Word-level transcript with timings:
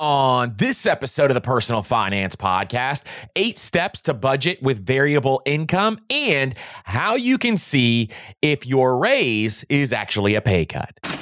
On 0.00 0.54
this 0.56 0.86
episode 0.86 1.30
of 1.30 1.34
the 1.34 1.42
Personal 1.42 1.82
Finance 1.82 2.34
Podcast, 2.34 3.04
eight 3.36 3.58
steps 3.58 4.00
to 4.00 4.14
budget 4.14 4.62
with 4.62 4.82
variable 4.82 5.42
income 5.44 5.98
and 6.08 6.54
how 6.84 7.16
you 7.16 7.36
can 7.36 7.58
see 7.58 8.08
if 8.40 8.64
your 8.64 8.96
raise 8.96 9.62
is 9.68 9.92
actually 9.92 10.36
a 10.36 10.40
pay 10.40 10.64
cut. 10.64 11.19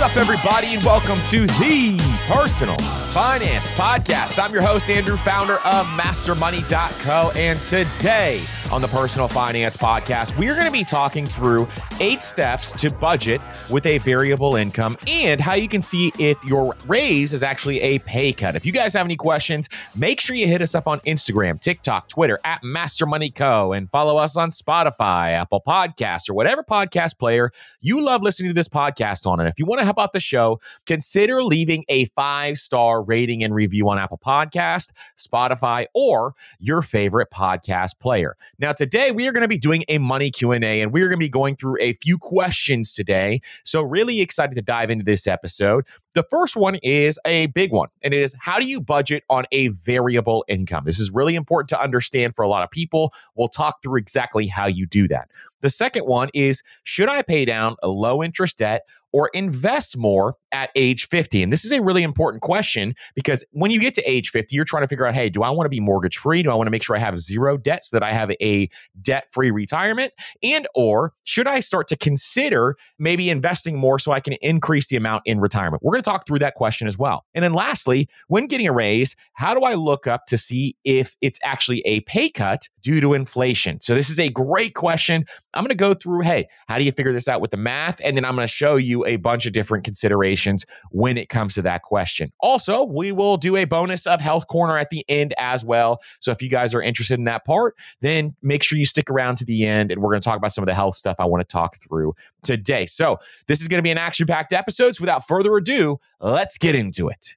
What's 0.00 0.16
up, 0.16 0.22
everybody, 0.22 0.72
and 0.72 0.82
welcome 0.82 1.18
to 1.28 1.46
the 1.46 1.98
Personal 2.26 2.78
Finance 3.12 3.70
Podcast. 3.72 4.42
I'm 4.42 4.50
your 4.50 4.62
host, 4.62 4.88
Andrew, 4.88 5.18
founder 5.18 5.56
of 5.56 5.84
MasterMoney.co, 5.88 7.32
and 7.36 7.58
today 7.58 8.40
on 8.72 8.80
the 8.80 8.88
Personal 8.88 9.26
Finance 9.26 9.76
Podcast, 9.76 10.36
we're 10.38 10.54
going 10.54 10.66
to 10.66 10.72
be 10.72 10.84
talking 10.84 11.26
through 11.26 11.66
eight 11.98 12.22
steps 12.22 12.72
to 12.74 12.88
budget 12.90 13.40
with 13.68 13.84
a 13.84 13.98
variable 13.98 14.54
income 14.54 14.96
and 15.08 15.40
how 15.40 15.54
you 15.54 15.68
can 15.68 15.82
see 15.82 16.12
if 16.18 16.42
your 16.44 16.76
raise 16.86 17.32
is 17.32 17.42
actually 17.42 17.80
a 17.80 17.98
pay 18.00 18.32
cut. 18.32 18.54
If 18.54 18.64
you 18.64 18.70
guys 18.70 18.94
have 18.94 19.06
any 19.06 19.16
questions, 19.16 19.68
make 19.96 20.20
sure 20.20 20.36
you 20.36 20.46
hit 20.46 20.62
us 20.62 20.74
up 20.76 20.86
on 20.86 21.00
Instagram, 21.00 21.60
TikTok, 21.60 22.08
Twitter 22.08 22.38
at 22.44 22.62
MasterMoneyCo 22.62 23.76
and 23.76 23.90
follow 23.90 24.16
us 24.16 24.36
on 24.36 24.52
Spotify, 24.52 25.32
Apple 25.32 25.62
Podcasts, 25.66 26.30
or 26.30 26.34
whatever 26.34 26.62
podcast 26.62 27.18
player 27.18 27.50
you 27.80 28.00
love 28.00 28.22
listening 28.22 28.50
to 28.50 28.54
this 28.54 28.68
podcast 28.68 29.26
on. 29.26 29.40
And 29.40 29.48
if 29.48 29.58
you 29.58 29.66
want 29.66 29.80
to 29.80 29.84
help 29.84 29.98
out 29.98 30.12
the 30.12 30.20
show, 30.20 30.60
consider 30.86 31.42
leaving 31.42 31.84
a 31.88 32.04
five 32.06 32.56
star 32.56 33.02
rating 33.02 33.42
and 33.42 33.52
review 33.52 33.88
on 33.88 33.98
Apple 33.98 34.20
Podcast, 34.24 34.92
Spotify, 35.18 35.86
or 35.92 36.34
your 36.60 36.82
favorite 36.82 37.30
podcast 37.32 37.98
player. 37.98 38.36
Now, 38.60 38.72
today 38.72 39.10
we 39.10 39.26
are 39.26 39.32
going 39.32 39.40
to 39.40 39.48
be 39.48 39.56
doing 39.56 39.84
a 39.88 39.96
money 39.96 40.30
Q&A 40.30 40.82
and 40.82 40.92
we're 40.92 41.08
going 41.08 41.18
to 41.18 41.24
be 41.24 41.30
going 41.30 41.56
through 41.56 41.78
a 41.80 41.94
few 41.94 42.18
questions 42.18 42.94
today. 42.94 43.40
So 43.64 43.80
really 43.80 44.20
excited 44.20 44.54
to 44.54 44.60
dive 44.60 44.90
into 44.90 45.02
this 45.02 45.26
episode. 45.26 45.86
The 46.12 46.24
first 46.24 46.56
one 46.56 46.74
is 46.82 47.18
a 47.24 47.46
big 47.46 47.72
one, 47.72 47.88
and 48.02 48.12
it 48.12 48.20
is 48.20 48.36
how 48.38 48.58
do 48.58 48.66
you 48.66 48.80
budget 48.80 49.24
on 49.30 49.44
a 49.50 49.68
variable 49.68 50.44
income? 50.46 50.84
This 50.84 50.98
is 50.98 51.10
really 51.10 51.36
important 51.36 51.70
to 51.70 51.80
understand 51.80 52.34
for 52.34 52.42
a 52.42 52.48
lot 52.48 52.62
of 52.62 52.70
people. 52.70 53.14
We'll 53.34 53.48
talk 53.48 53.80
through 53.82 53.98
exactly 53.98 54.46
how 54.46 54.66
you 54.66 54.86
do 54.86 55.08
that. 55.08 55.30
The 55.62 55.70
second 55.70 56.04
one 56.04 56.28
is 56.34 56.62
should 56.82 57.08
I 57.08 57.22
pay 57.22 57.44
down 57.46 57.76
a 57.82 57.88
low 57.88 58.22
interest 58.22 58.58
debt 58.58 58.82
or 59.12 59.30
invest 59.34 59.96
more 59.96 60.36
at 60.52 60.70
age 60.74 61.06
50? 61.08 61.42
And 61.42 61.52
this 61.52 61.64
is 61.64 61.72
a 61.72 61.80
really 61.80 62.02
important 62.02 62.42
question 62.42 62.94
because 63.14 63.44
when 63.52 63.70
you 63.70 63.80
get 63.80 63.94
to 63.94 64.10
age 64.10 64.30
50, 64.30 64.54
you're 64.54 64.64
trying 64.64 64.82
to 64.82 64.88
figure 64.88 65.06
out, 65.06 65.14
hey, 65.14 65.28
do 65.28 65.42
I 65.42 65.50
want 65.50 65.66
to 65.66 65.70
be 65.70 65.80
mortgage 65.80 66.16
free? 66.16 66.42
Do 66.42 66.50
I 66.50 66.54
want 66.54 66.66
to 66.66 66.70
make 66.70 66.82
sure 66.82 66.96
I 66.96 67.00
have 67.00 67.18
zero 67.18 67.56
debt 67.56 67.84
so 67.84 67.96
that 67.96 68.02
I 68.02 68.12
have 68.12 68.30
a 68.40 68.68
debt 69.00 69.26
free 69.30 69.50
retirement? 69.50 70.12
And 70.42 70.66
or 70.74 71.12
should 71.24 71.46
I 71.46 71.60
start 71.60 71.88
to 71.88 71.96
consider 71.96 72.76
maybe 72.98 73.30
investing 73.30 73.76
more 73.76 73.98
so 73.98 74.12
I 74.12 74.20
can 74.20 74.34
increase 74.34 74.88
the 74.88 74.96
amount 74.96 75.22
in 75.26 75.40
retirement? 75.40 75.82
We're 75.82 75.92
going 75.92 76.02
to 76.02 76.10
talk 76.10 76.26
through 76.26 76.40
that 76.40 76.54
question 76.54 76.88
as 76.88 76.98
well. 76.98 77.24
And 77.34 77.44
then 77.44 77.52
lastly, 77.52 78.08
when 78.28 78.46
getting 78.46 78.66
a 78.66 78.72
raise, 78.72 79.16
how 79.34 79.54
do 79.54 79.60
I 79.60 79.74
look 79.74 80.06
up 80.06 80.26
to 80.26 80.38
see 80.38 80.76
if 80.84 81.16
it's 81.20 81.38
actually 81.42 81.80
a 81.80 82.00
pay 82.00 82.30
cut 82.30 82.68
due 82.80 83.00
to 83.00 83.14
inflation? 83.14 83.80
So 83.80 83.94
this 83.94 84.10
is 84.10 84.18
a 84.18 84.28
great 84.28 84.74
question. 84.74 85.24
I'm 85.54 85.62
going 85.62 85.70
to 85.70 85.74
go 85.74 85.94
through, 85.94 86.22
hey, 86.22 86.48
how 86.68 86.78
do 86.78 86.84
you 86.84 86.92
figure 86.92 87.12
this 87.12 87.28
out 87.28 87.40
with 87.40 87.50
the 87.50 87.56
math? 87.56 88.00
And 88.04 88.16
then 88.16 88.24
I'm 88.24 88.34
going 88.34 88.46
to 88.46 88.52
show 88.52 88.76
you 88.76 88.99
a 89.06 89.16
bunch 89.16 89.46
of 89.46 89.52
different 89.52 89.84
considerations 89.84 90.64
when 90.90 91.16
it 91.16 91.28
comes 91.28 91.54
to 91.54 91.62
that 91.62 91.82
question. 91.82 92.32
Also, 92.40 92.84
we 92.84 93.12
will 93.12 93.36
do 93.36 93.56
a 93.56 93.64
bonus 93.64 94.06
of 94.06 94.20
Health 94.20 94.46
Corner 94.46 94.78
at 94.78 94.90
the 94.90 95.04
end 95.08 95.34
as 95.38 95.64
well. 95.64 96.00
So 96.20 96.30
if 96.32 96.42
you 96.42 96.48
guys 96.48 96.74
are 96.74 96.82
interested 96.82 97.18
in 97.18 97.24
that 97.24 97.44
part, 97.44 97.76
then 98.00 98.34
make 98.42 98.62
sure 98.62 98.78
you 98.78 98.84
stick 98.84 99.10
around 99.10 99.36
to 99.36 99.44
the 99.44 99.64
end 99.66 99.90
and 99.90 100.00
we're 100.02 100.10
going 100.10 100.20
to 100.20 100.24
talk 100.24 100.36
about 100.36 100.52
some 100.52 100.62
of 100.62 100.66
the 100.66 100.74
health 100.74 100.96
stuff 100.96 101.16
I 101.18 101.24
want 101.24 101.40
to 101.40 101.50
talk 101.50 101.76
through 101.76 102.14
today. 102.42 102.86
So 102.86 103.18
this 103.46 103.60
is 103.60 103.68
going 103.68 103.78
to 103.78 103.82
be 103.82 103.90
an 103.90 103.98
action 103.98 104.26
packed 104.26 104.52
episode. 104.52 104.96
So 104.96 105.02
without 105.02 105.26
further 105.26 105.56
ado, 105.56 106.00
let's 106.20 106.58
get 106.58 106.74
into 106.74 107.08
it. 107.08 107.34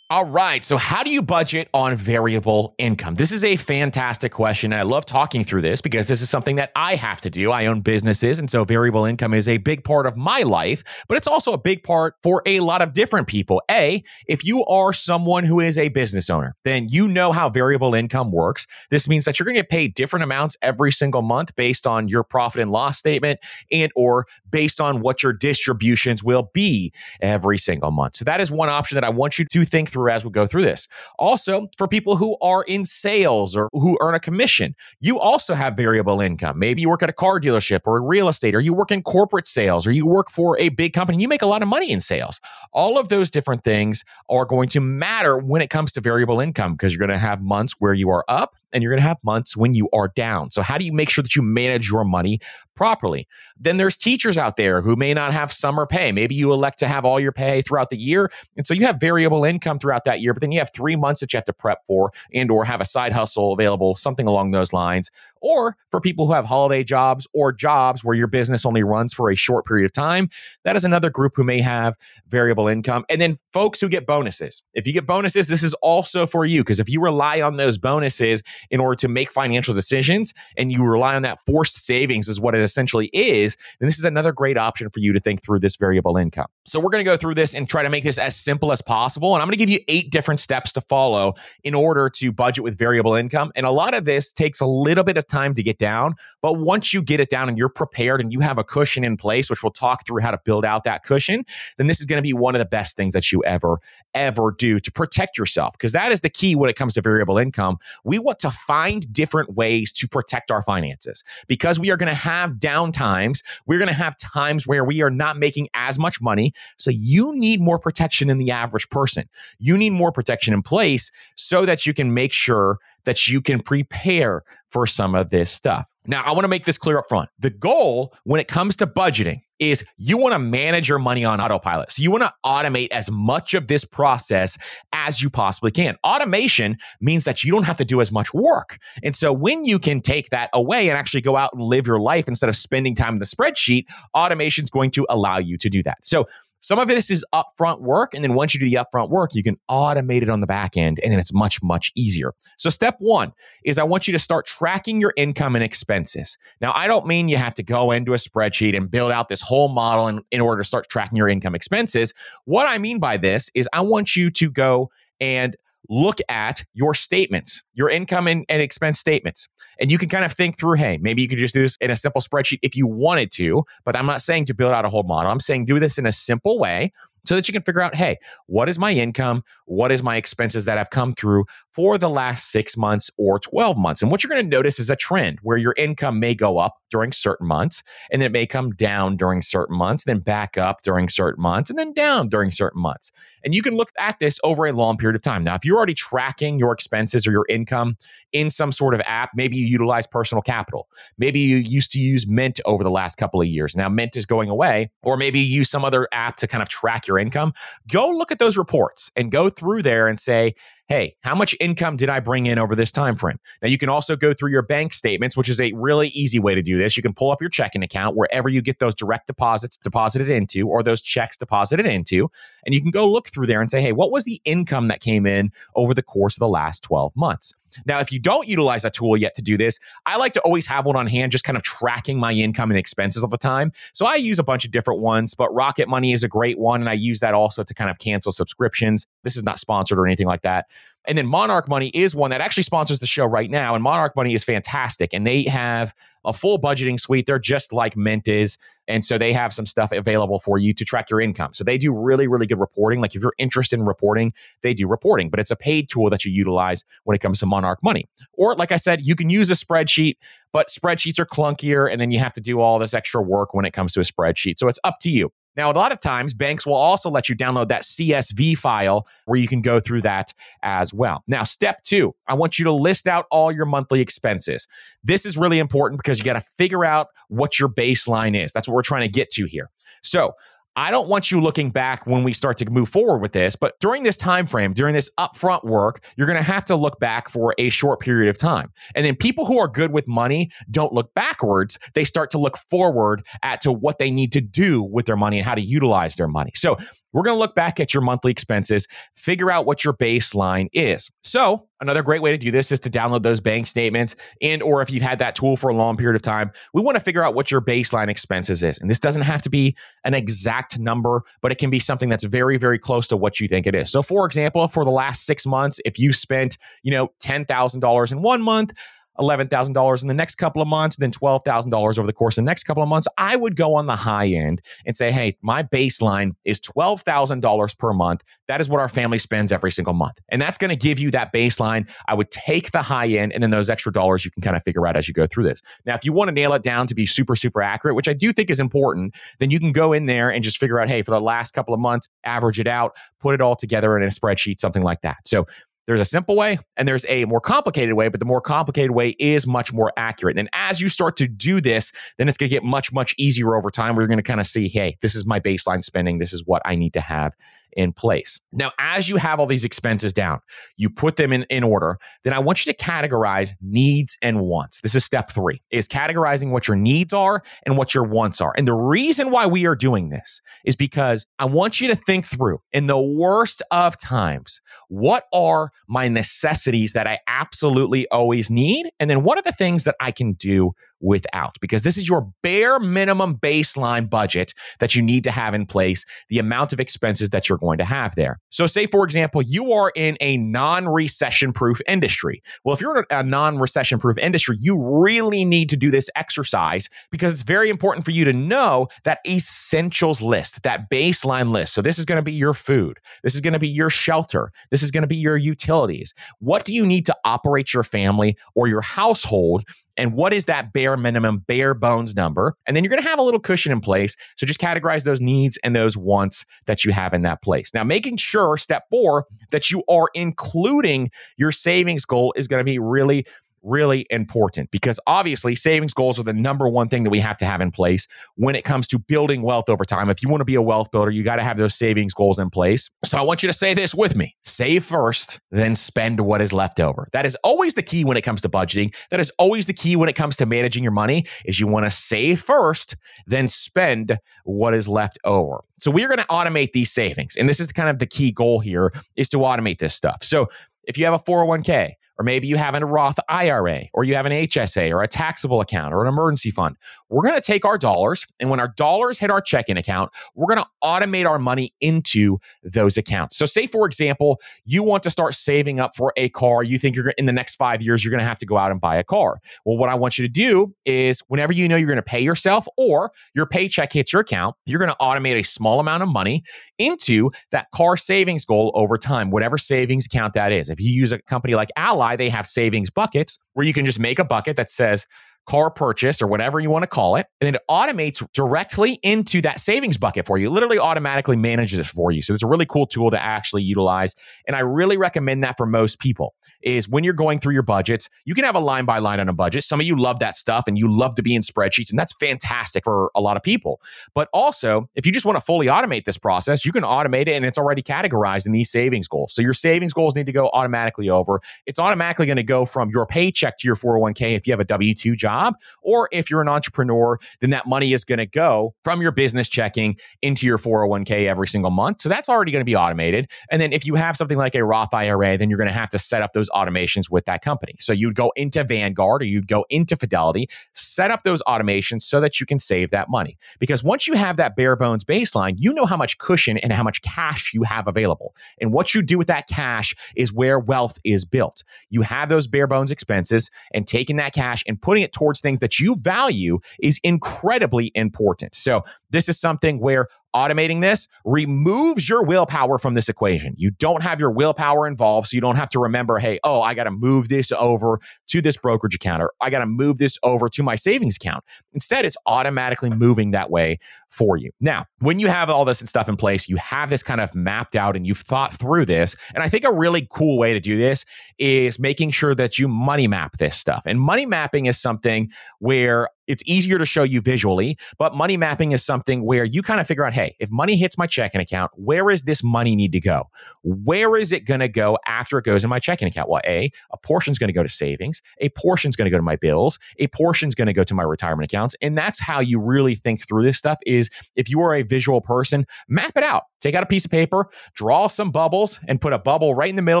All 0.12 0.26
right. 0.26 0.62
So, 0.62 0.76
how 0.76 1.02
do 1.02 1.08
you 1.08 1.22
budget 1.22 1.70
on 1.72 1.96
variable 1.96 2.74
income? 2.76 3.14
This 3.14 3.32
is 3.32 3.42
a 3.42 3.56
fantastic 3.56 4.30
question. 4.30 4.70
And 4.70 4.78
I 4.78 4.82
love 4.82 5.06
talking 5.06 5.42
through 5.42 5.62
this 5.62 5.80
because 5.80 6.06
this 6.06 6.20
is 6.20 6.28
something 6.28 6.56
that 6.56 6.70
I 6.76 6.96
have 6.96 7.22
to 7.22 7.30
do. 7.30 7.50
I 7.50 7.64
own 7.64 7.80
businesses. 7.80 8.38
And 8.38 8.50
so, 8.50 8.62
variable 8.66 9.06
income 9.06 9.32
is 9.32 9.48
a 9.48 9.56
big 9.56 9.84
part 9.84 10.06
of 10.06 10.14
my 10.14 10.42
life, 10.42 10.84
but 11.08 11.16
it's 11.16 11.26
also 11.26 11.54
a 11.54 11.58
big 11.58 11.82
part 11.82 12.16
for 12.22 12.42
a 12.44 12.60
lot 12.60 12.82
of 12.82 12.92
different 12.92 13.26
people. 13.26 13.62
A, 13.70 14.04
if 14.28 14.44
you 14.44 14.62
are 14.66 14.92
someone 14.92 15.44
who 15.44 15.60
is 15.60 15.78
a 15.78 15.88
business 15.88 16.28
owner, 16.28 16.56
then 16.62 16.90
you 16.90 17.08
know 17.08 17.32
how 17.32 17.48
variable 17.48 17.94
income 17.94 18.30
works. 18.30 18.66
This 18.90 19.08
means 19.08 19.24
that 19.24 19.38
you're 19.38 19.46
going 19.46 19.56
to 19.56 19.62
get 19.62 19.70
paid 19.70 19.94
different 19.94 20.24
amounts 20.24 20.58
every 20.60 20.92
single 20.92 21.22
month 21.22 21.56
based 21.56 21.86
on 21.86 22.08
your 22.08 22.22
profit 22.22 22.60
and 22.60 22.70
loss 22.70 22.98
statement 22.98 23.40
and 23.70 23.90
or 23.96 24.26
based 24.50 24.78
on 24.78 25.00
what 25.00 25.22
your 25.22 25.32
distributions 25.32 26.22
will 26.22 26.50
be 26.52 26.92
every 27.22 27.56
single 27.56 27.92
month. 27.92 28.16
So, 28.16 28.26
that 28.26 28.42
is 28.42 28.52
one 28.52 28.68
option 28.68 28.96
that 28.96 29.04
I 29.04 29.08
want 29.08 29.38
you 29.38 29.46
to 29.46 29.64
think 29.64 29.88
through 29.88 30.01
through 30.02 30.12
as 30.12 30.24
we 30.24 30.30
go 30.30 30.46
through 30.46 30.62
this. 30.62 30.88
Also, 31.18 31.68
for 31.76 31.88
people 31.88 32.16
who 32.16 32.36
are 32.40 32.62
in 32.64 32.84
sales 32.84 33.56
or 33.56 33.68
who 33.72 33.96
earn 34.00 34.14
a 34.14 34.20
commission, 34.20 34.74
you 35.00 35.18
also 35.18 35.54
have 35.54 35.76
variable 35.76 36.20
income. 36.20 36.58
Maybe 36.58 36.82
you 36.82 36.88
work 36.88 37.02
at 37.02 37.08
a 37.08 37.12
car 37.12 37.40
dealership 37.40 37.80
or 37.84 38.02
real 38.02 38.28
estate, 38.28 38.54
or 38.54 38.60
you 38.60 38.74
work 38.74 38.90
in 38.90 39.02
corporate 39.02 39.46
sales, 39.46 39.86
or 39.86 39.92
you 39.92 40.06
work 40.06 40.30
for 40.30 40.58
a 40.58 40.68
big 40.70 40.92
company. 40.92 41.20
You 41.20 41.28
make 41.28 41.42
a 41.42 41.46
lot 41.46 41.62
of 41.62 41.68
money 41.68 41.90
in 41.90 42.00
sales. 42.00 42.40
All 42.72 42.98
of 42.98 43.08
those 43.08 43.30
different 43.30 43.64
things 43.64 44.04
are 44.28 44.44
going 44.44 44.68
to 44.70 44.80
matter 44.80 45.38
when 45.38 45.62
it 45.62 45.70
comes 45.70 45.92
to 45.92 46.00
variable 46.00 46.40
income 46.40 46.72
because 46.72 46.92
you're 46.92 47.06
going 47.06 47.10
to 47.10 47.18
have 47.18 47.42
months 47.42 47.74
where 47.78 47.94
you 47.94 48.10
are 48.10 48.24
up 48.28 48.56
and 48.72 48.82
you're 48.82 48.90
going 48.90 49.02
to 49.02 49.06
have 49.06 49.18
months 49.22 49.56
when 49.56 49.74
you 49.74 49.88
are 49.92 50.08
down. 50.08 50.50
So, 50.50 50.62
how 50.62 50.78
do 50.78 50.84
you 50.84 50.92
make 50.92 51.10
sure 51.10 51.22
that 51.22 51.36
you 51.36 51.42
manage 51.42 51.90
your 51.90 52.04
money 52.04 52.40
properly? 52.74 53.26
Then 53.58 53.76
there's 53.76 53.96
teachers 53.96 54.38
out 54.38 54.56
there 54.56 54.80
who 54.80 54.96
may 54.96 55.14
not 55.14 55.32
have 55.32 55.52
summer 55.52 55.86
pay. 55.86 56.12
Maybe 56.12 56.34
you 56.34 56.52
elect 56.52 56.78
to 56.80 56.88
have 56.88 57.04
all 57.04 57.20
your 57.20 57.32
pay 57.32 57.62
throughout 57.62 57.90
the 57.90 57.98
year, 57.98 58.30
and 58.56 58.66
so 58.66 58.74
you 58.74 58.86
have 58.86 59.00
variable 59.00 59.44
income 59.44 59.78
throughout 59.78 60.04
that 60.04 60.20
year. 60.20 60.34
But 60.34 60.40
then 60.40 60.52
you 60.52 60.58
have 60.58 60.70
three 60.74 60.96
months 60.96 61.20
that 61.20 61.32
you 61.32 61.36
have 61.36 61.44
to 61.44 61.52
prep 61.52 61.84
for, 61.86 62.12
and 62.32 62.50
or 62.50 62.64
have 62.64 62.80
a 62.80 62.84
side 62.84 63.12
hustle 63.12 63.52
available, 63.52 63.94
something 63.94 64.26
along 64.26 64.50
those 64.50 64.72
lines. 64.72 65.10
Or 65.42 65.76
for 65.90 66.00
people 66.00 66.26
who 66.26 66.32
have 66.32 66.44
holiday 66.44 66.84
jobs 66.84 67.26
or 67.34 67.52
jobs 67.52 68.04
where 68.04 68.14
your 68.14 68.28
business 68.28 68.64
only 68.64 68.84
runs 68.84 69.12
for 69.12 69.30
a 69.30 69.34
short 69.34 69.66
period 69.66 69.84
of 69.84 69.92
time, 69.92 70.28
that 70.64 70.76
is 70.76 70.84
another 70.84 71.10
group 71.10 71.32
who 71.34 71.42
may 71.42 71.60
have 71.60 71.96
variable 72.28 72.68
income. 72.68 73.04
And 73.10 73.20
then 73.20 73.38
folks 73.52 73.80
who 73.80 73.88
get 73.88 74.06
bonuses. 74.06 74.62
If 74.72 74.86
you 74.86 74.92
get 74.92 75.04
bonuses, 75.04 75.48
this 75.48 75.64
is 75.64 75.74
also 75.74 76.26
for 76.26 76.46
you 76.46 76.60
because 76.60 76.78
if 76.78 76.88
you 76.88 77.00
rely 77.00 77.40
on 77.40 77.56
those 77.56 77.76
bonuses 77.76 78.42
in 78.70 78.80
order 78.80 78.94
to 78.96 79.08
make 79.08 79.30
financial 79.32 79.74
decisions 79.74 80.32
and 80.56 80.70
you 80.70 80.84
rely 80.84 81.16
on 81.16 81.22
that 81.22 81.40
forced 81.44 81.84
savings, 81.84 82.28
is 82.28 82.40
what 82.40 82.54
it 82.54 82.61
essentially 82.62 83.06
is, 83.12 83.56
then 83.80 83.88
this 83.88 83.98
is 83.98 84.04
another 84.04 84.32
great 84.32 84.56
option 84.56 84.90
for 84.90 85.00
you 85.00 85.12
to 85.12 85.20
think 85.20 85.42
through 85.42 85.58
this 85.58 85.76
variable 85.76 86.16
income. 86.16 86.46
So 86.64 86.78
we're 86.78 86.90
going 86.90 87.04
to 87.04 87.10
go 87.10 87.16
through 87.16 87.34
this 87.34 87.54
and 87.54 87.68
try 87.68 87.82
to 87.82 87.90
make 87.90 88.04
this 88.04 88.18
as 88.18 88.36
simple 88.36 88.72
as 88.72 88.80
possible. 88.80 89.34
And 89.34 89.42
I'm 89.42 89.48
going 89.48 89.58
to 89.58 89.64
give 89.64 89.70
you 89.70 89.80
eight 89.88 90.10
different 90.10 90.40
steps 90.40 90.72
to 90.74 90.80
follow 90.80 91.34
in 91.64 91.74
order 91.74 92.08
to 92.10 92.32
budget 92.32 92.64
with 92.64 92.78
variable 92.78 93.14
income. 93.14 93.52
And 93.54 93.66
a 93.66 93.70
lot 93.70 93.94
of 93.94 94.04
this 94.04 94.32
takes 94.32 94.60
a 94.60 94.66
little 94.66 95.04
bit 95.04 95.16
of 95.16 95.26
time 95.26 95.54
to 95.54 95.62
get 95.62 95.78
down. 95.78 96.14
But 96.40 96.54
once 96.54 96.92
you 96.92 97.02
get 97.02 97.20
it 97.20 97.30
down 97.30 97.48
and 97.48 97.58
you're 97.58 97.68
prepared 97.68 98.20
and 98.20 98.32
you 98.32 98.40
have 98.40 98.58
a 98.58 98.64
cushion 98.64 99.04
in 99.04 99.16
place, 99.16 99.50
which 99.50 99.62
we'll 99.62 99.72
talk 99.72 100.06
through 100.06 100.20
how 100.22 100.30
to 100.30 100.38
build 100.44 100.64
out 100.64 100.84
that 100.84 101.04
cushion, 101.04 101.44
then 101.78 101.86
this 101.86 102.00
is 102.00 102.06
going 102.06 102.18
to 102.18 102.22
be 102.22 102.32
one 102.32 102.54
of 102.54 102.58
the 102.58 102.66
best 102.66 102.96
things 102.96 103.12
that 103.12 103.32
you 103.32 103.42
ever, 103.44 103.78
ever 104.14 104.54
do 104.56 104.78
to 104.80 104.92
protect 104.92 105.38
yourself. 105.38 105.74
Because 105.74 105.92
that 105.92 106.12
is 106.12 106.20
the 106.20 106.30
key 106.30 106.54
when 106.54 106.70
it 106.70 106.76
comes 106.76 106.94
to 106.94 107.00
variable 107.00 107.38
income. 107.38 107.78
We 108.04 108.18
want 108.18 108.38
to 108.40 108.50
find 108.50 109.10
different 109.12 109.54
ways 109.54 109.92
to 109.92 110.08
protect 110.08 110.50
our 110.50 110.62
finances 110.62 111.24
because 111.46 111.78
we 111.78 111.90
are 111.90 111.96
going 111.96 112.08
to 112.08 112.14
have 112.14 112.51
down 112.52 112.92
times. 112.92 113.42
We're 113.66 113.78
going 113.78 113.88
to 113.88 113.94
have 113.94 114.16
times 114.18 114.66
where 114.66 114.84
we 114.84 115.02
are 115.02 115.10
not 115.10 115.36
making 115.36 115.68
as 115.74 115.98
much 115.98 116.20
money. 116.20 116.52
So 116.78 116.90
you 116.90 117.34
need 117.34 117.60
more 117.60 117.78
protection 117.78 118.30
in 118.30 118.38
the 118.38 118.50
average 118.50 118.88
person. 118.90 119.28
You 119.58 119.76
need 119.76 119.90
more 119.90 120.12
protection 120.12 120.54
in 120.54 120.62
place 120.62 121.10
so 121.36 121.64
that 121.64 121.86
you 121.86 121.94
can 121.94 122.14
make 122.14 122.32
sure 122.32 122.78
that 123.04 123.26
you 123.26 123.40
can 123.40 123.60
prepare 123.60 124.42
for 124.68 124.86
some 124.86 125.14
of 125.14 125.30
this 125.30 125.50
stuff. 125.50 125.88
Now, 126.06 126.22
I 126.22 126.32
want 126.32 126.42
to 126.42 126.48
make 126.48 126.64
this 126.64 126.78
clear 126.78 126.98
up 126.98 127.06
front. 127.08 127.30
The 127.38 127.50
goal 127.50 128.14
when 128.24 128.40
it 128.40 128.48
comes 128.48 128.76
to 128.76 128.86
budgeting 128.86 129.42
is 129.62 129.84
you 129.96 130.16
want 130.16 130.32
to 130.32 130.40
manage 130.40 130.88
your 130.88 130.98
money 130.98 131.24
on 131.24 131.40
autopilot. 131.40 131.92
So 131.92 132.02
you 132.02 132.10
want 132.10 132.24
to 132.24 132.32
automate 132.44 132.88
as 132.90 133.10
much 133.10 133.54
of 133.54 133.68
this 133.68 133.84
process 133.84 134.58
as 134.92 135.22
you 135.22 135.30
possibly 135.30 135.70
can. 135.70 135.96
Automation 136.04 136.78
means 137.00 137.24
that 137.24 137.44
you 137.44 137.52
don't 137.52 137.62
have 137.62 137.76
to 137.76 137.84
do 137.84 138.00
as 138.00 138.10
much 138.10 138.34
work. 138.34 138.78
And 139.04 139.14
so 139.14 139.32
when 139.32 139.64
you 139.64 139.78
can 139.78 140.00
take 140.00 140.30
that 140.30 140.50
away 140.52 140.88
and 140.88 140.98
actually 140.98 141.20
go 141.20 141.36
out 141.36 141.52
and 141.52 141.62
live 141.62 141.86
your 141.86 142.00
life 142.00 142.26
instead 142.26 142.48
of 142.48 142.56
spending 142.56 142.96
time 142.96 143.14
in 143.14 143.18
the 143.20 143.24
spreadsheet, 143.24 143.86
automation 144.14 144.64
is 144.64 144.70
going 144.70 144.90
to 144.90 145.06
allow 145.08 145.38
you 145.38 145.56
to 145.58 145.70
do 145.70 145.82
that. 145.84 145.98
So 146.02 146.26
some 146.62 146.78
of 146.78 146.88
this 146.88 147.10
is 147.10 147.24
upfront 147.34 147.80
work. 147.80 148.14
And 148.14 148.24
then 148.24 148.34
once 148.34 148.54
you 148.54 148.60
do 148.60 148.70
the 148.70 148.78
upfront 148.82 149.10
work, 149.10 149.34
you 149.34 149.42
can 149.42 149.58
automate 149.70 150.22
it 150.22 150.30
on 150.30 150.40
the 150.40 150.46
back 150.46 150.76
end. 150.76 151.00
And 151.02 151.12
then 151.12 151.18
it's 151.18 151.34
much, 151.34 151.62
much 151.62 151.92
easier. 151.94 152.32
So, 152.56 152.70
step 152.70 152.96
one 153.00 153.32
is 153.64 153.78
I 153.78 153.82
want 153.82 154.06
you 154.06 154.12
to 154.12 154.18
start 154.18 154.46
tracking 154.46 155.00
your 155.00 155.12
income 155.16 155.56
and 155.56 155.64
expenses. 155.64 156.38
Now, 156.60 156.72
I 156.74 156.86
don't 156.86 157.06
mean 157.06 157.28
you 157.28 157.36
have 157.36 157.54
to 157.54 157.62
go 157.62 157.90
into 157.90 158.14
a 158.14 158.16
spreadsheet 158.16 158.76
and 158.76 158.90
build 158.90 159.10
out 159.10 159.28
this 159.28 159.42
whole 159.42 159.68
model 159.68 160.06
in, 160.06 160.22
in 160.30 160.40
order 160.40 160.62
to 160.62 160.68
start 160.68 160.88
tracking 160.88 161.16
your 161.16 161.28
income 161.28 161.54
expenses. 161.54 162.14
What 162.44 162.68
I 162.68 162.78
mean 162.78 163.00
by 163.00 163.16
this 163.16 163.50
is 163.54 163.68
I 163.72 163.80
want 163.80 164.14
you 164.14 164.30
to 164.30 164.50
go 164.50 164.90
and 165.20 165.56
look 165.92 166.20
at 166.30 166.64
your 166.72 166.94
statements, 166.94 167.62
your 167.74 167.90
income 167.90 168.26
and, 168.26 168.46
and, 168.48 168.62
expense 168.62 168.98
statements. 168.98 169.46
And 169.78 169.90
you 169.90 169.98
can 169.98 170.08
kind 170.08 170.24
of 170.24 170.32
think 170.32 170.58
through, 170.58 170.76
hey, 170.76 170.98
maybe 171.02 171.20
you 171.20 171.28
could 171.28 171.38
just 171.38 171.52
do 171.52 171.60
this 171.60 171.76
in 171.82 171.90
a 171.90 171.96
simple 171.96 172.22
spreadsheet 172.22 172.60
if 172.62 172.74
you 172.74 172.86
wanted 172.86 173.30
to, 173.32 173.64
but 173.84 173.94
I'm 173.94 174.06
not 174.06 174.22
saying 174.22 174.46
to 174.46 174.54
build 174.54 174.72
out 174.72 174.86
a 174.86 174.88
whole 174.88 175.02
model. 175.02 175.30
I'm 175.30 175.40
saying 175.40 175.66
do 175.66 175.78
this 175.78 175.98
in 175.98 176.06
a 176.06 176.12
simple 176.12 176.58
way 176.58 176.92
so 177.24 177.34
that 177.34 177.48
you 177.48 177.52
can 177.52 177.62
figure 177.62 177.80
out, 177.80 177.94
hey, 177.94 178.18
what 178.46 178.68
is 178.68 178.78
my 178.78 178.92
income? 178.92 179.44
What 179.66 179.92
is 179.92 180.02
my 180.02 180.16
expenses 180.16 180.64
that 180.64 180.78
have 180.78 180.90
come 180.90 181.14
through 181.14 181.44
for 181.70 181.96
the 181.98 182.10
last 182.10 182.50
six 182.50 182.76
months 182.76 183.10
or 183.16 183.38
12 183.38 183.78
months? 183.78 184.02
And 184.02 184.10
what 184.10 184.22
you're 184.22 184.30
going 184.30 184.44
to 184.44 184.56
notice 184.56 184.78
is 184.78 184.90
a 184.90 184.96
trend 184.96 185.38
where 185.42 185.56
your 185.56 185.74
income 185.76 186.20
may 186.20 186.34
go 186.34 186.58
up 186.58 186.76
during 186.90 187.12
certain 187.12 187.46
months, 187.46 187.82
and 188.10 188.22
it 188.22 188.32
may 188.32 188.46
come 188.46 188.72
down 188.72 189.16
during 189.16 189.40
certain 189.40 189.76
months, 189.76 190.04
then 190.04 190.18
back 190.18 190.58
up 190.58 190.82
during 190.82 191.08
certain 191.08 191.42
months, 191.42 191.70
and 191.70 191.78
then 191.78 191.92
down 191.92 192.28
during 192.28 192.50
certain 192.50 192.80
months. 192.80 193.10
And 193.44 193.54
you 193.54 193.62
can 193.62 193.74
look 193.74 193.90
at 193.98 194.18
this 194.18 194.38
over 194.44 194.66
a 194.66 194.72
long 194.72 194.98
period 194.98 195.16
of 195.16 195.22
time. 195.22 195.42
Now, 195.42 195.54
if 195.54 195.64
you're 195.64 195.76
already 195.76 195.94
tracking 195.94 196.58
your 196.58 196.72
expenses 196.72 197.26
or 197.26 197.30
your 197.30 197.46
income 197.48 197.96
in 198.32 198.50
some 198.50 198.72
sort 198.72 198.94
of 198.94 199.00
app, 199.06 199.30
maybe 199.34 199.56
you 199.56 199.66
utilize 199.66 200.06
personal 200.06 200.42
capital. 200.42 200.88
Maybe 201.16 201.40
you 201.40 201.56
used 201.56 201.92
to 201.92 201.98
use 201.98 202.26
Mint 202.26 202.60
over 202.66 202.84
the 202.84 202.90
last 202.90 203.16
couple 203.16 203.40
of 203.40 203.48
years. 203.48 203.74
Now, 203.74 203.88
Mint 203.88 204.16
is 204.16 204.26
going 204.26 204.50
away, 204.50 204.90
or 205.02 205.16
maybe 205.16 205.40
you 205.40 205.56
use 205.56 205.70
some 205.70 205.84
other 205.84 206.08
app 206.12 206.36
to 206.36 206.46
kind 206.46 206.62
of 206.62 206.68
track 206.68 207.06
your 207.06 207.11
your 207.12 207.18
income, 207.18 207.52
go 207.88 208.08
look 208.08 208.32
at 208.32 208.38
those 208.38 208.56
reports 208.56 209.10
and 209.16 209.30
go 209.30 209.50
through 209.50 209.82
there 209.82 210.08
and 210.08 210.18
say, 210.18 210.54
hey, 210.88 211.16
how 211.22 211.34
much 211.34 211.54
income 211.60 211.96
did 211.96 212.08
I 212.08 212.20
bring 212.20 212.46
in 212.46 212.58
over 212.58 212.74
this 212.74 212.92
time 212.92 213.16
frame? 213.16 213.38
Now 213.62 213.68
you 213.68 213.78
can 213.78 213.88
also 213.88 214.16
go 214.16 214.34
through 214.34 214.50
your 214.50 214.62
bank 214.62 214.92
statements, 214.92 215.36
which 215.36 215.48
is 215.48 215.60
a 215.60 215.72
really 215.72 216.08
easy 216.08 216.38
way 216.38 216.54
to 216.54 216.62
do 216.62 216.76
this. 216.76 216.96
You 216.96 217.02
can 217.02 217.14
pull 217.14 217.30
up 217.30 217.40
your 217.40 217.50
checking 217.50 217.82
account 217.82 218.16
wherever 218.16 218.48
you 218.48 218.60
get 218.62 218.78
those 218.78 218.94
direct 218.94 219.26
deposits 219.26 219.76
deposited 219.76 220.28
into 220.28 220.68
or 220.68 220.82
those 220.82 221.00
checks 221.00 221.36
deposited 221.36 221.86
into, 221.86 222.30
and 222.66 222.74
you 222.74 222.80
can 222.80 222.90
go 222.90 223.10
look 223.10 223.28
through 223.28 223.46
there 223.46 223.60
and 223.60 223.70
say, 223.70 223.80
hey, 223.80 223.92
what 223.92 224.10
was 224.10 224.24
the 224.24 224.40
income 224.44 224.88
that 224.88 225.00
came 225.00 225.26
in 225.26 225.50
over 225.74 225.94
the 225.94 226.02
course 226.02 226.36
of 226.36 226.40
the 226.40 226.48
last 226.48 226.82
12 226.82 227.12
months? 227.16 227.54
Now, 227.86 228.00
if 228.00 228.12
you 228.12 228.18
don't 228.18 228.46
utilize 228.46 228.84
a 228.84 228.90
tool 228.90 229.16
yet 229.16 229.34
to 229.36 229.42
do 229.42 229.56
this, 229.56 229.78
I 230.06 230.16
like 230.16 230.32
to 230.34 230.40
always 230.40 230.66
have 230.66 230.86
one 230.86 230.96
on 230.96 231.06
hand, 231.06 231.32
just 231.32 231.44
kind 231.44 231.56
of 231.56 231.62
tracking 231.62 232.18
my 232.18 232.32
income 232.32 232.70
and 232.70 232.78
expenses 232.78 233.22
all 233.22 233.28
the 233.28 233.38
time. 233.38 233.72
So 233.92 234.06
I 234.06 234.16
use 234.16 234.38
a 234.38 234.42
bunch 234.42 234.64
of 234.64 234.70
different 234.70 235.00
ones, 235.00 235.34
but 235.34 235.52
Rocket 235.54 235.88
Money 235.88 236.12
is 236.12 236.24
a 236.24 236.28
great 236.28 236.58
one. 236.58 236.80
And 236.80 236.90
I 236.90 236.94
use 236.94 237.20
that 237.20 237.34
also 237.34 237.64
to 237.64 237.74
kind 237.74 237.90
of 237.90 237.98
cancel 237.98 238.32
subscriptions. 238.32 239.06
This 239.24 239.36
is 239.36 239.42
not 239.42 239.58
sponsored 239.58 239.98
or 239.98 240.06
anything 240.06 240.26
like 240.26 240.42
that. 240.42 240.66
And 241.06 241.18
then 241.18 241.26
Monarch 241.26 241.68
Money 241.68 241.88
is 241.88 242.14
one 242.14 242.30
that 242.30 242.40
actually 242.40 242.62
sponsors 242.62 243.00
the 243.00 243.06
show 243.06 243.24
right 243.24 243.50
now. 243.50 243.74
And 243.74 243.82
Monarch 243.82 244.14
Money 244.14 244.34
is 244.34 244.44
fantastic. 244.44 245.12
And 245.12 245.26
they 245.26 245.42
have 245.44 245.92
a 246.24 246.32
full 246.32 246.60
budgeting 246.60 247.00
suite. 247.00 247.26
They're 247.26 247.40
just 247.40 247.72
like 247.72 247.96
Mint 247.96 248.28
is. 248.28 248.56
And 248.86 249.04
so 249.04 249.18
they 249.18 249.32
have 249.32 249.52
some 249.52 249.66
stuff 249.66 249.90
available 249.90 250.38
for 250.38 250.58
you 250.58 250.72
to 250.74 250.84
track 250.84 251.10
your 251.10 251.20
income. 251.20 251.54
So 251.54 251.64
they 251.64 251.78
do 251.78 251.92
really, 251.92 252.28
really 252.28 252.46
good 252.46 252.60
reporting. 252.60 253.00
Like 253.00 253.16
if 253.16 253.22
you're 253.22 253.34
interested 253.38 253.80
in 253.80 253.86
reporting, 253.86 254.32
they 254.62 254.74
do 254.74 254.86
reporting, 254.86 255.28
but 255.28 255.40
it's 255.40 255.50
a 255.50 255.56
paid 255.56 255.88
tool 255.88 256.08
that 256.10 256.24
you 256.24 256.30
utilize 256.30 256.84
when 257.02 257.16
it 257.16 257.20
comes 257.20 257.40
to 257.40 257.46
Monarch 257.46 257.82
Money. 257.82 258.08
Or, 258.34 258.54
like 258.54 258.70
I 258.70 258.76
said, 258.76 259.00
you 259.02 259.16
can 259.16 259.28
use 259.28 259.50
a 259.50 259.54
spreadsheet, 259.54 260.16
but 260.52 260.68
spreadsheets 260.68 261.18
are 261.18 261.26
clunkier. 261.26 261.90
And 261.90 262.00
then 262.00 262.12
you 262.12 262.20
have 262.20 262.32
to 262.34 262.40
do 262.40 262.60
all 262.60 262.78
this 262.78 262.94
extra 262.94 263.20
work 263.20 263.54
when 263.54 263.64
it 263.64 263.72
comes 263.72 263.92
to 263.94 264.00
a 264.00 264.04
spreadsheet. 264.04 264.58
So 264.58 264.68
it's 264.68 264.78
up 264.84 265.00
to 265.00 265.10
you. 265.10 265.32
Now, 265.56 265.70
a 265.70 265.74
lot 265.74 265.92
of 265.92 266.00
times 266.00 266.34
banks 266.34 266.66
will 266.66 266.74
also 266.74 267.10
let 267.10 267.28
you 267.28 267.36
download 267.36 267.68
that 267.68 267.82
CSV 267.82 268.56
file 268.56 269.06
where 269.26 269.38
you 269.38 269.48
can 269.48 269.60
go 269.60 269.80
through 269.80 270.02
that 270.02 270.32
as 270.62 270.94
well. 270.94 271.22
Now, 271.26 271.44
step 271.44 271.82
two, 271.82 272.14
I 272.26 272.34
want 272.34 272.58
you 272.58 272.64
to 272.64 272.72
list 272.72 273.06
out 273.06 273.26
all 273.30 273.52
your 273.52 273.66
monthly 273.66 274.00
expenses. 274.00 274.66
This 275.04 275.26
is 275.26 275.36
really 275.36 275.58
important 275.58 276.00
because 276.02 276.18
you 276.18 276.24
got 276.24 276.34
to 276.34 276.44
figure 276.56 276.84
out 276.84 277.08
what 277.28 277.58
your 277.58 277.68
baseline 277.68 278.40
is. 278.40 278.52
That's 278.52 278.66
what 278.66 278.74
we're 278.74 278.82
trying 278.82 279.02
to 279.02 279.12
get 279.12 279.30
to 279.32 279.44
here. 279.44 279.70
So, 280.02 280.32
I 280.74 280.90
don't 280.90 281.08
want 281.08 281.30
you 281.30 281.40
looking 281.40 281.70
back 281.70 282.06
when 282.06 282.22
we 282.22 282.32
start 282.32 282.56
to 282.58 282.70
move 282.70 282.88
forward 282.88 283.18
with 283.18 283.32
this, 283.32 283.56
but 283.56 283.78
during 283.80 284.04
this 284.04 284.16
time 284.16 284.46
frame, 284.46 284.72
during 284.72 284.94
this 284.94 285.10
upfront 285.18 285.64
work, 285.64 286.02
you're 286.16 286.26
going 286.26 286.38
to 286.38 286.42
have 286.42 286.64
to 286.66 286.76
look 286.76 286.98
back 286.98 287.28
for 287.28 287.54
a 287.58 287.68
short 287.68 288.00
period 288.00 288.30
of 288.30 288.38
time. 288.38 288.72
And 288.94 289.04
then 289.04 289.14
people 289.14 289.44
who 289.44 289.58
are 289.58 289.68
good 289.68 289.92
with 289.92 290.08
money 290.08 290.50
don't 290.70 290.92
look 290.92 291.12
backwards, 291.14 291.78
they 291.94 292.04
start 292.04 292.30
to 292.30 292.38
look 292.38 292.56
forward 292.56 293.22
at 293.42 293.60
to 293.62 293.72
what 293.72 293.98
they 293.98 294.10
need 294.10 294.32
to 294.32 294.40
do 294.40 294.82
with 294.82 295.04
their 295.06 295.16
money 295.16 295.38
and 295.38 295.46
how 295.46 295.54
to 295.54 295.60
utilize 295.60 296.16
their 296.16 296.28
money. 296.28 296.52
So, 296.54 296.78
we're 297.12 297.22
going 297.22 297.34
to 297.34 297.38
look 297.38 297.54
back 297.54 297.80
at 297.80 297.92
your 297.92 298.02
monthly 298.02 298.30
expenses, 298.30 298.88
figure 299.14 299.50
out 299.50 299.66
what 299.66 299.84
your 299.84 299.94
baseline 299.94 300.68
is. 300.72 301.10
So, 301.24 301.68
another 301.80 302.02
great 302.02 302.22
way 302.22 302.30
to 302.30 302.38
do 302.38 302.50
this 302.50 302.70
is 302.70 302.80
to 302.80 302.90
download 302.90 303.22
those 303.22 303.40
bank 303.40 303.66
statements 303.66 304.14
and 304.40 304.62
or 304.62 304.82
if 304.82 304.90
you've 304.90 305.02
had 305.02 305.18
that 305.18 305.34
tool 305.34 305.56
for 305.56 305.68
a 305.68 305.74
long 305.74 305.96
period 305.96 306.16
of 306.16 306.22
time, 306.22 306.50
we 306.72 306.82
want 306.82 306.96
to 306.96 307.00
figure 307.00 307.24
out 307.24 307.34
what 307.34 307.50
your 307.50 307.60
baseline 307.60 308.08
expenses 308.08 308.62
is. 308.62 308.78
And 308.78 308.90
this 308.90 309.00
doesn't 309.00 309.22
have 309.22 309.42
to 309.42 309.50
be 309.50 309.76
an 310.04 310.14
exact 310.14 310.78
number, 310.78 311.22
but 311.40 311.52
it 311.52 311.58
can 311.58 311.70
be 311.70 311.78
something 311.78 312.08
that's 312.08 312.24
very 312.24 312.56
very 312.56 312.78
close 312.78 313.08
to 313.08 313.16
what 313.16 313.40
you 313.40 313.48
think 313.48 313.66
it 313.66 313.74
is. 313.74 313.90
So, 313.90 314.02
for 314.02 314.26
example, 314.26 314.68
for 314.68 314.84
the 314.84 314.90
last 314.90 315.26
6 315.26 315.46
months, 315.46 315.80
if 315.84 315.98
you 315.98 316.12
spent, 316.12 316.58
you 316.82 316.92
know, 316.92 317.08
$10,000 317.22 318.12
in 318.12 318.22
one 318.22 318.42
month, 318.42 318.72
$11,000 319.18 320.02
in 320.02 320.08
the 320.08 320.14
next 320.14 320.36
couple 320.36 320.62
of 320.62 320.68
months, 320.68 320.96
then 320.96 321.10
$12,000 321.10 321.98
over 321.98 322.06
the 322.06 322.12
course 322.12 322.38
of 322.38 322.44
the 322.44 322.46
next 322.46 322.64
couple 322.64 322.82
of 322.82 322.88
months, 322.88 323.06
I 323.18 323.36
would 323.36 323.56
go 323.56 323.74
on 323.74 323.86
the 323.86 323.96
high 323.96 324.28
end 324.28 324.62
and 324.86 324.96
say, 324.96 325.12
hey, 325.12 325.36
my 325.42 325.62
baseline 325.62 326.32
is 326.44 326.60
$12,000 326.60 327.78
per 327.78 327.92
month. 327.92 328.22
That 328.48 328.60
is 328.60 328.68
what 328.68 328.80
our 328.80 328.88
family 328.88 329.18
spends 329.18 329.52
every 329.52 329.70
single 329.70 329.94
month. 329.94 330.20
And 330.28 330.40
that's 330.40 330.58
going 330.58 330.70
to 330.70 330.76
give 330.76 330.98
you 330.98 331.10
that 331.10 331.32
baseline. 331.32 331.88
I 332.08 332.14
would 332.14 332.30
take 332.30 332.70
the 332.70 332.82
high 332.82 333.08
end 333.08 333.32
and 333.32 333.42
then 333.42 333.50
those 333.50 333.70
extra 333.70 333.92
dollars 333.92 334.24
you 334.24 334.30
can 334.30 334.42
kind 334.42 334.56
of 334.56 334.62
figure 334.62 334.86
out 334.86 334.96
as 334.96 335.08
you 335.08 335.14
go 335.14 335.26
through 335.26 335.44
this. 335.44 335.62
Now, 335.84 335.94
if 335.94 336.04
you 336.04 336.12
want 336.12 336.28
to 336.28 336.32
nail 336.32 336.52
it 336.54 336.62
down 336.62 336.86
to 336.86 336.94
be 336.94 337.06
super, 337.06 337.36
super 337.36 337.62
accurate, 337.62 337.96
which 337.96 338.08
I 338.08 338.12
do 338.12 338.32
think 338.32 338.50
is 338.50 338.60
important, 338.60 339.14
then 339.38 339.50
you 339.50 339.60
can 339.60 339.72
go 339.72 339.92
in 339.92 340.06
there 340.06 340.30
and 340.30 340.42
just 340.42 340.58
figure 340.58 340.80
out, 340.80 340.88
hey, 340.88 341.02
for 341.02 341.10
the 341.10 341.20
last 341.20 341.52
couple 341.52 341.74
of 341.74 341.80
months, 341.80 342.08
average 342.24 342.60
it 342.60 342.66
out, 342.66 342.96
put 343.20 343.34
it 343.34 343.40
all 343.40 343.56
together 343.56 343.96
in 343.96 344.02
a 344.02 344.06
spreadsheet, 344.06 344.60
something 344.60 344.82
like 344.82 345.02
that. 345.02 345.18
So 345.26 345.46
there's 345.86 346.00
a 346.00 346.04
simple 346.04 346.36
way 346.36 346.58
and 346.76 346.86
there's 346.86 347.04
a 347.08 347.24
more 347.24 347.40
complicated 347.40 347.94
way, 347.94 348.08
but 348.08 348.20
the 348.20 348.26
more 348.26 348.40
complicated 348.40 348.92
way 348.92 349.10
is 349.18 349.46
much 349.46 349.72
more 349.72 349.92
accurate. 349.96 350.38
And 350.38 350.48
as 350.52 350.80
you 350.80 350.88
start 350.88 351.16
to 351.18 351.28
do 351.28 351.60
this, 351.60 351.92
then 352.18 352.28
it's 352.28 352.38
going 352.38 352.48
to 352.48 352.54
get 352.54 352.64
much, 352.64 352.92
much 352.92 353.14
easier 353.18 353.56
over 353.56 353.70
time 353.70 353.96
you're 353.96 354.06
going 354.06 354.18
to 354.18 354.22
kind 354.22 354.40
of 354.40 354.46
see, 354.46 354.68
hey, 354.68 354.96
this 355.00 355.14
is 355.14 355.26
my 355.26 355.40
baseline 355.40 355.82
spending. 355.82 356.18
This 356.18 356.32
is 356.32 356.44
what 356.46 356.62
I 356.64 356.76
need 356.76 356.92
to 356.94 357.00
have 357.00 357.34
in 357.76 357.92
place. 357.92 358.40
Now, 358.52 358.72
as 358.78 359.08
you 359.08 359.16
have 359.16 359.40
all 359.40 359.46
these 359.46 359.64
expenses 359.64 360.12
down, 360.12 360.40
you 360.76 360.90
put 360.90 361.16
them 361.16 361.32
in, 361.32 361.44
in 361.44 361.62
order, 361.62 361.98
then 362.24 362.32
I 362.32 362.38
want 362.38 362.64
you 362.64 362.72
to 362.72 362.78
categorize 362.78 363.50
needs 363.60 364.16
and 364.22 364.40
wants. 364.40 364.80
This 364.80 364.94
is 364.94 365.04
step 365.04 365.32
three, 365.32 365.62
is 365.70 365.88
categorizing 365.88 366.50
what 366.50 366.68
your 366.68 366.76
needs 366.76 367.12
are 367.12 367.42
and 367.64 367.76
what 367.76 367.94
your 367.94 368.04
wants 368.04 368.40
are. 368.40 368.52
And 368.56 368.66
the 368.66 368.74
reason 368.74 369.30
why 369.30 369.46
we 369.46 369.66
are 369.66 369.76
doing 369.76 370.10
this 370.10 370.40
is 370.64 370.76
because 370.76 371.26
I 371.38 371.44
want 371.44 371.80
you 371.80 371.88
to 371.88 371.96
think 371.96 372.26
through 372.26 372.58
in 372.72 372.86
the 372.86 373.00
worst 373.00 373.62
of 373.70 373.98
times, 373.98 374.60
what 374.88 375.24
are 375.32 375.70
my 375.88 376.08
necessities 376.08 376.92
that 376.92 377.06
I 377.06 377.18
absolutely 377.26 378.08
always 378.08 378.50
need? 378.50 378.90
And 379.00 379.08
then 379.08 379.22
what 379.22 379.38
are 379.38 379.42
the 379.42 379.52
things 379.52 379.84
that 379.84 379.96
I 380.00 380.10
can 380.10 380.34
do 380.34 380.72
without 381.02 381.56
because 381.60 381.82
this 381.82 381.96
is 381.96 382.08
your 382.08 382.32
bare 382.42 382.78
minimum 382.78 383.36
baseline 383.36 384.08
budget 384.08 384.54
that 384.78 384.94
you 384.94 385.02
need 385.02 385.24
to 385.24 385.30
have 385.30 385.54
in 385.54 385.66
place, 385.66 386.06
the 386.28 386.38
amount 386.38 386.72
of 386.72 386.80
expenses 386.80 387.30
that 387.30 387.48
you're 387.48 387.58
going 387.58 387.78
to 387.78 387.84
have 387.84 388.14
there. 388.14 388.38
So, 388.50 388.66
say, 388.66 388.86
for 388.86 389.04
example, 389.04 389.42
you 389.42 389.72
are 389.72 389.92
in 389.94 390.16
a 390.20 390.36
non 390.36 390.88
recession 390.88 391.52
proof 391.52 391.80
industry. 391.86 392.42
Well, 392.64 392.74
if 392.74 392.80
you're 392.80 392.98
in 392.98 393.04
a 393.10 393.22
non 393.22 393.58
recession 393.58 393.98
proof 393.98 394.16
industry, 394.18 394.56
you 394.60 394.80
really 394.80 395.44
need 395.44 395.68
to 395.70 395.76
do 395.76 395.90
this 395.90 396.08
exercise 396.16 396.88
because 397.10 397.32
it's 397.32 397.42
very 397.42 397.68
important 397.68 398.04
for 398.04 398.12
you 398.12 398.24
to 398.24 398.32
know 398.32 398.88
that 399.04 399.18
essentials 399.26 400.22
list, 400.22 400.62
that 400.62 400.88
baseline 400.90 401.50
list. 401.50 401.74
So, 401.74 401.82
this 401.82 401.98
is 401.98 402.04
going 402.04 402.16
to 402.16 402.22
be 402.22 402.32
your 402.32 402.54
food, 402.54 402.98
this 403.22 403.34
is 403.34 403.40
going 403.40 403.54
to 403.54 403.58
be 403.58 403.68
your 403.68 403.90
shelter, 403.90 404.52
this 404.70 404.82
is 404.82 404.90
going 404.90 405.02
to 405.02 405.08
be 405.08 405.16
your 405.16 405.36
utilities. 405.36 406.14
What 406.38 406.64
do 406.64 406.74
you 406.74 406.86
need 406.86 407.06
to 407.06 407.16
operate 407.24 407.74
your 407.74 407.82
family 407.82 408.36
or 408.54 408.68
your 408.68 408.80
household 408.80 409.64
and 409.96 410.14
what 410.14 410.32
is 410.32 410.46
that 410.46 410.72
bare 410.72 410.96
minimum, 410.96 411.38
bare 411.46 411.74
bones 411.74 412.16
number? 412.16 412.54
And 412.66 412.76
then 412.76 412.82
you're 412.84 412.90
going 412.90 413.02
to 413.02 413.08
have 413.08 413.18
a 413.18 413.22
little 413.22 413.40
cushion 413.40 413.72
in 413.72 413.80
place. 413.80 414.16
So 414.36 414.46
just 414.46 414.60
categorize 414.60 415.04
those 415.04 415.20
needs 415.20 415.58
and 415.58 415.76
those 415.76 415.96
wants 415.96 416.44
that 416.66 416.84
you 416.84 416.92
have 416.92 417.12
in 417.12 417.22
that 417.22 417.42
place. 417.42 417.72
Now, 417.74 417.84
making 417.84 418.16
sure, 418.16 418.56
step 418.56 418.84
four, 418.90 419.26
that 419.50 419.70
you 419.70 419.82
are 419.88 420.08
including 420.14 421.10
your 421.36 421.52
savings 421.52 422.04
goal 422.04 422.32
is 422.36 422.48
going 422.48 422.60
to 422.60 422.64
be 422.64 422.78
really 422.78 423.26
really 423.62 424.06
important 424.10 424.70
because 424.70 424.98
obviously 425.06 425.54
savings 425.54 425.94
goals 425.94 426.18
are 426.18 426.22
the 426.22 426.32
number 426.32 426.68
one 426.68 426.88
thing 426.88 427.04
that 427.04 427.10
we 427.10 427.20
have 427.20 427.36
to 427.38 427.44
have 427.44 427.60
in 427.60 427.70
place 427.70 428.08
when 428.36 428.54
it 428.54 428.64
comes 428.64 428.86
to 428.88 428.98
building 428.98 429.42
wealth 429.42 429.68
over 429.68 429.84
time. 429.84 430.10
If 430.10 430.22
you 430.22 430.28
want 430.28 430.40
to 430.40 430.44
be 430.44 430.54
a 430.54 430.62
wealth 430.62 430.90
builder, 430.90 431.10
you 431.10 431.22
got 431.22 431.36
to 431.36 431.42
have 431.42 431.56
those 431.56 431.74
savings 431.74 432.12
goals 432.12 432.38
in 432.38 432.50
place. 432.50 432.90
So 433.04 433.18
I 433.18 433.22
want 433.22 433.42
you 433.42 433.46
to 433.46 433.52
say 433.52 433.74
this 433.74 433.94
with 433.94 434.16
me 434.16 434.36
save 434.44 434.84
first, 434.84 435.40
then 435.50 435.74
spend 435.74 436.20
what 436.20 436.42
is 436.42 436.52
left 436.52 436.80
over. 436.80 437.08
That 437.12 437.26
is 437.26 437.36
always 437.44 437.74
the 437.74 437.82
key 437.82 438.04
when 438.04 438.16
it 438.16 438.22
comes 438.22 438.40
to 438.42 438.48
budgeting. 438.48 438.94
That 439.10 439.20
is 439.20 439.30
always 439.38 439.66
the 439.66 439.72
key 439.72 439.96
when 439.96 440.08
it 440.08 440.16
comes 440.16 440.36
to 440.36 440.46
managing 440.46 440.82
your 440.82 440.92
money 440.92 441.26
is 441.44 441.60
you 441.60 441.66
want 441.66 441.86
to 441.86 441.90
save 441.90 442.40
first, 442.40 442.96
then 443.26 443.48
spend 443.48 444.18
what 444.44 444.74
is 444.74 444.88
left 444.88 445.18
over. 445.24 445.64
So 445.80 445.90
we're 445.90 446.08
going 446.08 446.18
to 446.18 446.26
automate 446.26 446.72
these 446.72 446.92
savings. 446.92 447.36
And 447.36 447.48
this 447.48 447.60
is 447.60 447.72
kind 447.72 447.88
of 447.88 447.98
the 447.98 448.06
key 448.06 448.30
goal 448.30 448.60
here 448.60 448.92
is 449.16 449.28
to 449.30 449.38
automate 449.38 449.78
this 449.78 449.94
stuff. 449.94 450.22
So 450.22 450.48
if 450.84 450.98
you 450.98 451.04
have 451.04 451.14
a 451.14 451.18
401k, 451.18 451.94
or 452.22 452.24
maybe 452.24 452.46
you 452.46 452.56
have 452.56 452.76
a 452.76 452.86
Roth 452.86 453.18
IRA, 453.28 453.86
or 453.92 454.04
you 454.04 454.14
have 454.14 454.26
an 454.26 454.32
HSA, 454.32 454.92
or 454.92 455.02
a 455.02 455.08
taxable 455.08 455.60
account, 455.60 455.92
or 455.92 456.02
an 456.02 456.08
emergency 456.08 456.50
fund. 456.50 456.76
We're 457.08 457.22
going 457.22 457.34
to 457.34 457.42
take 457.42 457.64
our 457.64 457.76
dollars, 457.76 458.28
and 458.38 458.48
when 458.48 458.60
our 458.60 458.68
dollars 458.68 459.18
hit 459.18 459.28
our 459.28 459.40
checking 459.40 459.76
account, 459.76 460.12
we're 460.36 460.46
going 460.46 460.64
to 460.64 460.68
automate 460.84 461.28
our 461.28 461.40
money 461.40 461.74
into 461.80 462.38
those 462.62 462.96
accounts. 462.96 463.36
So, 463.36 463.44
say 463.44 463.66
for 463.66 463.86
example, 463.86 464.40
you 464.64 464.84
want 464.84 465.02
to 465.02 465.10
start 465.10 465.34
saving 465.34 465.80
up 465.80 465.96
for 465.96 466.12
a 466.16 466.28
car. 466.28 466.62
You 466.62 466.78
think 466.78 466.94
you're 466.94 467.10
in 467.10 467.26
the 467.26 467.32
next 467.32 467.56
five 467.56 467.82
years, 467.82 468.04
you're 468.04 468.12
going 468.12 468.20
to 468.20 468.24
have 468.24 468.38
to 468.38 468.46
go 468.46 468.56
out 468.56 468.70
and 468.70 468.80
buy 468.80 468.96
a 468.96 469.04
car. 469.04 469.40
Well, 469.64 469.76
what 469.76 469.88
I 469.88 469.96
want 469.96 470.16
you 470.16 470.24
to 470.24 470.32
do 470.32 470.72
is 470.84 471.20
whenever 471.26 471.52
you 471.52 471.66
know 471.66 471.74
you're 471.74 471.88
going 471.88 471.96
to 471.96 472.02
pay 472.02 472.20
yourself 472.20 472.68
or 472.76 473.10
your 473.34 473.46
paycheck 473.46 473.92
hits 473.92 474.12
your 474.12 474.22
account, 474.22 474.54
you're 474.64 474.78
going 474.78 474.92
to 474.92 474.96
automate 475.00 475.40
a 475.40 475.42
small 475.42 475.80
amount 475.80 476.04
of 476.04 476.08
money 476.08 476.44
into 476.78 477.30
that 477.50 477.70
car 477.72 477.96
savings 477.96 478.44
goal 478.44 478.70
over 478.74 478.96
time, 478.96 479.30
whatever 479.30 479.58
savings 479.58 480.06
account 480.06 480.34
that 480.34 480.52
is. 480.52 480.70
If 480.70 480.80
you 480.80 480.90
use 480.90 481.10
a 481.10 481.18
company 481.18 481.54
like 481.54 481.68
Ally, 481.76 482.11
they 482.16 482.28
have 482.28 482.46
savings 482.46 482.90
buckets 482.90 483.38
where 483.54 483.66
you 483.66 483.72
can 483.72 483.86
just 483.86 483.98
make 483.98 484.18
a 484.18 484.24
bucket 484.24 484.56
that 484.56 484.70
says 484.70 485.06
car 485.46 485.70
purchase 485.70 486.22
or 486.22 486.26
whatever 486.26 486.60
you 486.60 486.70
want 486.70 486.84
to 486.84 486.86
call 486.86 487.16
it. 487.16 487.26
And 487.40 487.54
it 487.54 487.62
automates 487.68 488.26
directly 488.32 489.00
into 489.02 489.40
that 489.42 489.60
savings 489.60 489.98
bucket 489.98 490.26
for 490.26 490.38
you. 490.38 490.46
It 490.46 490.50
literally 490.50 490.78
automatically 490.78 491.36
manages 491.36 491.78
it 491.78 491.86
for 491.86 492.12
you. 492.12 492.22
So 492.22 492.32
it's 492.32 492.42
a 492.42 492.46
really 492.46 492.66
cool 492.66 492.86
tool 492.86 493.10
to 493.10 493.22
actually 493.22 493.62
utilize. 493.62 494.14
And 494.46 494.54
I 494.54 494.60
really 494.60 494.96
recommend 494.96 495.42
that 495.42 495.56
for 495.56 495.66
most 495.66 495.98
people 495.98 496.34
is 496.62 496.88
when 496.88 497.02
you're 497.02 497.12
going 497.12 497.40
through 497.40 497.54
your 497.54 497.64
budgets, 497.64 498.08
you 498.24 498.34
can 498.34 498.44
have 498.44 498.54
a 498.54 498.60
line 498.60 498.84
by 498.84 498.98
line 499.00 499.18
on 499.18 499.28
a 499.28 499.32
budget. 499.32 499.64
Some 499.64 499.80
of 499.80 499.86
you 499.86 499.96
love 499.96 500.20
that 500.20 500.36
stuff 500.36 500.64
and 500.68 500.78
you 500.78 500.92
love 500.92 501.16
to 501.16 501.22
be 501.22 501.34
in 501.34 501.42
spreadsheets, 501.42 501.90
and 501.90 501.98
that's 501.98 502.12
fantastic 502.12 502.84
for 502.84 503.10
a 503.16 503.20
lot 503.20 503.36
of 503.36 503.42
people. 503.42 503.80
But 504.14 504.28
also, 504.32 504.88
if 504.94 505.04
you 505.04 505.10
just 505.10 505.26
want 505.26 505.36
to 505.36 505.40
fully 505.40 505.66
automate 505.66 506.04
this 506.04 506.18
process, 506.18 506.64
you 506.64 506.70
can 506.70 506.84
automate 506.84 507.22
it 507.22 507.30
and 507.30 507.44
it's 507.44 507.58
already 507.58 507.82
categorized 507.82 508.46
in 508.46 508.52
these 508.52 508.70
savings 508.70 509.08
goals. 509.08 509.34
So 509.34 509.42
your 509.42 509.54
savings 509.54 509.92
goals 509.92 510.14
need 510.14 510.26
to 510.26 510.32
go 510.32 510.50
automatically 510.52 511.10
over. 511.10 511.40
It's 511.66 511.80
automatically 511.80 512.26
going 512.26 512.36
to 512.36 512.44
go 512.44 512.64
from 512.64 512.90
your 512.90 513.06
paycheck 513.06 513.58
to 513.58 513.66
your 513.66 513.74
401k 513.74 514.36
if 514.36 514.46
you 514.46 514.52
have 514.52 514.60
a 514.60 514.64
W 514.64 514.94
2 514.94 515.16
job 515.16 515.31
job. 515.32 515.54
Or 515.82 516.08
if 516.12 516.30
you're 516.30 516.42
an 516.42 516.48
entrepreneur, 516.48 517.18
then 517.40 517.50
that 517.50 517.66
money 517.66 517.92
is 517.92 518.04
going 518.04 518.18
to 518.18 518.26
go 518.26 518.74
from 518.84 519.02
your 519.02 519.12
business 519.12 519.48
checking 519.48 519.96
into 520.20 520.46
your 520.46 520.58
401k 520.58 521.26
every 521.26 521.48
single 521.48 521.70
month. 521.70 522.00
So 522.00 522.08
that's 522.08 522.28
already 522.28 522.52
going 522.52 522.60
to 522.60 522.70
be 522.70 522.76
automated. 522.76 523.30
And 523.50 523.60
then 523.60 523.72
if 523.72 523.86
you 523.86 523.94
have 523.94 524.16
something 524.16 524.38
like 524.38 524.54
a 524.54 524.64
Roth 524.64 524.92
IRA, 524.94 525.36
then 525.38 525.50
you're 525.50 525.58
going 525.58 525.68
to 525.68 525.72
have 525.72 525.90
to 525.90 525.98
set 525.98 526.22
up 526.22 526.32
those 526.32 526.50
automations 526.50 527.10
with 527.10 527.24
that 527.26 527.42
company. 527.42 527.74
So 527.80 527.92
you'd 527.92 528.14
go 528.14 528.32
into 528.36 528.64
Vanguard 528.64 529.22
or 529.22 529.26
you'd 529.26 529.48
go 529.48 529.64
into 529.70 529.96
Fidelity, 529.96 530.48
set 530.74 531.10
up 531.10 531.24
those 531.24 531.42
automations 531.42 532.02
so 532.02 532.20
that 532.20 532.40
you 532.40 532.46
can 532.46 532.58
save 532.58 532.90
that 532.90 533.08
money. 533.08 533.38
Because 533.58 533.82
once 533.82 534.06
you 534.06 534.14
have 534.14 534.36
that 534.36 534.56
bare 534.56 534.76
bones 534.76 535.04
baseline, 535.04 535.54
you 535.56 535.72
know 535.72 535.86
how 535.86 535.96
much 535.96 536.18
cushion 536.18 536.58
and 536.58 536.72
how 536.72 536.82
much 536.82 537.02
cash 537.02 537.52
you 537.54 537.62
have 537.62 537.88
available. 537.88 538.34
And 538.60 538.72
what 538.72 538.94
you 538.94 539.02
do 539.02 539.18
with 539.18 539.26
that 539.28 539.48
cash 539.48 539.94
is 540.16 540.32
where 540.32 540.58
wealth 540.58 540.98
is 541.04 541.24
built. 541.24 541.64
You 541.90 542.02
have 542.02 542.28
those 542.28 542.46
bare 542.46 542.66
bones 542.66 542.90
expenses 542.90 543.50
and 543.72 543.86
taking 543.86 544.16
that 544.16 544.34
cash 544.34 544.62
and 544.66 544.80
putting 544.80 545.02
it 545.02 545.12
towards 545.12 545.21
things 545.40 545.60
that 545.60 545.78
you 545.78 545.96
value 545.96 546.58
is 546.80 546.98
incredibly 547.02 547.92
important. 547.94 548.54
So, 548.54 548.82
this 549.10 549.28
is 549.28 549.38
something 549.38 549.80
where 549.80 550.08
automating 550.34 550.80
this 550.80 551.08
removes 551.24 552.08
your 552.08 552.24
willpower 552.24 552.78
from 552.78 552.94
this 552.94 553.08
equation. 553.08 553.54
You 553.56 553.70
don't 553.70 554.02
have 554.02 554.18
your 554.18 554.30
willpower 554.30 554.86
involved, 554.86 555.28
so 555.28 555.34
you 555.34 555.40
don't 555.40 555.56
have 555.56 555.70
to 555.70 555.78
remember, 555.78 556.18
hey, 556.18 556.40
oh, 556.42 556.62
I 556.62 556.74
got 556.74 556.84
to 556.84 556.90
move 556.90 557.28
this 557.28 557.52
over 557.52 558.00
to 558.28 558.40
this 558.40 558.56
brokerage 558.56 558.94
account 558.94 559.22
or 559.22 559.32
I 559.40 559.50
got 559.50 559.58
to 559.58 559.66
move 559.66 559.98
this 559.98 560.18
over 560.22 560.48
to 560.48 560.62
my 560.62 560.74
savings 560.74 561.16
account. 561.16 561.44
Instead, 561.74 562.04
it's 562.04 562.16
automatically 562.26 562.90
moving 562.90 563.32
that 563.32 563.50
way 563.50 563.78
for 564.12 564.36
you. 564.36 564.50
Now, 564.60 564.86
when 565.00 565.18
you 565.18 565.26
have 565.26 565.50
all 565.50 565.64
this 565.64 565.78
stuff 565.78 566.08
in 566.08 566.16
place, 566.16 566.48
you 566.48 566.56
have 566.56 566.90
this 566.90 567.02
kind 567.02 567.20
of 567.20 567.34
mapped 567.34 567.74
out 567.74 567.96
and 567.96 568.06
you've 568.06 568.18
thought 568.18 568.54
through 568.54 568.86
this. 568.86 569.16
And 569.34 569.42
I 569.42 569.48
think 569.48 569.64
a 569.64 569.72
really 569.72 570.06
cool 570.10 570.38
way 570.38 570.52
to 570.52 570.60
do 570.60 570.76
this 570.76 571.04
is 571.38 571.78
making 571.78 572.10
sure 572.10 572.34
that 572.34 572.58
you 572.58 572.68
money 572.68 573.08
map 573.08 573.38
this 573.38 573.56
stuff. 573.56 573.82
And 573.86 574.00
money 574.00 574.26
mapping 574.26 574.66
is 574.66 574.78
something 574.78 575.30
where 575.58 576.08
it's 576.28 576.42
easier 576.46 576.78
to 576.78 576.86
show 576.86 577.02
you 577.02 577.20
visually, 577.20 577.76
but 577.98 578.14
money 578.14 578.36
mapping 578.36 578.72
is 578.72 578.84
something 578.84 579.24
where 579.24 579.44
you 579.44 579.60
kind 579.60 579.80
of 579.80 579.86
figure 579.86 580.04
out, 580.04 580.12
hey, 580.12 580.36
if 580.38 580.50
money 580.50 580.76
hits 580.76 580.96
my 580.96 581.06
checking 581.06 581.40
account, 581.40 581.72
where 581.74 582.10
is 582.10 582.22
this 582.22 582.44
money 582.44 582.76
need 582.76 582.92
to 582.92 583.00
go? 583.00 583.24
Where 583.62 584.16
is 584.16 584.30
it 584.30 584.46
going 584.46 584.60
to 584.60 584.68
go 584.68 584.98
after 585.06 585.38
it 585.38 585.44
goes 585.44 585.64
in 585.64 585.70
my 585.70 585.80
checking 585.80 586.06
account? 586.06 586.30
Well, 586.30 586.40
A, 586.46 586.70
a 586.92 586.96
portion's 586.98 587.38
going 587.38 587.48
to 587.48 587.52
go 587.52 587.62
to 587.62 587.68
savings, 587.68 588.22
a 588.40 588.50
portion's 588.50 588.94
going 588.94 589.06
to 589.06 589.10
go 589.10 589.16
to 589.16 589.22
my 589.22 589.36
bills, 589.36 589.78
a 589.98 590.06
portion's 590.08 590.54
going 590.54 590.66
to 590.66 590.72
go 590.72 590.84
to 590.84 590.94
my 590.94 591.02
retirement 591.02 591.50
accounts. 591.50 591.74
And 591.82 591.98
that's 591.98 592.20
how 592.20 592.40
you 592.40 592.60
really 592.60 592.94
think 592.94 593.26
through 593.26 593.42
this 593.42 593.58
stuff 593.58 593.78
is 593.84 594.01
is 594.02 594.10
if 594.36 594.48
you 594.48 594.60
are 594.60 594.74
a 594.74 594.82
visual 594.82 595.20
person, 595.20 595.66
map 595.88 596.12
it 596.16 596.22
out. 596.22 596.44
Take 596.60 596.74
out 596.74 596.82
a 596.82 596.86
piece 596.86 597.04
of 597.04 597.10
paper, 597.10 597.48
draw 597.74 598.06
some 598.06 598.30
bubbles, 598.30 598.78
and 598.86 599.00
put 599.00 599.12
a 599.12 599.18
bubble 599.18 599.54
right 599.54 599.70
in 599.70 599.76
the 599.76 599.82
middle 599.82 600.00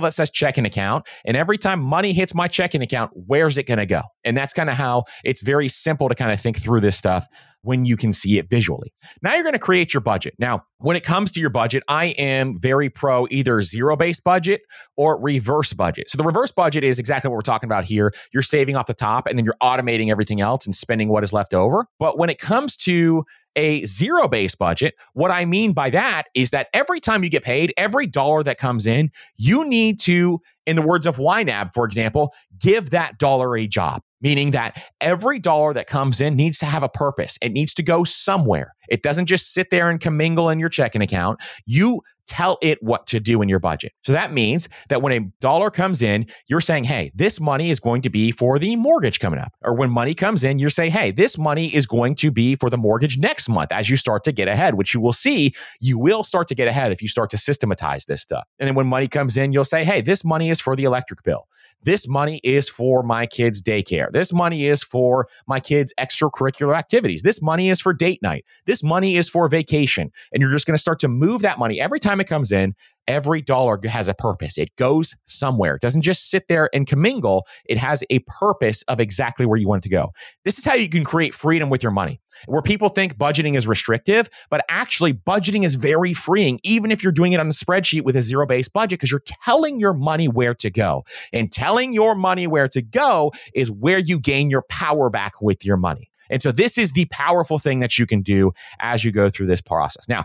that 0.02 0.14
says 0.14 0.30
checking 0.30 0.64
account. 0.64 1.06
And 1.24 1.36
every 1.36 1.58
time 1.58 1.80
money 1.80 2.12
hits 2.12 2.34
my 2.34 2.48
checking 2.48 2.82
account, 2.82 3.10
where's 3.14 3.58
it 3.58 3.66
going 3.66 3.78
to 3.78 3.86
go? 3.86 4.02
And 4.24 4.36
that's 4.36 4.52
kind 4.52 4.70
of 4.70 4.76
how 4.76 5.04
it's 5.24 5.42
very 5.42 5.68
simple 5.68 6.08
to 6.08 6.14
kind 6.14 6.30
of 6.30 6.40
think 6.40 6.60
through 6.60 6.80
this 6.80 6.96
stuff 6.96 7.26
when 7.62 7.84
you 7.84 7.96
can 7.96 8.12
see 8.12 8.38
it 8.38 8.50
visually. 8.50 8.92
Now 9.22 9.34
you're 9.34 9.44
going 9.44 9.52
to 9.54 9.58
create 9.58 9.94
your 9.94 10.00
budget. 10.00 10.34
Now, 10.38 10.64
when 10.78 10.96
it 10.96 11.04
comes 11.04 11.30
to 11.32 11.40
your 11.40 11.50
budget, 11.50 11.82
I 11.88 12.06
am 12.06 12.58
very 12.60 12.90
pro 12.90 13.26
either 13.30 13.62
zero 13.62 13.96
based 13.96 14.24
budget 14.24 14.62
or 14.96 15.20
reverse 15.20 15.72
budget. 15.72 16.10
So 16.10 16.18
the 16.18 16.24
reverse 16.24 16.50
budget 16.50 16.82
is 16.82 16.98
exactly 16.98 17.28
what 17.28 17.36
we're 17.36 17.42
talking 17.42 17.68
about 17.68 17.84
here. 17.84 18.12
You're 18.32 18.42
saving 18.42 18.76
off 18.76 18.86
the 18.86 18.94
top 18.94 19.26
and 19.26 19.38
then 19.38 19.44
you're 19.44 19.56
automating 19.62 20.10
everything 20.10 20.40
else 20.40 20.66
and 20.66 20.74
spending 20.74 21.08
what 21.08 21.22
is 21.22 21.32
left 21.32 21.54
over. 21.54 21.86
But 22.00 22.18
when 22.18 22.30
it 22.30 22.40
comes 22.40 22.76
to 22.78 23.24
a 23.56 23.84
zero 23.84 24.28
based 24.28 24.58
budget, 24.58 24.94
what 25.14 25.30
I 25.30 25.44
mean 25.44 25.72
by 25.72 25.90
that 25.90 26.24
is 26.34 26.50
that 26.50 26.68
every 26.72 27.00
time 27.00 27.24
you 27.24 27.30
get 27.30 27.42
paid, 27.42 27.72
every 27.76 28.06
dollar 28.06 28.42
that 28.42 28.58
comes 28.58 28.86
in, 28.86 29.10
you 29.36 29.64
need 29.64 30.00
to, 30.00 30.40
in 30.66 30.76
the 30.76 30.82
words 30.82 31.06
of 31.06 31.16
YNAB, 31.16 31.72
for 31.74 31.84
example, 31.84 32.32
give 32.58 32.90
that 32.90 33.18
dollar 33.18 33.56
a 33.56 33.66
job 33.66 34.02
meaning 34.22 34.52
that 34.52 34.82
every 35.00 35.38
dollar 35.38 35.74
that 35.74 35.88
comes 35.88 36.20
in 36.20 36.36
needs 36.36 36.58
to 36.60 36.66
have 36.66 36.82
a 36.82 36.88
purpose. 36.88 37.36
It 37.42 37.52
needs 37.52 37.74
to 37.74 37.82
go 37.82 38.04
somewhere. 38.04 38.74
It 38.88 39.02
doesn't 39.02 39.26
just 39.26 39.52
sit 39.52 39.70
there 39.70 39.90
and 39.90 40.00
commingle 40.00 40.48
in 40.48 40.58
your 40.58 40.68
checking 40.68 41.02
account. 41.02 41.40
You 41.66 42.02
tell 42.26 42.58
it 42.62 42.82
what 42.82 43.06
to 43.08 43.20
do 43.20 43.42
in 43.42 43.48
your 43.48 43.58
budget. 43.58 43.92
So 44.04 44.12
that 44.12 44.32
means 44.32 44.68
that 44.88 45.02
when 45.02 45.12
a 45.12 45.20
dollar 45.40 45.70
comes 45.70 46.02
in, 46.02 46.26
you're 46.46 46.60
saying, 46.60 46.84
hey, 46.84 47.12
this 47.14 47.40
money 47.40 47.70
is 47.70 47.80
going 47.80 48.02
to 48.02 48.10
be 48.10 48.30
for 48.30 48.58
the 48.58 48.76
mortgage 48.76 49.20
coming 49.20 49.40
up. 49.40 49.52
Or 49.62 49.74
when 49.74 49.90
money 49.90 50.14
comes 50.14 50.44
in, 50.44 50.58
you're 50.58 50.70
saying, 50.70 50.92
hey, 50.92 51.10
this 51.10 51.36
money 51.36 51.74
is 51.74 51.86
going 51.86 52.16
to 52.16 52.30
be 52.30 52.56
for 52.56 52.70
the 52.70 52.78
mortgage 52.78 53.18
next 53.18 53.48
month 53.48 53.72
as 53.72 53.90
you 53.90 53.96
start 53.96 54.24
to 54.24 54.32
get 54.32 54.48
ahead, 54.48 54.74
which 54.74 54.94
you 54.94 55.00
will 55.00 55.12
see 55.12 55.52
you 55.80 55.98
will 55.98 56.22
start 56.22 56.48
to 56.48 56.54
get 56.54 56.68
ahead 56.68 56.92
if 56.92 57.02
you 57.02 57.08
start 57.08 57.30
to 57.30 57.38
systematize 57.38 58.06
this 58.06 58.22
stuff. 58.22 58.46
And 58.58 58.66
then 58.66 58.74
when 58.74 58.86
money 58.86 59.08
comes 59.08 59.36
in, 59.36 59.52
you'll 59.52 59.64
say, 59.64 59.84
hey, 59.84 60.00
this 60.00 60.24
money 60.24 60.50
is 60.50 60.60
for 60.60 60.76
the 60.76 60.84
electric 60.84 61.22
bill. 61.22 61.46
This 61.84 62.08
money 62.08 62.40
is 62.44 62.68
for 62.68 63.02
my 63.02 63.26
kids' 63.26 63.62
daycare. 63.62 64.10
This 64.12 64.32
money 64.32 64.66
is 64.66 64.82
for 64.82 65.28
my 65.46 65.60
kids' 65.60 65.92
extracurricular 65.98 66.76
activities. 66.76 67.22
This 67.22 67.42
money 67.42 67.68
is 67.68 67.80
for 67.80 67.92
date 67.92 68.22
night. 68.22 68.44
This 68.66 68.82
money 68.82 69.16
is 69.16 69.28
for 69.28 69.48
vacation. 69.48 70.12
And 70.32 70.40
you're 70.40 70.50
just 70.50 70.66
going 70.66 70.76
to 70.76 70.80
start 70.80 71.00
to 71.00 71.08
move 71.08 71.42
that 71.42 71.58
money 71.58 71.80
every 71.80 72.00
time 72.00 72.20
it 72.20 72.28
comes 72.28 72.52
in. 72.52 72.74
Every 73.12 73.42
dollar 73.42 73.78
has 73.84 74.08
a 74.08 74.14
purpose. 74.14 74.56
It 74.56 74.74
goes 74.76 75.14
somewhere. 75.26 75.74
It 75.74 75.82
doesn't 75.82 76.00
just 76.00 76.30
sit 76.30 76.48
there 76.48 76.70
and 76.72 76.86
commingle. 76.86 77.46
It 77.66 77.76
has 77.76 78.02
a 78.08 78.20
purpose 78.20 78.84
of 78.84 79.00
exactly 79.00 79.44
where 79.44 79.58
you 79.58 79.68
want 79.68 79.84
it 79.84 79.88
to 79.90 79.94
go. 79.94 80.12
This 80.46 80.58
is 80.58 80.64
how 80.64 80.72
you 80.72 80.88
can 80.88 81.04
create 81.04 81.34
freedom 81.34 81.68
with 81.68 81.82
your 81.82 81.92
money 81.92 82.22
where 82.46 82.62
people 82.62 82.88
think 82.88 83.18
budgeting 83.18 83.54
is 83.54 83.66
restrictive, 83.66 84.30
but 84.48 84.64
actually 84.70 85.12
budgeting 85.12 85.62
is 85.62 85.74
very 85.74 86.14
freeing, 86.14 86.58
even 86.64 86.90
if 86.90 87.02
you're 87.02 87.12
doing 87.12 87.32
it 87.32 87.38
on 87.40 87.48
a 87.48 87.52
spreadsheet 87.52 88.02
with 88.02 88.16
a 88.16 88.22
zero 88.22 88.46
based 88.46 88.72
budget, 88.72 88.98
because 88.98 89.10
you're 89.10 89.22
telling 89.44 89.78
your 89.78 89.92
money 89.92 90.26
where 90.26 90.54
to 90.54 90.70
go. 90.70 91.04
And 91.34 91.52
telling 91.52 91.92
your 91.92 92.14
money 92.14 92.46
where 92.46 92.68
to 92.68 92.80
go 92.80 93.32
is 93.54 93.70
where 93.70 93.98
you 93.98 94.18
gain 94.18 94.48
your 94.48 94.62
power 94.62 95.10
back 95.10 95.34
with 95.42 95.66
your 95.66 95.76
money. 95.76 96.08
And 96.30 96.40
so 96.40 96.50
this 96.50 96.78
is 96.78 96.92
the 96.92 97.04
powerful 97.06 97.58
thing 97.58 97.80
that 97.80 97.98
you 97.98 98.06
can 98.06 98.22
do 98.22 98.52
as 98.80 99.04
you 99.04 99.12
go 99.12 99.28
through 99.28 99.48
this 99.48 99.60
process. 99.60 100.08
Now, 100.08 100.24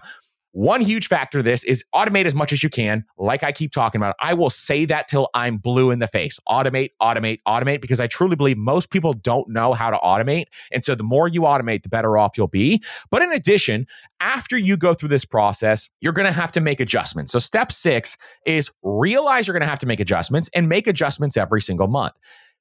one 0.57 0.81
huge 0.81 1.07
factor 1.07 1.37
of 1.37 1.45
this 1.45 1.63
is 1.65 1.85
automate 1.93 2.25
as 2.25 2.33
much 2.33 2.51
as 2.51 2.63
you 2.63 2.69
can. 2.69 3.05
Like 3.19 3.43
I 3.43 3.51
keep 3.51 3.71
talking 3.71 3.99
about, 3.99 4.15
I 4.19 4.33
will 4.33 4.49
say 4.49 4.85
that 4.85 5.07
till 5.07 5.29
I'm 5.35 5.57
blue 5.57 5.91
in 5.91 5.99
the 5.99 6.07
face. 6.07 6.39
Automate, 6.49 6.93
automate, 6.99 7.41
automate, 7.47 7.79
because 7.79 7.99
I 7.99 8.07
truly 8.07 8.35
believe 8.35 8.57
most 8.57 8.89
people 8.89 9.13
don't 9.13 9.47
know 9.49 9.73
how 9.73 9.91
to 9.91 9.97
automate. 9.97 10.45
And 10.71 10.83
so 10.83 10.95
the 10.95 11.03
more 11.03 11.27
you 11.27 11.41
automate, 11.41 11.83
the 11.83 11.89
better 11.89 12.17
off 12.17 12.39
you'll 12.39 12.47
be. 12.47 12.81
But 13.11 13.21
in 13.21 13.31
addition, 13.31 13.85
after 14.19 14.57
you 14.57 14.77
go 14.77 14.95
through 14.95 15.09
this 15.09 15.25
process, 15.25 15.89
you're 16.01 16.11
going 16.11 16.25
to 16.25 16.31
have 16.31 16.51
to 16.53 16.59
make 16.59 16.79
adjustments. 16.79 17.33
So 17.33 17.37
step 17.37 17.71
six 17.71 18.17
is 18.47 18.71
realize 18.81 19.45
you're 19.45 19.53
going 19.53 19.61
to 19.61 19.67
have 19.67 19.77
to 19.79 19.85
make 19.85 19.99
adjustments 19.99 20.49
and 20.55 20.67
make 20.67 20.87
adjustments 20.87 21.37
every 21.37 21.61
single 21.61 21.87
month. 21.87 22.15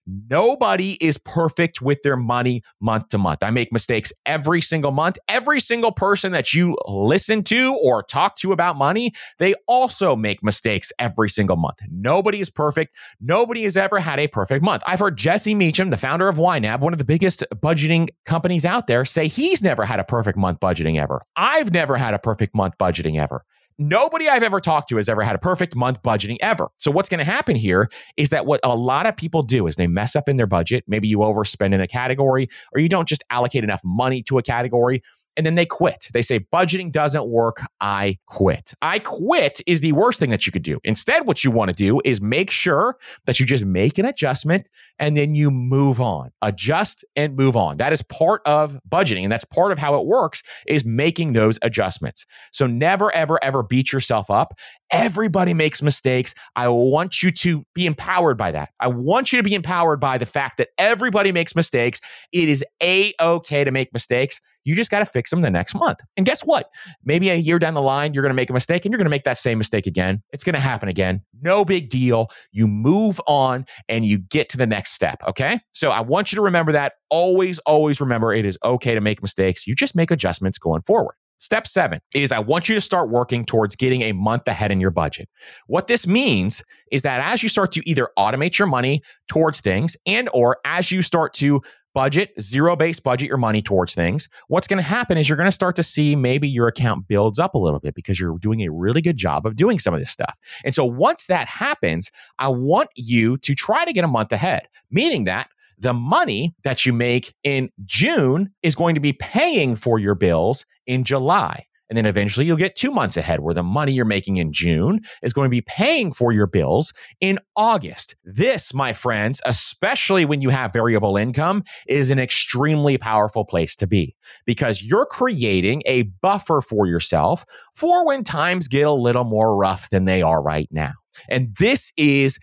Nobody 0.06 0.92
is 0.94 1.18
perfect 1.18 1.82
with 1.82 2.02
their 2.02 2.16
money 2.16 2.62
month 2.80 3.08
to 3.08 3.18
month. 3.18 3.42
I 3.42 3.50
make 3.50 3.72
mistakes 3.72 4.12
every 4.24 4.60
single 4.60 4.92
month. 4.92 5.18
Every 5.28 5.60
single 5.60 5.92
person 5.92 6.32
that 6.32 6.54
you 6.54 6.76
listen 6.86 7.42
to 7.44 7.74
or 7.82 8.02
talk 8.02 8.36
to 8.36 8.52
about 8.52 8.76
money, 8.76 9.12
they 9.38 9.54
also 9.66 10.14
make 10.14 10.42
mistakes 10.42 10.92
every 10.98 11.28
single 11.28 11.56
month. 11.56 11.78
Nobody 11.90 12.40
is 12.40 12.50
perfect. 12.50 12.94
Nobody 13.20 13.64
has 13.64 13.76
ever 13.76 13.98
had 13.98 14.18
a 14.20 14.28
perfect 14.28 14.62
month. 14.64 14.82
I've 14.86 15.00
heard 15.00 15.16
Jesse 15.16 15.54
Mecham, 15.54 15.90
the 15.90 15.96
founder 15.96 16.28
of 16.28 16.36
YNAB, 16.36 16.80
one 16.80 16.92
of 16.92 16.98
the 16.98 17.04
biggest 17.04 17.44
budgeting 17.56 18.08
companies 18.26 18.64
out 18.64 18.86
there, 18.86 19.04
say 19.04 19.26
he's 19.26 19.62
never 19.62 19.84
had 19.84 19.98
a 19.98 20.04
perfect 20.04 20.38
month 20.38 20.60
budgeting 20.60 21.00
ever. 21.00 21.20
I've 21.34 21.72
never 21.72 21.96
had 21.96 22.14
a 22.14 22.18
perfect 22.18 22.54
month 22.54 22.74
budgeting 22.78 23.20
ever. 23.20 23.44
Nobody 23.78 24.26
I've 24.26 24.42
ever 24.42 24.58
talked 24.58 24.88
to 24.88 24.96
has 24.96 25.06
ever 25.06 25.22
had 25.22 25.36
a 25.36 25.38
perfect 25.38 25.76
month 25.76 26.02
budgeting 26.02 26.38
ever. 26.40 26.68
So 26.78 26.90
what's 26.90 27.10
going 27.10 27.18
to 27.18 27.30
happen 27.30 27.56
here 27.56 27.90
is 28.16 28.30
that 28.30 28.46
what 28.46 28.60
a 28.64 28.74
lot 28.74 29.04
of 29.04 29.16
people 29.16 29.42
do 29.42 29.66
is 29.66 29.76
they 29.76 29.86
mess 29.86 30.16
up 30.16 30.30
in 30.30 30.38
their 30.38 30.46
budget. 30.46 30.84
Maybe 30.86 31.08
you 31.08 31.18
overspend 31.18 31.74
in 31.74 31.82
a 31.82 31.86
category 31.86 32.48
or 32.72 32.80
you 32.80 32.88
don't 32.88 33.06
just 33.06 33.22
allocate 33.28 33.64
enough 33.64 33.82
money 33.84 34.22
to 34.24 34.38
a 34.38 34.42
category 34.42 35.02
and 35.36 35.44
then 35.44 35.54
they 35.54 35.66
quit. 35.66 36.08
They 36.12 36.22
say, 36.22 36.40
budgeting 36.52 36.90
doesn't 36.90 37.26
work. 37.26 37.62
I 37.80 38.18
quit. 38.26 38.72
I 38.80 38.98
quit 38.98 39.60
is 39.66 39.80
the 39.80 39.92
worst 39.92 40.18
thing 40.18 40.30
that 40.30 40.46
you 40.46 40.52
could 40.52 40.62
do. 40.62 40.80
Instead, 40.84 41.26
what 41.26 41.44
you 41.44 41.50
want 41.50 41.68
to 41.68 41.74
do 41.74 42.00
is 42.04 42.20
make 42.20 42.50
sure 42.50 42.96
that 43.26 43.38
you 43.38 43.46
just 43.46 43.64
make 43.64 43.98
an 43.98 44.06
adjustment 44.06 44.66
and 44.98 45.16
then 45.16 45.34
you 45.34 45.50
move 45.50 46.00
on. 46.00 46.30
Adjust 46.42 47.04
and 47.14 47.36
move 47.36 47.56
on. 47.56 47.76
That 47.76 47.92
is 47.92 48.02
part 48.02 48.42
of 48.46 48.78
budgeting. 48.88 49.22
And 49.24 49.32
that's 49.32 49.44
part 49.44 49.72
of 49.72 49.78
how 49.78 49.98
it 50.00 50.06
works 50.06 50.42
is 50.66 50.84
making 50.84 51.34
those 51.34 51.58
adjustments. 51.62 52.26
So 52.52 52.66
never, 52.66 53.14
ever, 53.14 53.42
ever 53.44 53.62
beat 53.62 53.92
yourself 53.92 54.30
up. 54.30 54.54
Everybody 54.90 55.52
makes 55.52 55.82
mistakes. 55.82 56.34
I 56.54 56.68
want 56.68 57.22
you 57.22 57.30
to 57.32 57.66
be 57.74 57.86
empowered 57.86 58.38
by 58.38 58.52
that. 58.52 58.70
I 58.80 58.86
want 58.86 59.32
you 59.32 59.38
to 59.38 59.42
be 59.42 59.54
empowered 59.54 60.00
by 60.00 60.16
the 60.16 60.26
fact 60.26 60.58
that 60.58 60.68
everybody 60.78 61.32
makes 61.32 61.56
mistakes. 61.56 62.00
It 62.32 62.48
is 62.48 62.64
a 62.82 63.12
okay 63.20 63.64
to 63.64 63.70
make 63.70 63.92
mistakes. 63.92 64.40
You 64.66 64.74
just 64.74 64.90
got 64.90 64.98
to 64.98 65.06
fix 65.06 65.30
them 65.30 65.42
the 65.42 65.50
next 65.50 65.74
month. 65.74 66.00
And 66.16 66.26
guess 66.26 66.42
what? 66.42 66.68
Maybe 67.04 67.30
a 67.30 67.36
year 67.36 67.58
down 67.60 67.74
the 67.74 67.80
line, 67.80 68.12
you're 68.12 68.22
going 68.22 68.30
to 68.30 68.36
make 68.36 68.50
a 68.50 68.52
mistake 68.52 68.84
and 68.84 68.92
you're 68.92 68.98
going 68.98 69.06
to 69.06 69.10
make 69.10 69.24
that 69.24 69.38
same 69.38 69.58
mistake 69.58 69.86
again. 69.86 70.22
It's 70.32 70.42
going 70.42 70.54
to 70.54 70.60
happen 70.60 70.88
again. 70.88 71.22
No 71.40 71.64
big 71.64 71.88
deal. 71.88 72.30
You 72.50 72.66
move 72.66 73.20
on 73.28 73.64
and 73.88 74.04
you 74.04 74.18
get 74.18 74.48
to 74.50 74.56
the 74.56 74.66
next 74.66 74.92
step. 74.92 75.22
Okay. 75.28 75.60
So 75.72 75.90
I 75.90 76.00
want 76.00 76.32
you 76.32 76.36
to 76.36 76.42
remember 76.42 76.72
that. 76.72 76.94
Always, 77.10 77.60
always 77.60 78.00
remember 78.00 78.34
it 78.34 78.44
is 78.44 78.58
okay 78.64 78.94
to 78.94 79.00
make 79.00 79.22
mistakes. 79.22 79.66
You 79.68 79.76
just 79.76 79.94
make 79.94 80.10
adjustments 80.10 80.58
going 80.58 80.82
forward. 80.82 81.14
Step 81.38 81.66
seven 81.66 82.00
is 82.14 82.32
I 82.32 82.38
want 82.38 82.68
you 82.68 82.74
to 82.74 82.80
start 82.80 83.10
working 83.10 83.44
towards 83.44 83.76
getting 83.76 84.02
a 84.02 84.12
month 84.12 84.48
ahead 84.48 84.72
in 84.72 84.80
your 84.80 84.90
budget. 84.90 85.28
What 85.66 85.86
this 85.86 86.06
means 86.06 86.62
is 86.90 87.02
that 87.02 87.20
as 87.20 87.42
you 87.42 87.48
start 87.50 87.72
to 87.72 87.88
either 87.88 88.08
automate 88.18 88.58
your 88.58 88.66
money 88.66 89.02
towards 89.28 89.60
things 89.60 89.96
and 90.06 90.30
or 90.32 90.58
as 90.64 90.90
you 90.90 91.02
start 91.02 91.34
to 91.34 91.60
budget, 91.96 92.30
zero 92.38 92.76
based 92.76 93.02
budget 93.02 93.26
your 93.26 93.38
money 93.38 93.62
towards 93.62 93.94
things, 93.94 94.28
what's 94.48 94.68
going 94.68 94.76
to 94.76 94.86
happen 94.86 95.16
is 95.16 95.30
you're 95.30 95.38
going 95.38 95.48
to 95.48 95.50
start 95.50 95.74
to 95.74 95.82
see 95.82 96.14
maybe 96.14 96.46
your 96.46 96.68
account 96.68 97.08
builds 97.08 97.38
up 97.38 97.54
a 97.54 97.58
little 97.58 97.80
bit 97.80 97.94
because 97.94 98.20
you're 98.20 98.36
doing 98.38 98.60
a 98.60 98.70
really 98.70 99.00
good 99.00 99.16
job 99.16 99.46
of 99.46 99.56
doing 99.56 99.78
some 99.78 99.94
of 99.94 100.00
this 100.00 100.10
stuff. 100.10 100.36
And 100.62 100.74
so 100.74 100.84
once 100.84 101.24
that 101.24 101.48
happens, 101.48 102.10
I 102.38 102.48
want 102.48 102.90
you 102.96 103.38
to 103.38 103.54
try 103.54 103.86
to 103.86 103.94
get 103.94 104.04
a 104.04 104.08
month 104.08 104.30
ahead, 104.30 104.68
meaning 104.90 105.24
that 105.24 105.48
the 105.78 105.94
money 105.94 106.54
that 106.64 106.84
you 106.84 106.92
make 106.92 107.34
in 107.42 107.70
June 107.86 108.52
is 108.62 108.74
going 108.74 108.94
to 108.94 109.00
be 109.00 109.14
paying 109.14 109.74
for 109.74 109.98
your 109.98 110.14
bills 110.14 110.66
in 110.86 111.02
July. 111.02 111.64
And 111.88 111.96
then 111.96 112.06
eventually 112.06 112.46
you'll 112.46 112.56
get 112.56 112.76
two 112.76 112.90
months 112.90 113.16
ahead 113.16 113.40
where 113.40 113.54
the 113.54 113.62
money 113.62 113.92
you're 113.92 114.04
making 114.04 114.38
in 114.38 114.52
June 114.52 115.00
is 115.22 115.32
going 115.32 115.46
to 115.46 115.50
be 115.50 115.60
paying 115.60 116.12
for 116.12 116.32
your 116.32 116.46
bills 116.46 116.92
in 117.20 117.38
August. 117.56 118.16
This, 118.24 118.74
my 118.74 118.92
friends, 118.92 119.40
especially 119.44 120.24
when 120.24 120.40
you 120.40 120.50
have 120.50 120.72
variable 120.72 121.16
income, 121.16 121.62
is 121.86 122.10
an 122.10 122.18
extremely 122.18 122.98
powerful 122.98 123.44
place 123.44 123.76
to 123.76 123.86
be 123.86 124.14
because 124.44 124.82
you're 124.82 125.06
creating 125.06 125.82
a 125.86 126.02
buffer 126.22 126.60
for 126.60 126.86
yourself 126.86 127.44
for 127.74 128.04
when 128.04 128.24
times 128.24 128.68
get 128.68 128.86
a 128.86 128.92
little 128.92 129.24
more 129.24 129.56
rough 129.56 129.90
than 129.90 130.04
they 130.04 130.22
are 130.22 130.42
right 130.42 130.68
now. 130.70 130.92
And 131.28 131.54
this 131.56 131.92
is 131.96 132.38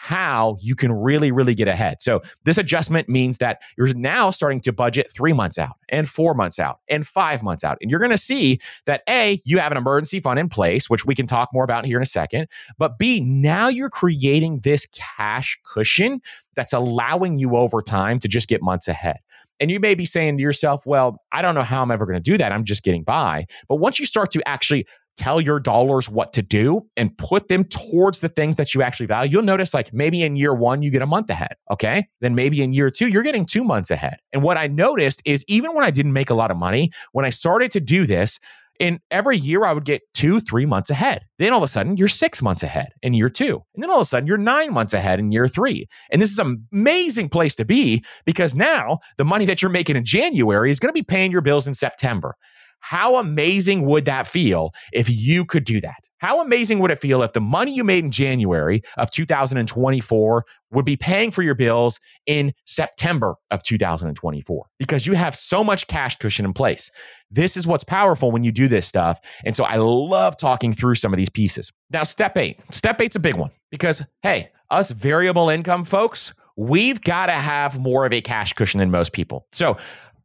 how 0.00 0.56
you 0.60 0.76
can 0.76 0.92
really, 0.92 1.32
really 1.32 1.56
get 1.56 1.66
ahead. 1.66 2.00
So, 2.00 2.22
this 2.44 2.56
adjustment 2.56 3.08
means 3.08 3.38
that 3.38 3.60
you're 3.76 3.92
now 3.94 4.30
starting 4.30 4.60
to 4.60 4.72
budget 4.72 5.10
three 5.12 5.32
months 5.32 5.58
out 5.58 5.74
and 5.88 6.08
four 6.08 6.34
months 6.34 6.60
out 6.60 6.78
and 6.88 7.04
five 7.04 7.42
months 7.42 7.64
out. 7.64 7.78
And 7.82 7.90
you're 7.90 7.98
going 7.98 8.12
to 8.12 8.16
see 8.16 8.60
that 8.86 9.02
A, 9.08 9.42
you 9.44 9.58
have 9.58 9.72
an 9.72 9.76
emergency 9.76 10.20
fund 10.20 10.38
in 10.38 10.48
place, 10.48 10.88
which 10.88 11.04
we 11.04 11.16
can 11.16 11.26
talk 11.26 11.48
more 11.52 11.64
about 11.64 11.84
here 11.84 11.96
in 11.96 12.02
a 12.04 12.06
second. 12.06 12.46
But 12.78 12.96
B, 12.96 13.18
now 13.18 13.66
you're 13.66 13.90
creating 13.90 14.60
this 14.60 14.86
cash 14.86 15.58
cushion 15.64 16.20
that's 16.54 16.72
allowing 16.72 17.40
you 17.40 17.56
over 17.56 17.82
time 17.82 18.20
to 18.20 18.28
just 18.28 18.46
get 18.46 18.62
months 18.62 18.86
ahead. 18.86 19.16
And 19.58 19.68
you 19.68 19.80
may 19.80 19.96
be 19.96 20.04
saying 20.04 20.36
to 20.36 20.42
yourself, 20.42 20.86
well, 20.86 21.20
I 21.32 21.42
don't 21.42 21.56
know 21.56 21.64
how 21.64 21.82
I'm 21.82 21.90
ever 21.90 22.06
going 22.06 22.22
to 22.22 22.30
do 22.30 22.38
that. 22.38 22.52
I'm 22.52 22.64
just 22.64 22.84
getting 22.84 23.02
by. 23.02 23.46
But 23.68 23.76
once 23.76 23.98
you 23.98 24.06
start 24.06 24.30
to 24.30 24.48
actually 24.48 24.86
tell 25.18 25.40
your 25.40 25.60
dollars 25.60 26.08
what 26.08 26.32
to 26.32 26.42
do 26.42 26.86
and 26.96 27.16
put 27.18 27.48
them 27.48 27.64
towards 27.64 28.20
the 28.20 28.28
things 28.28 28.56
that 28.56 28.74
you 28.74 28.82
actually 28.82 29.06
value, 29.06 29.32
you'll 29.32 29.42
notice 29.42 29.74
like 29.74 29.92
maybe 29.92 30.22
in 30.22 30.36
year 30.36 30.54
one, 30.54 30.80
you 30.82 30.90
get 30.90 31.02
a 31.02 31.06
month 31.06 31.28
ahead. 31.28 31.56
Okay. 31.70 32.06
Then 32.20 32.34
maybe 32.34 32.62
in 32.62 32.72
year 32.72 32.90
two, 32.90 33.08
you're 33.08 33.22
getting 33.22 33.44
two 33.44 33.64
months 33.64 33.90
ahead. 33.90 34.16
And 34.32 34.42
what 34.42 34.56
I 34.56 34.68
noticed 34.68 35.20
is 35.24 35.44
even 35.48 35.74
when 35.74 35.84
I 35.84 35.90
didn't 35.90 36.12
make 36.12 36.30
a 36.30 36.34
lot 36.34 36.50
of 36.50 36.56
money, 36.56 36.92
when 37.12 37.24
I 37.24 37.30
started 37.30 37.72
to 37.72 37.80
do 37.80 38.06
this, 38.06 38.38
in 38.78 39.00
every 39.10 39.36
year, 39.36 39.64
I 39.64 39.72
would 39.72 39.84
get 39.84 40.02
two, 40.14 40.40
three 40.40 40.64
months 40.64 40.90
ahead. 40.90 41.24
Then 41.38 41.52
all 41.52 41.58
of 41.58 41.64
a 41.64 41.68
sudden, 41.68 41.96
you're 41.96 42.08
six 42.08 42.40
months 42.40 42.62
ahead 42.62 42.90
in 43.02 43.12
year 43.12 43.28
two. 43.28 43.62
And 43.74 43.82
then 43.82 43.90
all 43.90 43.96
of 43.96 44.02
a 44.02 44.04
sudden, 44.04 44.26
you're 44.26 44.38
nine 44.38 44.72
months 44.72 44.94
ahead 44.94 45.18
in 45.18 45.32
year 45.32 45.48
three. 45.48 45.86
And 46.10 46.22
this 46.22 46.30
is 46.30 46.38
an 46.38 46.64
amazing 46.72 47.28
place 47.28 47.54
to 47.56 47.64
be 47.64 48.04
because 48.24 48.54
now 48.54 49.00
the 49.16 49.24
money 49.24 49.46
that 49.46 49.60
you're 49.62 49.70
making 49.70 49.96
in 49.96 50.04
January 50.04 50.70
is 50.70 50.78
going 50.78 50.90
to 50.90 50.92
be 50.92 51.02
paying 51.02 51.32
your 51.32 51.40
bills 51.40 51.66
in 51.66 51.74
September. 51.74 52.36
How 52.80 53.16
amazing 53.16 53.84
would 53.86 54.04
that 54.06 54.26
feel 54.26 54.72
if 54.92 55.08
you 55.08 55.44
could 55.44 55.64
do 55.64 55.80
that? 55.80 55.96
How 56.18 56.40
amazing 56.40 56.80
would 56.80 56.90
it 56.90 57.00
feel 57.00 57.22
if 57.22 57.32
the 57.32 57.40
money 57.40 57.72
you 57.72 57.84
made 57.84 58.04
in 58.04 58.10
January 58.10 58.82
of 58.96 59.10
2024 59.12 60.44
would 60.72 60.84
be 60.84 60.96
paying 60.96 61.30
for 61.30 61.42
your 61.42 61.54
bills 61.54 62.00
in 62.26 62.52
September 62.66 63.36
of 63.52 63.62
2024? 63.62 64.66
Because 64.78 65.06
you 65.06 65.12
have 65.12 65.36
so 65.36 65.62
much 65.62 65.86
cash 65.86 66.16
cushion 66.16 66.44
in 66.44 66.52
place. 66.52 66.90
This 67.30 67.56
is 67.56 67.68
what's 67.68 67.84
powerful 67.84 68.32
when 68.32 68.42
you 68.42 68.50
do 68.50 68.66
this 68.66 68.86
stuff. 68.86 69.20
And 69.44 69.54
so 69.54 69.64
I 69.64 69.76
love 69.76 70.36
talking 70.36 70.72
through 70.72 70.96
some 70.96 71.12
of 71.12 71.18
these 71.18 71.30
pieces. 71.30 71.72
Now, 71.90 72.02
step 72.02 72.36
eight. 72.36 72.58
Step 72.72 73.00
eight's 73.00 73.16
a 73.16 73.20
big 73.20 73.36
one 73.36 73.50
because, 73.70 74.02
hey, 74.22 74.50
us 74.70 74.90
variable 74.90 75.48
income 75.48 75.84
folks, 75.84 76.34
we've 76.56 77.00
got 77.00 77.26
to 77.26 77.32
have 77.32 77.78
more 77.78 78.04
of 78.04 78.12
a 78.12 78.20
cash 78.20 78.52
cushion 78.54 78.78
than 78.78 78.90
most 78.90 79.12
people. 79.12 79.46
So 79.52 79.76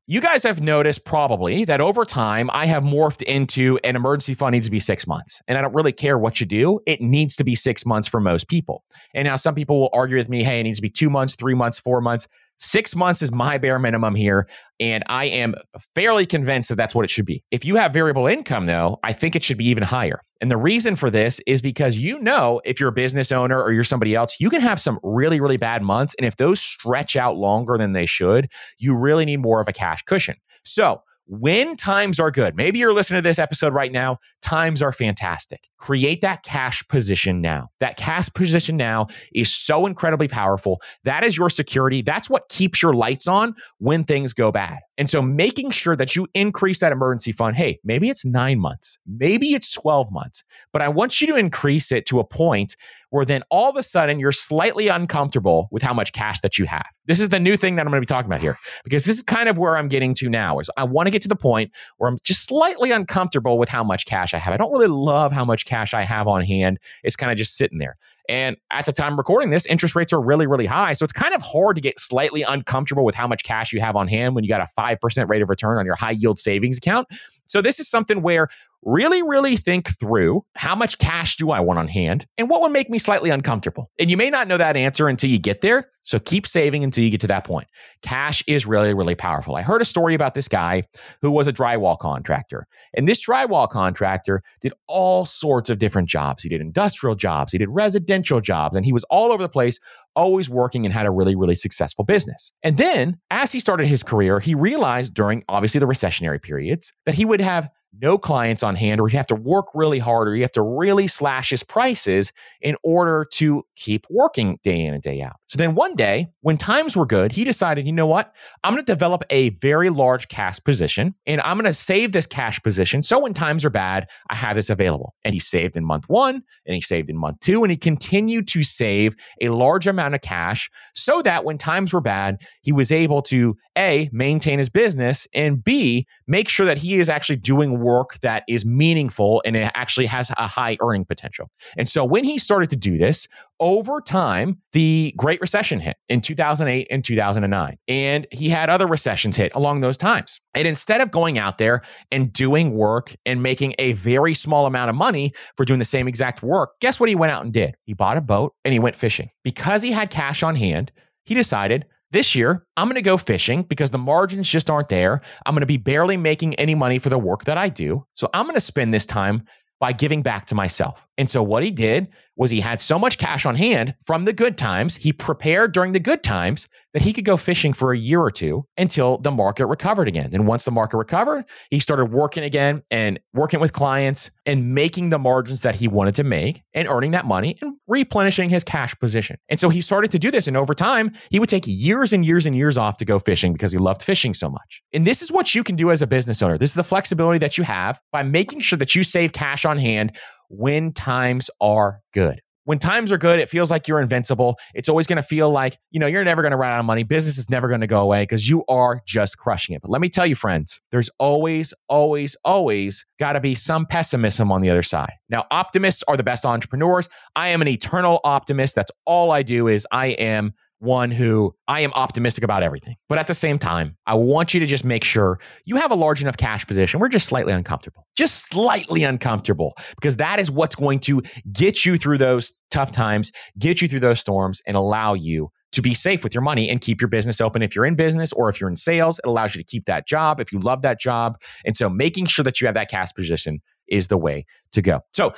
you 0.06 0.20
guys 0.20 0.44
have 0.44 0.62
noticed 0.62 1.06
probably 1.06 1.64
that 1.64 1.80
over 1.80 2.04
time, 2.04 2.50
I 2.52 2.66
have 2.66 2.84
morphed 2.84 3.22
into 3.22 3.80
an 3.86 3.96
emergency 3.96 4.34
fund 4.34 4.52
needs 4.52 4.66
to 4.66 4.72
be 4.72 4.82
six 4.82 5.08
months. 5.08 5.42
And 5.48 5.58
I 5.58 5.62
don't 5.62 5.74
really 5.74 5.94
care 5.94 6.18
what 6.18 6.42
you 6.42 6.46
do. 6.46 6.82
It 6.86 7.00
needs 7.00 7.38
to 7.38 7.46
be 7.46 7.56
six 7.56 7.86
months 7.86 8.08
for 8.08 8.20
most 8.20 8.50
people. 8.50 8.84
And 9.16 9.26
now 9.26 9.38
some 9.38 9.56
people 9.56 9.80
will 9.80 9.90
argue 9.94 10.18
with 10.18 10.28
me, 10.28 10.44
hey, 10.44 10.60
it 10.60 10.64
needs 10.64 10.80
to 10.80 10.82
be 10.82 10.90
two 10.90 11.10
months, 11.10 11.36
three 11.36 11.54
months, 11.54 11.80
four 11.80 12.02
months. 12.02 12.28
Six 12.60 12.96
months 12.96 13.22
is 13.22 13.32
my 13.32 13.58
bare 13.58 13.80
minimum 13.80 14.16
here. 14.16 14.48
And 14.80 15.04
I 15.08 15.26
am 15.26 15.56
fairly 15.96 16.26
convinced 16.26 16.70
that 16.70 16.76
that's 16.76 16.96
what 16.96 17.06
it 17.06 17.10
should 17.10 17.26
be. 17.26 17.44
If 17.52 17.66
you 17.66 17.76
have 17.76 17.94
variable 17.94 18.28
income, 18.28 18.66
though, 18.66 19.00
I 19.04 19.14
think 19.14 19.36
it 19.36 19.44
should 19.44 19.58
be 19.58 19.68
even 19.68 19.84
higher. 19.84 20.22
And 20.42 20.52
the 20.52 20.58
reason 20.58 20.96
for 20.96 21.10
this 21.10 21.40
is 21.48 21.62
because 21.62 21.98
you 21.98 22.20
know, 22.20 22.62
if 22.66 22.80
you're 22.80 22.90
a 22.90 22.94
business 22.94 23.32
owner 23.32 23.62
or 23.62 23.72
you're 23.72 23.84
somebody 23.84 24.14
else, 24.14 24.36
you 24.40 24.50
can 24.50 24.62
have 24.62 24.80
some 24.80 25.00
really, 25.04 25.40
really 25.40 25.58
bad 25.58 25.82
months. 25.82 26.16
And 26.16 26.26
if 26.26 26.36
those 26.36 26.60
stretch 26.60 27.16
out 27.16 27.38
longer 27.38 27.78
than 27.78 27.94
they 27.94 28.06
should, 28.06 28.50
you 28.78 28.96
really 28.96 29.26
need 29.26 29.38
more 29.38 29.62
of 29.62 29.68
a 29.68 29.74
cash 29.74 30.04
cushion. 30.04 30.36
So, 30.66 31.02
when 31.26 31.78
times 31.78 32.20
are 32.20 32.32
good, 32.32 32.56
maybe 32.56 32.80
you're 32.80 32.94
listening 32.94 33.24
to 33.24 33.28
this 33.28 33.40
episode 33.40 33.74
right 33.74 33.92
now, 33.92 34.20
times 34.42 34.82
are 34.82 34.92
fantastic. 34.92 35.70
Create 35.78 36.22
that 36.22 36.44
cash 36.44 36.86
position 36.88 37.42
now. 37.42 37.70
That 37.80 37.98
cash 37.98 38.30
position 38.34 38.78
now 38.78 39.08
is 39.34 39.54
so 39.54 39.86
incredibly 39.86 40.28
powerful. 40.28 40.82
That 41.04 41.24
is 41.24 41.38
your 41.38 41.50
security. 41.50 42.02
That's 42.02 42.30
what 42.30 42.50
keeps 42.50 42.82
your 42.82 42.94
lights 42.94 43.28
on 43.28 43.56
when 43.80 44.04
things 44.04 44.34
go 44.34 44.52
bad. 44.52 44.80
And 44.98 45.10
so 45.10 45.22
making 45.22 45.72
sure 45.72 45.96
that 45.96 46.16
you 46.16 46.28
increase 46.34 46.80
that 46.80 46.92
emergency 46.92 47.32
fund, 47.32 47.56
hey, 47.56 47.80
maybe 47.84 48.10
it's 48.10 48.26
nine 48.26 48.60
months, 48.60 48.98
maybe 49.08 49.54
it's 49.54 49.72
12 49.72 50.12
months, 50.12 50.44
but 50.72 50.82
I 50.82 50.90
want 50.90 51.20
you 51.20 51.28
to 51.28 51.36
increase 51.36 51.92
it 51.92 52.06
to 52.08 52.20
a 52.20 52.24
point 52.24 52.76
where 53.14 53.26
then 53.26 53.44
all 53.52 53.70
of 53.70 53.78
a 53.78 53.84
sudden 53.84 54.20
you're 54.20 54.32
slightly 54.32 54.88
uncomfortable 54.88 55.68
with 55.70 55.84
how 55.84 55.94
much 55.94 56.14
cash 56.14 56.40
that 56.40 56.58
you 56.58 56.66
have. 56.66 56.88
This 57.06 57.20
is 57.20 57.30
the 57.30 57.40
new 57.40 57.56
thing 57.56 57.76
that 57.76 57.86
I'm 57.86 57.92
going 57.92 58.02
to 58.02 58.06
be 58.08 58.12
talking 58.12 58.26
about 58.26 58.42
here 58.42 58.58
because 58.84 59.06
this 59.06 59.18
is 59.18 59.22
kind 59.22 59.48
of 59.48 59.60
where 59.60 59.78
I'm 59.78 59.88
getting 59.88 60.16
to 60.16 60.30
now 60.30 60.58
is 60.58 60.68
I 60.78 60.84
want 60.84 61.06
to 61.06 61.12
get 61.12 61.22
to 61.22 61.28
the 61.28 61.36
point 61.36 61.72
where 61.98 62.10
I'm 62.10 62.18
just 62.24 62.44
slightly 62.44 62.90
uncomfortable 62.90 63.60
with 63.60 63.70
how 63.70 63.84
much 63.84 64.08
cash 64.08 64.34
I 64.34 64.40
have. 64.40 64.52
I 64.52 64.58
don't 64.58 64.72
really 64.72 64.88
love 64.88 65.32
how 65.32 65.46
much 65.46 65.66
cash 65.66 65.94
I 65.94 66.02
have 66.02 66.28
on 66.28 66.44
hand. 66.44 66.80
It's 67.04 67.16
kind 67.16 67.32
of 67.32 67.38
just 67.38 67.56
sitting 67.56 67.78
there. 67.78 67.98
And 68.28 68.58
at 68.72 68.86
the 68.86 68.92
time 68.92 69.16
recording 69.16 69.52
this, 69.52 69.68
interest 69.68 69.96
rates 69.96 70.12
are 70.12 70.22
really, 70.22 70.48
really 70.48 70.66
high. 70.66 70.94
So 70.94 71.04
it's 71.04 71.14
kind 71.14 71.36
of 71.36 71.44
hard 71.44 71.76
to 71.76 71.82
get 71.84 72.00
slightly 72.00 72.42
uncomfortable 72.42 73.06
with 73.06 73.14
how 73.14 73.28
much 73.28 73.44
cash 73.44 73.74
you 73.74 73.80
have 73.80 73.96
on 73.96 74.08
hand 74.08 74.34
when 74.34 74.44
you 74.44 74.48
got 74.48 74.62
a 74.62 74.68
5% 74.76 75.30
rate 75.30 75.44
of 75.44 75.50
return 75.50 75.78
on 75.78 75.86
your 75.86 75.96
high 75.96 76.12
yield 76.12 76.40
savings 76.40 76.80
account. 76.80 77.08
So 77.46 77.62
this 77.62 77.80
is 77.80 77.88
something 77.88 78.24
where 78.24 78.48
really, 78.86 79.24
really 79.24 79.58
think 79.58 79.98
through 80.00 80.44
how 80.56 80.76
much 80.76 80.98
cash 80.98 81.36
do 81.38 81.52
I 81.52 81.60
want 81.60 81.80
on 81.80 81.88
hand 81.88 82.26
and 82.38 82.50
what 82.50 82.62
would 82.62 82.72
make 82.72 82.90
me 82.90 83.00
slightly 83.00 83.30
uncomfortable. 83.30 83.90
And 84.00 84.10
you 84.10 84.18
may 84.18 84.30
not 84.30 84.48
know 84.48 84.58
that 84.58 84.78
answer 84.78 85.08
until 85.08 85.30
you 85.30 85.40
get 85.40 85.62
there. 85.62 85.90
So 86.06 86.20
keep 86.20 86.46
saving 86.46 86.84
until 86.84 87.04
you 87.04 87.10
get 87.10 87.22
to 87.22 87.28
that 87.28 87.46
point. 87.46 87.68
Cash 88.02 88.44
is 88.46 88.66
really, 88.66 88.94
really 88.94 89.16
powerful. 89.16 89.56
I 89.56 89.62
heard 89.62 89.82
a 89.82 89.86
story 89.86 90.14
about 90.14 90.36
this 90.36 90.50
guy 90.50 90.84
who 91.22 91.32
was 91.32 91.48
a 91.48 91.54
drywall 91.54 91.98
contractor. 91.98 92.68
And 92.94 93.08
this 93.08 93.26
drywall 93.26 93.70
contractor 93.70 94.44
did 94.62 94.74
all 94.88 95.24
sorts 95.24 95.70
of 95.70 95.80
different 95.80 96.10
jobs. 96.10 96.44
He 96.44 96.50
did 96.50 96.60
industrial 96.60 97.16
jobs, 97.16 97.54
he 97.54 97.58
did 97.58 97.70
residential 97.70 98.42
jobs, 98.42 98.76
and 98.76 98.86
he 98.86 98.92
was 98.92 99.06
all 99.06 99.32
over 99.32 99.42
the 99.42 99.50
place, 99.50 99.80
always 100.14 100.50
working 100.50 100.86
and 100.86 100.94
had 100.94 101.06
a 101.06 101.12
really, 101.12 101.36
really 101.36 101.56
successful 101.56 102.04
business. 102.04 102.52
And 102.64 102.78
then 102.78 103.18
as 103.32 103.54
he 103.54 103.62
started 103.62 103.88
his 103.88 104.04
career, 104.04 104.42
he 104.42 104.56
realized 104.56 105.14
during 105.14 105.44
obviously 105.48 105.80
the 105.80 105.88
recessionary 105.88 106.42
periods 106.42 106.92
that 107.06 107.16
he 107.16 107.24
would 107.24 107.40
have 107.40 107.70
no 108.02 108.18
clients 108.18 108.64
on 108.64 108.76
hand, 108.76 109.00
or 109.00 109.08
he'd 109.08 109.18
have 109.18 109.28
to 109.28 109.36
work 109.36 109.68
really 109.74 110.00
hard, 110.00 110.28
or 110.28 110.36
you 110.36 110.42
have 110.42 110.52
to 110.54 110.62
really 110.62 111.08
slash 111.08 111.50
his 111.50 111.64
prices 111.64 112.32
in 112.62 112.76
order 112.84 113.26
to 113.34 113.64
keep 113.76 114.06
working 114.10 114.60
day 114.64 114.86
in 114.86 114.94
and 114.94 115.04
day 115.04 115.22
out. 115.22 115.36
So 115.48 115.58
then 115.58 115.76
one 115.76 115.96
day, 115.96 116.30
when 116.42 116.58
times 116.58 116.96
were 116.96 117.06
good, 117.06 117.32
he 117.32 117.44
decided, 117.44 117.86
you 117.86 117.94
know 117.94 118.08
what? 118.08 118.34
I'm 118.64 118.74
going 118.74 118.84
to 118.84 118.92
develop 118.92 119.24
a 119.30 119.50
very 119.50 119.90
large 119.90 120.28
cash 120.28 120.60
position 120.64 121.14
and 121.28 121.42
I'm 121.42 121.58
going 121.58 121.66
to 121.66 121.74
save 121.74 122.12
this 122.12 122.26
cash 122.26 122.60
position. 122.64 123.04
So 123.04 123.20
when 123.20 123.34
times 123.34 123.64
are 123.64 123.70
bad, 123.70 124.10
I 124.30 124.36
have 124.36 124.56
this 124.56 124.70
available. 124.70 125.14
And 125.24 125.34
he 125.34 125.40
saved 125.40 125.78
in 125.78 125.86
month 125.86 126.10
one 126.10 126.42
and 126.66 126.74
he 126.76 126.82
saved 126.82 127.10
in 127.10 127.18
month 127.18 127.40
two 127.40 127.64
and 127.64 127.70
he 127.70 127.78
continued 127.78 128.48
to 128.50 128.64
save 128.64 129.16
a 129.42 129.50
large 129.50 129.86
amount 129.86 130.16
of 130.16 130.22
cash 130.22 130.72
so 130.96 131.22
that 131.22 131.46
when 131.46 131.58
times 131.60 131.94
were 131.94 132.02
bad, 132.02 132.42
he 132.62 132.72
was 132.72 132.92
able 132.92 133.22
to 133.24 133.56
A, 133.78 134.10
maintain 134.12 134.58
his 134.58 134.70
business 134.70 135.28
and 135.36 135.64
B, 135.64 136.08
make 136.28 136.50
sure 136.50 136.66
that 136.66 136.80
he 136.80 136.96
is 136.96 137.10
actually 137.10 137.36
doing 137.36 137.80
work 137.84 138.20
that 138.22 138.44
is 138.48 138.66
meaningful 138.66 139.42
and 139.46 139.56
it 139.56 139.72
actually 139.76 140.06
has 140.08 140.32
a 140.32 140.48
high 140.48 140.78
earning 140.82 141.06
potential. 141.06 141.50
And 141.78 141.88
so 141.88 142.04
when 142.04 142.24
he 142.24 142.38
started 142.38 142.70
to 142.72 142.76
do 142.76 142.98
this, 142.98 143.28
over 143.60 144.02
time, 144.02 144.58
the 144.74 145.14
Great 145.16 145.40
Recession 145.40 145.80
hit 145.80 145.96
in 146.10 146.22
2008 146.22 146.88
and 146.90 147.04
2009. 147.04 147.78
And 147.88 148.28
he 148.32 148.50
had 148.50 148.70
other 148.70 148.88
recessions 148.88 149.38
hit 149.38 149.54
along 149.56 149.82
those 149.82 149.96
times. 149.96 150.42
And 150.54 150.68
instead 150.68 151.02
of 151.02 151.12
going 151.12 151.38
out 151.38 151.60
there 151.60 151.82
and 152.12 152.34
doing 152.34 152.74
work 152.74 153.16
and 153.26 153.42
making 153.42 153.76
a 153.80 153.94
very 153.94 154.34
small 154.34 154.66
amount 154.66 154.90
of 154.90 154.96
money 154.96 155.34
for 155.56 155.66
doing 155.66 155.80
the 155.80 155.86
same 155.86 156.08
exact 156.08 156.44
work, 156.44 156.72
guess 156.82 157.00
what 157.00 157.10
he 157.10 157.16
went 157.16 157.32
out 157.32 157.44
and 157.44 157.54
did? 157.54 157.76
He 157.86 157.94
bought 157.94 158.18
a 158.18 158.22
boat 158.22 158.54
and 158.66 158.74
he 158.74 158.80
went 158.80 158.96
fishing. 158.96 159.30
Because 159.44 159.82
he 159.82 159.92
had 159.92 160.10
cash 160.10 160.44
on 160.44 160.56
hand, 160.56 160.92
he 161.26 161.34
decided 161.34 161.86
this 162.14 162.36
year, 162.36 162.66
I'm 162.78 162.88
going 162.88 162.96
to 162.96 163.02
go 163.02 163.18
fishing 163.18 163.64
because 163.64 163.92
the 163.92 163.98
margins 163.98 164.48
just 164.48 164.70
aren't 164.70 164.90
there. 164.90 165.20
I'm 165.46 165.54
going 165.54 165.62
to 165.62 165.66
be 165.66 165.78
barely 165.78 166.16
making 166.16 166.56
any 166.56 166.76
money 166.76 167.00
for 167.00 167.10
the 167.10 167.18
work 167.18 167.46
that 167.46 167.58
I 167.58 167.70
do. 167.70 168.06
So 168.14 168.30
I'm 168.34 168.46
going 168.46 168.56
to 168.56 168.62
spend 168.62 168.94
this 168.94 169.06
time 169.06 169.44
by 169.80 169.92
giving 169.92 170.22
back 170.22 170.46
to 170.48 170.56
myself. 170.56 171.06
And 171.18 171.30
so 171.30 171.44
what 171.44 171.64
he 171.64 171.72
did 171.72 172.08
was 172.36 172.50
he 172.50 172.60
had 172.60 172.82
so 172.82 172.98
much 172.98 173.18
cash 173.18 173.46
on 173.46 173.56
hand 173.56 173.94
from 174.04 174.26
the 174.26 174.34
good 174.34 174.58
times, 174.58 174.96
he 174.96 175.14
prepared 175.14 175.72
during 175.72 175.92
the 175.92 176.00
good 176.00 176.24
times 176.24 176.68
that 176.94 177.02
he 177.02 177.14
could 177.14 177.26
go 177.26 177.38
fishing 177.38 177.74
for 177.74 177.92
a 177.92 177.98
year 177.98 178.22
or 178.22 178.32
two 178.32 178.66
until 178.78 179.18
the 179.18 179.32
market 179.32 179.66
recovered 179.68 180.08
again. 180.08 180.30
And 180.34 180.48
once 180.48 180.66
the 180.66 180.72
market 180.72 180.98
recovered, 180.98 181.46
he 181.70 181.80
started 181.80 182.06
working 182.06 182.44
again 182.44 182.84
and 182.92 183.20
working 183.34 183.60
with 183.60 183.74
clients 183.74 184.32
and 184.46 184.74
making 184.74 185.10
the 185.10 185.18
margins 185.18 185.62
that 185.62 185.76
he 185.76 185.88
wanted 185.88 186.16
to 186.16 186.24
make 186.24 186.62
and 186.74 186.88
earning 186.88 187.12
that 187.12 187.26
money 187.26 187.58
and 187.62 187.76
replenishing 187.88 188.50
his 188.50 188.64
cash 188.64 188.98
position. 189.00 189.38
And 189.50 189.60
so 189.60 189.70
he 189.70 189.82
started 189.82 190.12
to 190.12 190.20
do 190.20 190.30
this. 190.32 190.48
And 190.48 190.56
over 190.56 190.76
time, 190.76 191.12
he 191.30 191.40
would 191.40 191.50
take 191.50 191.64
years 191.66 192.14
and 192.14 192.26
years 192.26 192.46
and 192.46 192.56
years 192.56 192.78
off 192.78 192.98
to 192.98 193.06
go 193.06 193.20
fishing 193.20 193.54
because 193.54 193.72
he 193.72 193.78
loved 193.78 194.04
fishing 194.04 194.34
so 194.34 194.50
much. 194.50 194.82
And 194.94 195.06
this 195.06 195.22
is 195.22 195.32
what 195.32 195.56
you 195.56 195.64
can 195.64 195.76
do 195.76 195.90
as 195.90 196.02
a 196.02 196.08
business 196.08 196.42
owner. 196.42 196.58
This 196.58 196.70
is 196.70 196.76
the 196.76 196.84
flexibility 196.84 197.40
that 197.40 197.58
you 197.58 197.64
have 197.64 198.00
by 198.12 198.24
making 198.24 198.60
sure 198.62 198.78
that 198.78 198.94
you 198.96 199.04
save 199.04 199.34
cash 199.34 199.66
on 199.66 199.78
hand 199.80 200.16
when 200.50 200.94
times 200.94 201.50
are 201.60 202.02
good 202.14 202.42
when 202.66 202.80
times 202.80 203.12
are 203.12 203.18
good, 203.18 203.40
it 203.40 203.50
feels 203.50 203.70
like 203.70 203.88
you're 203.88 204.00
invincible. 204.00 204.58
It's 204.74 204.88
always 204.88 205.08
going 205.08 205.18
to 205.18 205.24
feel 205.24 205.50
like, 205.50 205.78
you 205.92 206.00
know, 206.00 206.08
you're 206.08 206.24
never 206.24 206.42
going 206.42 206.52
to 206.52 206.58
run 206.58 206.72
out 206.72 206.80
of 206.80 206.86
money. 206.86 207.04
Business 207.04 207.38
is 207.38 207.50
never 207.50 207.68
going 207.68 207.82
to 207.82 207.88
go 207.88 208.02
away 208.02 208.24
because 208.24 208.48
you 208.50 208.64
are 208.68 209.02
just 209.06 209.38
crushing 209.38 209.76
it. 209.76 209.82
But 209.82 209.92
let 209.92 210.02
me 210.02 210.10
tell 210.10 210.26
you, 210.26 210.36
friends, 210.36 210.82
there's 210.92 211.10
always, 211.20 211.74
always, 211.90 212.38
always 212.46 213.06
got 213.20 213.34
to 213.34 213.42
be 213.42 213.56
some 213.56 213.86
pessimism 213.86 214.52
on 214.52 214.62
the 214.62 214.70
other 214.70 214.84
side. 214.84 215.14
Now, 215.30 215.46
optimists 215.52 216.04
are 216.08 216.16
the 216.16 216.24
best 216.24 216.46
entrepreneurs. 216.46 217.10
I 217.36 217.50
am 217.50 217.62
an 217.62 217.68
eternal 217.68 218.22
optimist. 218.24 218.76
That's 218.76 218.92
all 219.06 219.32
I 219.32 219.44
do 219.44 219.68
is 219.68 219.86
I 219.92 220.08
am 220.08 220.54
one 220.84 221.12
who 221.12 221.56
I 221.68 221.80
am 221.80 221.94
optimistic 221.94 222.44
about 222.44 222.62
everything. 222.62 222.96
But 223.10 223.18
at 223.18 223.28
the 223.28 223.34
same 223.34 223.58
time, 223.58 223.98
I 224.06 224.14
want 224.14 224.54
you 224.54 224.60
to 224.60 224.66
just 224.66 224.84
make 224.84 225.04
sure 225.04 225.40
you 225.66 225.78
have 225.78 225.92
a 225.92 225.96
large 225.96 226.22
enough 226.22 226.38
cash 226.38 226.68
position. 226.68 227.00
We're 227.00 227.10
just 227.10 227.26
slightly 227.26 227.54
uncomfortable, 227.54 228.06
just 228.16 228.50
slightly 228.50 229.04
uncomfortable, 229.04 229.74
because 229.96 230.18
that 230.18 230.40
is 230.40 230.52
what's 230.52 230.76
going 230.76 231.00
to 231.02 231.22
get 231.52 231.86
you 231.86 231.98
through 231.98 232.18
those 232.18 232.54
tough 232.70 232.92
times, 232.92 233.32
get 233.58 233.82
you 233.82 233.88
through 233.88 234.02
those 234.02 234.20
storms, 234.20 234.62
and 234.68 234.78
allow 234.78 235.14
you 235.14 235.50
to 235.72 235.82
be 235.82 235.94
safe 235.94 236.24
with 236.24 236.36
your 236.36 236.44
money 236.44 236.70
and 236.70 236.82
keep 236.82 237.02
your 237.02 237.08
business 237.08 237.42
open 237.42 237.64
if 237.64 237.76
you're 237.76 237.86
in 237.86 237.96
business 237.96 238.32
or 238.34 238.48
if 238.50 238.62
you're 238.62 238.70
in 238.70 238.76
sales. 238.76 239.20
It 239.20 239.28
allows 239.28 239.56
you 239.56 239.62
to 239.62 239.66
keep 239.66 239.86
that 239.86 240.08
job 240.08 240.40
if 240.40 240.52
you 240.52 240.60
love 240.60 240.84
that 240.84 241.00
job. 241.00 241.42
And 241.66 241.76
so 241.76 241.90
making 241.90 242.28
sure 242.28 242.44
that 242.44 242.62
you 242.62 242.68
have 242.68 242.76
that 242.76 242.92
cash 242.92 243.12
position 243.14 243.62
is 243.88 244.08
the 244.08 244.18
way 244.18 244.46
to 244.74 244.82
go. 244.82 245.02
So 245.12 245.34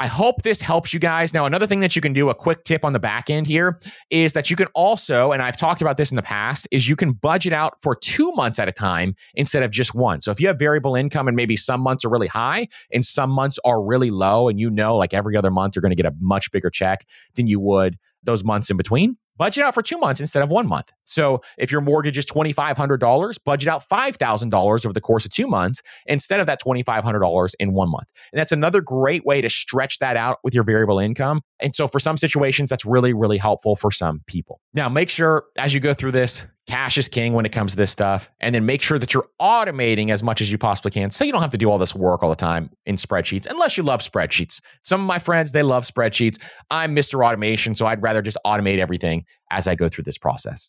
I 0.00 0.06
hope 0.06 0.42
this 0.42 0.60
helps 0.60 0.94
you 0.94 1.00
guys. 1.00 1.34
Now, 1.34 1.44
another 1.44 1.66
thing 1.66 1.80
that 1.80 1.96
you 1.96 2.02
can 2.02 2.12
do, 2.12 2.28
a 2.28 2.34
quick 2.34 2.62
tip 2.62 2.84
on 2.84 2.92
the 2.92 3.00
back 3.00 3.30
end 3.30 3.48
here, 3.48 3.80
is 4.10 4.32
that 4.34 4.48
you 4.48 4.54
can 4.54 4.68
also, 4.74 5.32
and 5.32 5.42
I've 5.42 5.56
talked 5.56 5.82
about 5.82 5.96
this 5.96 6.12
in 6.12 6.16
the 6.16 6.22
past, 6.22 6.68
is 6.70 6.88
you 6.88 6.94
can 6.94 7.12
budget 7.12 7.52
out 7.52 7.80
for 7.82 7.96
two 7.96 8.30
months 8.32 8.60
at 8.60 8.68
a 8.68 8.72
time 8.72 9.16
instead 9.34 9.64
of 9.64 9.72
just 9.72 9.94
one. 9.94 10.22
So 10.22 10.30
if 10.30 10.40
you 10.40 10.46
have 10.46 10.58
variable 10.58 10.94
income 10.94 11.26
and 11.26 11.36
maybe 11.36 11.56
some 11.56 11.80
months 11.80 12.04
are 12.04 12.10
really 12.10 12.28
high 12.28 12.68
and 12.92 13.04
some 13.04 13.30
months 13.30 13.58
are 13.64 13.82
really 13.82 14.10
low, 14.10 14.48
and 14.48 14.60
you 14.60 14.70
know, 14.70 14.96
like 14.96 15.14
every 15.14 15.36
other 15.36 15.50
month, 15.50 15.74
you're 15.74 15.82
going 15.82 15.90
to 15.90 16.00
get 16.00 16.06
a 16.06 16.14
much 16.20 16.52
bigger 16.52 16.70
check 16.70 17.04
than 17.34 17.48
you 17.48 17.58
would 17.58 17.98
those 18.22 18.44
months 18.44 18.70
in 18.70 18.76
between, 18.76 19.16
budget 19.38 19.64
out 19.64 19.74
for 19.74 19.82
two 19.82 19.98
months 19.98 20.20
instead 20.20 20.42
of 20.42 20.50
one 20.50 20.66
month. 20.66 20.92
So 21.04 21.40
if 21.56 21.72
your 21.72 21.80
mortgage 21.80 22.18
is 22.18 22.26
$2,500, 22.26 23.38
budget 23.44 23.68
out 23.68 23.88
$5,000 23.88 24.86
over 24.86 24.92
the 24.92 25.00
course 25.00 25.24
of 25.24 25.30
two 25.30 25.46
months 25.46 25.80
instead 26.06 26.40
of 26.40 26.46
that 26.46 26.60
$2,500 26.62 27.54
in 27.58 27.72
one 27.72 27.90
month. 27.90 28.08
And 28.32 28.38
that's 28.38 28.52
another 28.52 28.80
great 28.80 29.24
way 29.24 29.40
to 29.40 29.48
stretch 29.48 29.98
that 30.00 30.16
out 30.16 30.38
with 30.42 30.54
your 30.54 30.64
variable 30.64 30.98
income. 30.98 31.40
And 31.60 31.74
so 31.74 31.88
for 31.88 31.98
some 31.98 32.16
situations, 32.16 32.70
that's 32.70 32.84
really, 32.84 33.12
really 33.12 33.38
helpful 33.38 33.76
for 33.76 33.90
some 33.90 34.22
people. 34.26 34.60
Now, 34.74 34.88
make 34.88 35.10
sure 35.10 35.44
as 35.56 35.74
you 35.74 35.80
go 35.80 35.94
through 35.94 36.12
this, 36.12 36.46
cash 36.66 36.98
is 36.98 37.08
king 37.08 37.32
when 37.32 37.46
it 37.46 37.52
comes 37.52 37.72
to 37.72 37.76
this 37.76 37.90
stuff. 37.90 38.30
And 38.40 38.54
then 38.54 38.66
make 38.66 38.82
sure 38.82 38.98
that 38.98 39.14
you're 39.14 39.28
automating 39.40 40.10
as 40.10 40.22
much 40.22 40.40
as 40.40 40.52
you 40.52 40.58
possibly 40.58 40.90
can 40.90 41.10
so 41.10 41.24
you 41.24 41.32
don't 41.32 41.40
have 41.40 41.50
to 41.50 41.58
do 41.58 41.70
all 41.70 41.78
this 41.78 41.94
work 41.94 42.22
all 42.22 42.30
the 42.30 42.36
time 42.36 42.70
in 42.86 42.96
spreadsheets, 42.96 43.46
unless 43.46 43.76
you 43.76 43.82
love 43.82 44.00
spreadsheets. 44.00 44.60
Some 44.82 45.00
of 45.00 45.06
my 45.06 45.18
friends, 45.18 45.52
they 45.52 45.62
love 45.62 45.84
spreadsheets. 45.84 46.38
I'm 46.70 46.94
Mr. 46.94 47.24
Automation, 47.26 47.74
so 47.74 47.86
I'd 47.86 48.02
rather 48.02 48.22
just 48.22 48.38
automate 48.46 48.78
everything 48.78 49.24
as 49.50 49.66
I 49.66 49.74
go 49.74 49.88
through 49.88 50.04
this 50.04 50.18
process. 50.18 50.68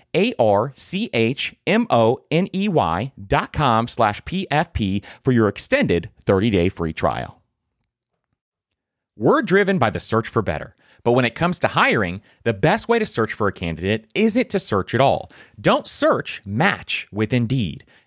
a 0.15 0.33
R 0.39 0.71
C 0.75 1.09
H 1.13 1.55
M 1.65 1.87
O 1.89 2.21
N 2.29 2.47
E 2.53 2.67
Y 2.67 3.11
dot 3.27 3.53
com 3.53 3.87
slash 3.87 4.21
PFP 4.23 5.03
for 5.23 5.31
your 5.31 5.47
extended 5.47 6.09
30 6.25 6.49
day 6.49 6.69
free 6.69 6.93
trial. 6.93 7.41
We're 9.17 9.41
driven 9.41 9.77
by 9.77 9.89
the 9.89 9.99
search 9.99 10.27
for 10.27 10.41
better. 10.41 10.75
But 11.03 11.13
when 11.13 11.25
it 11.25 11.35
comes 11.35 11.59
to 11.59 11.67
hiring, 11.67 12.21
the 12.43 12.53
best 12.53 12.87
way 12.87 12.99
to 12.99 13.05
search 13.05 13.33
for 13.33 13.47
a 13.47 13.51
candidate 13.53 14.07
isn't 14.13 14.49
to 14.49 14.59
search 14.59 14.93
at 14.93 15.01
all. 15.01 15.31
Don't 15.59 15.87
search, 15.87 16.41
match 16.45 17.07
with 17.11 17.33
Indeed. 17.33 17.83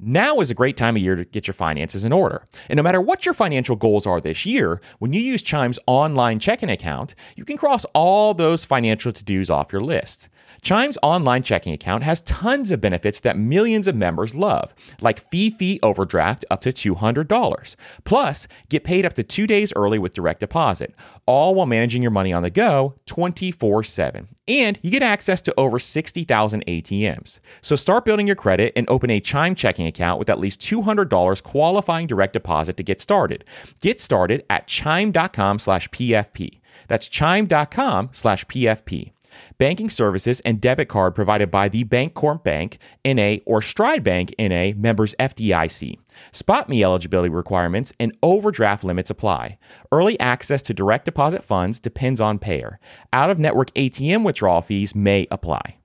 Now 0.00 0.40
is 0.40 0.50
a 0.50 0.54
great 0.54 0.76
time 0.76 0.96
of 0.96 1.02
year 1.02 1.14
to 1.14 1.24
get 1.24 1.46
your 1.46 1.54
finances 1.54 2.04
in 2.04 2.12
order. 2.12 2.44
And 2.68 2.76
no 2.76 2.82
matter 2.82 3.00
what 3.00 3.24
your 3.24 3.32
financial 3.32 3.76
goals 3.76 4.06
are 4.06 4.20
this 4.20 4.44
year, 4.44 4.80
when 4.98 5.12
you 5.12 5.20
use 5.20 5.40
Chime's 5.40 5.78
online 5.86 6.40
checking 6.40 6.68
account, 6.68 7.14
you 7.36 7.44
can 7.44 7.56
cross 7.56 7.84
all 7.94 8.34
those 8.34 8.64
financial 8.64 9.12
to 9.12 9.24
dos 9.24 9.50
off 9.50 9.72
your 9.72 9.80
list. 9.80 10.28
Chime's 10.62 10.98
online 11.02 11.42
checking 11.42 11.72
account 11.72 12.02
has 12.02 12.22
tons 12.22 12.72
of 12.72 12.80
benefits 12.80 13.20
that 13.20 13.38
millions 13.38 13.86
of 13.86 13.94
members 13.94 14.34
love, 14.34 14.74
like 15.00 15.30
fee 15.30 15.50
fee 15.50 15.78
overdraft 15.82 16.44
up 16.50 16.60
to 16.62 16.72
$200. 16.72 17.76
Plus, 18.04 18.48
get 18.68 18.82
paid 18.82 19.06
up 19.06 19.12
to 19.14 19.22
two 19.22 19.46
days 19.46 19.72
early 19.76 19.98
with 19.98 20.14
direct 20.14 20.40
deposit, 20.40 20.94
all 21.26 21.54
while 21.54 21.66
managing 21.66 22.02
your 22.02 22.10
money 22.10 22.32
on 22.32 22.42
the 22.42 22.50
go 22.50 22.94
24 23.06 23.84
7. 23.84 24.28
And 24.46 24.78
you 24.82 24.90
get 24.90 25.02
access 25.02 25.40
to 25.42 25.54
over 25.56 25.78
60,000 25.78 26.66
ATMs. 26.66 27.40
So 27.62 27.76
start 27.76 28.04
building 28.04 28.26
your 28.26 28.36
credit 28.36 28.72
and 28.76 28.88
open 28.90 29.10
a 29.10 29.20
Chime 29.20 29.54
checking 29.54 29.86
account 29.86 30.18
with 30.18 30.28
at 30.28 30.38
least 30.38 30.60
$200 30.60 31.42
qualifying 31.42 32.06
direct 32.06 32.34
deposit 32.34 32.76
to 32.76 32.82
get 32.82 33.00
started. 33.00 33.44
Get 33.80 34.00
started 34.00 34.44
at 34.50 34.66
chime.com 34.66 35.58
slash 35.58 35.88
PFP. 35.88 36.60
That's 36.88 37.08
chime.com 37.08 38.10
slash 38.12 38.44
PFP. 38.46 39.13
Banking 39.58 39.90
services 39.90 40.40
and 40.40 40.60
debit 40.60 40.88
card 40.88 41.14
provided 41.14 41.50
by 41.50 41.68
the 41.68 41.84
Bancorp 41.84 42.44
Bank, 42.44 42.78
NA, 43.04 43.36
or 43.46 43.62
Stride 43.62 44.02
Bank, 44.04 44.34
NA, 44.38 44.72
members 44.76 45.14
FDIC. 45.18 45.98
SpotMe 46.32 46.82
eligibility 46.82 47.28
requirements 47.28 47.92
and 47.98 48.16
overdraft 48.22 48.84
limits 48.84 49.10
apply. 49.10 49.58
Early 49.90 50.18
access 50.20 50.62
to 50.62 50.74
direct 50.74 51.04
deposit 51.04 51.44
funds 51.44 51.80
depends 51.80 52.20
on 52.20 52.38
payer. 52.38 52.78
Out 53.12 53.30
of 53.30 53.38
network 53.38 53.72
ATM 53.74 54.24
withdrawal 54.24 54.62
fees 54.62 54.94
may 54.94 55.26
apply. 55.30 55.76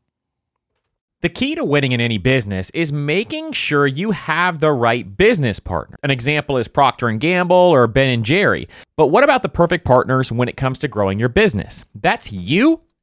The 1.22 1.28
key 1.28 1.54
to 1.56 1.66
winning 1.66 1.92
in 1.92 2.00
any 2.00 2.18
business 2.18 2.70
is 2.70 2.94
making 2.94 3.52
sure 3.52 3.86
you 3.86 4.12
have 4.12 4.60
the 4.60 4.72
right 4.72 5.18
business 5.18 5.60
partner. 5.60 5.98
An 6.02 6.12
example 6.12 6.56
is 6.56 6.70
Procter 6.70 7.10
and 7.10 7.20
Gamble 7.20 7.58
or 7.58 7.88
Ben 7.88 8.08
and 8.08 8.24
Jerry. 8.24 8.70
But 8.96 9.08
what 9.08 9.26
about 9.26 9.42
the 9.42 9.50
perfect 9.50 9.84
partners 9.84 10.32
when 10.32 10.48
it 10.48 10.56
comes 10.56 10.80
to 10.80 10.88
growing 10.88 11.20
your 11.20 11.28
business? 11.28 11.84
That's 11.94 12.32
you 12.32 12.84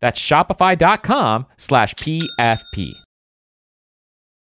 That's 0.00 0.20
shopify.com 0.20 1.46
slash 1.56 1.94
PFP. 1.94 2.94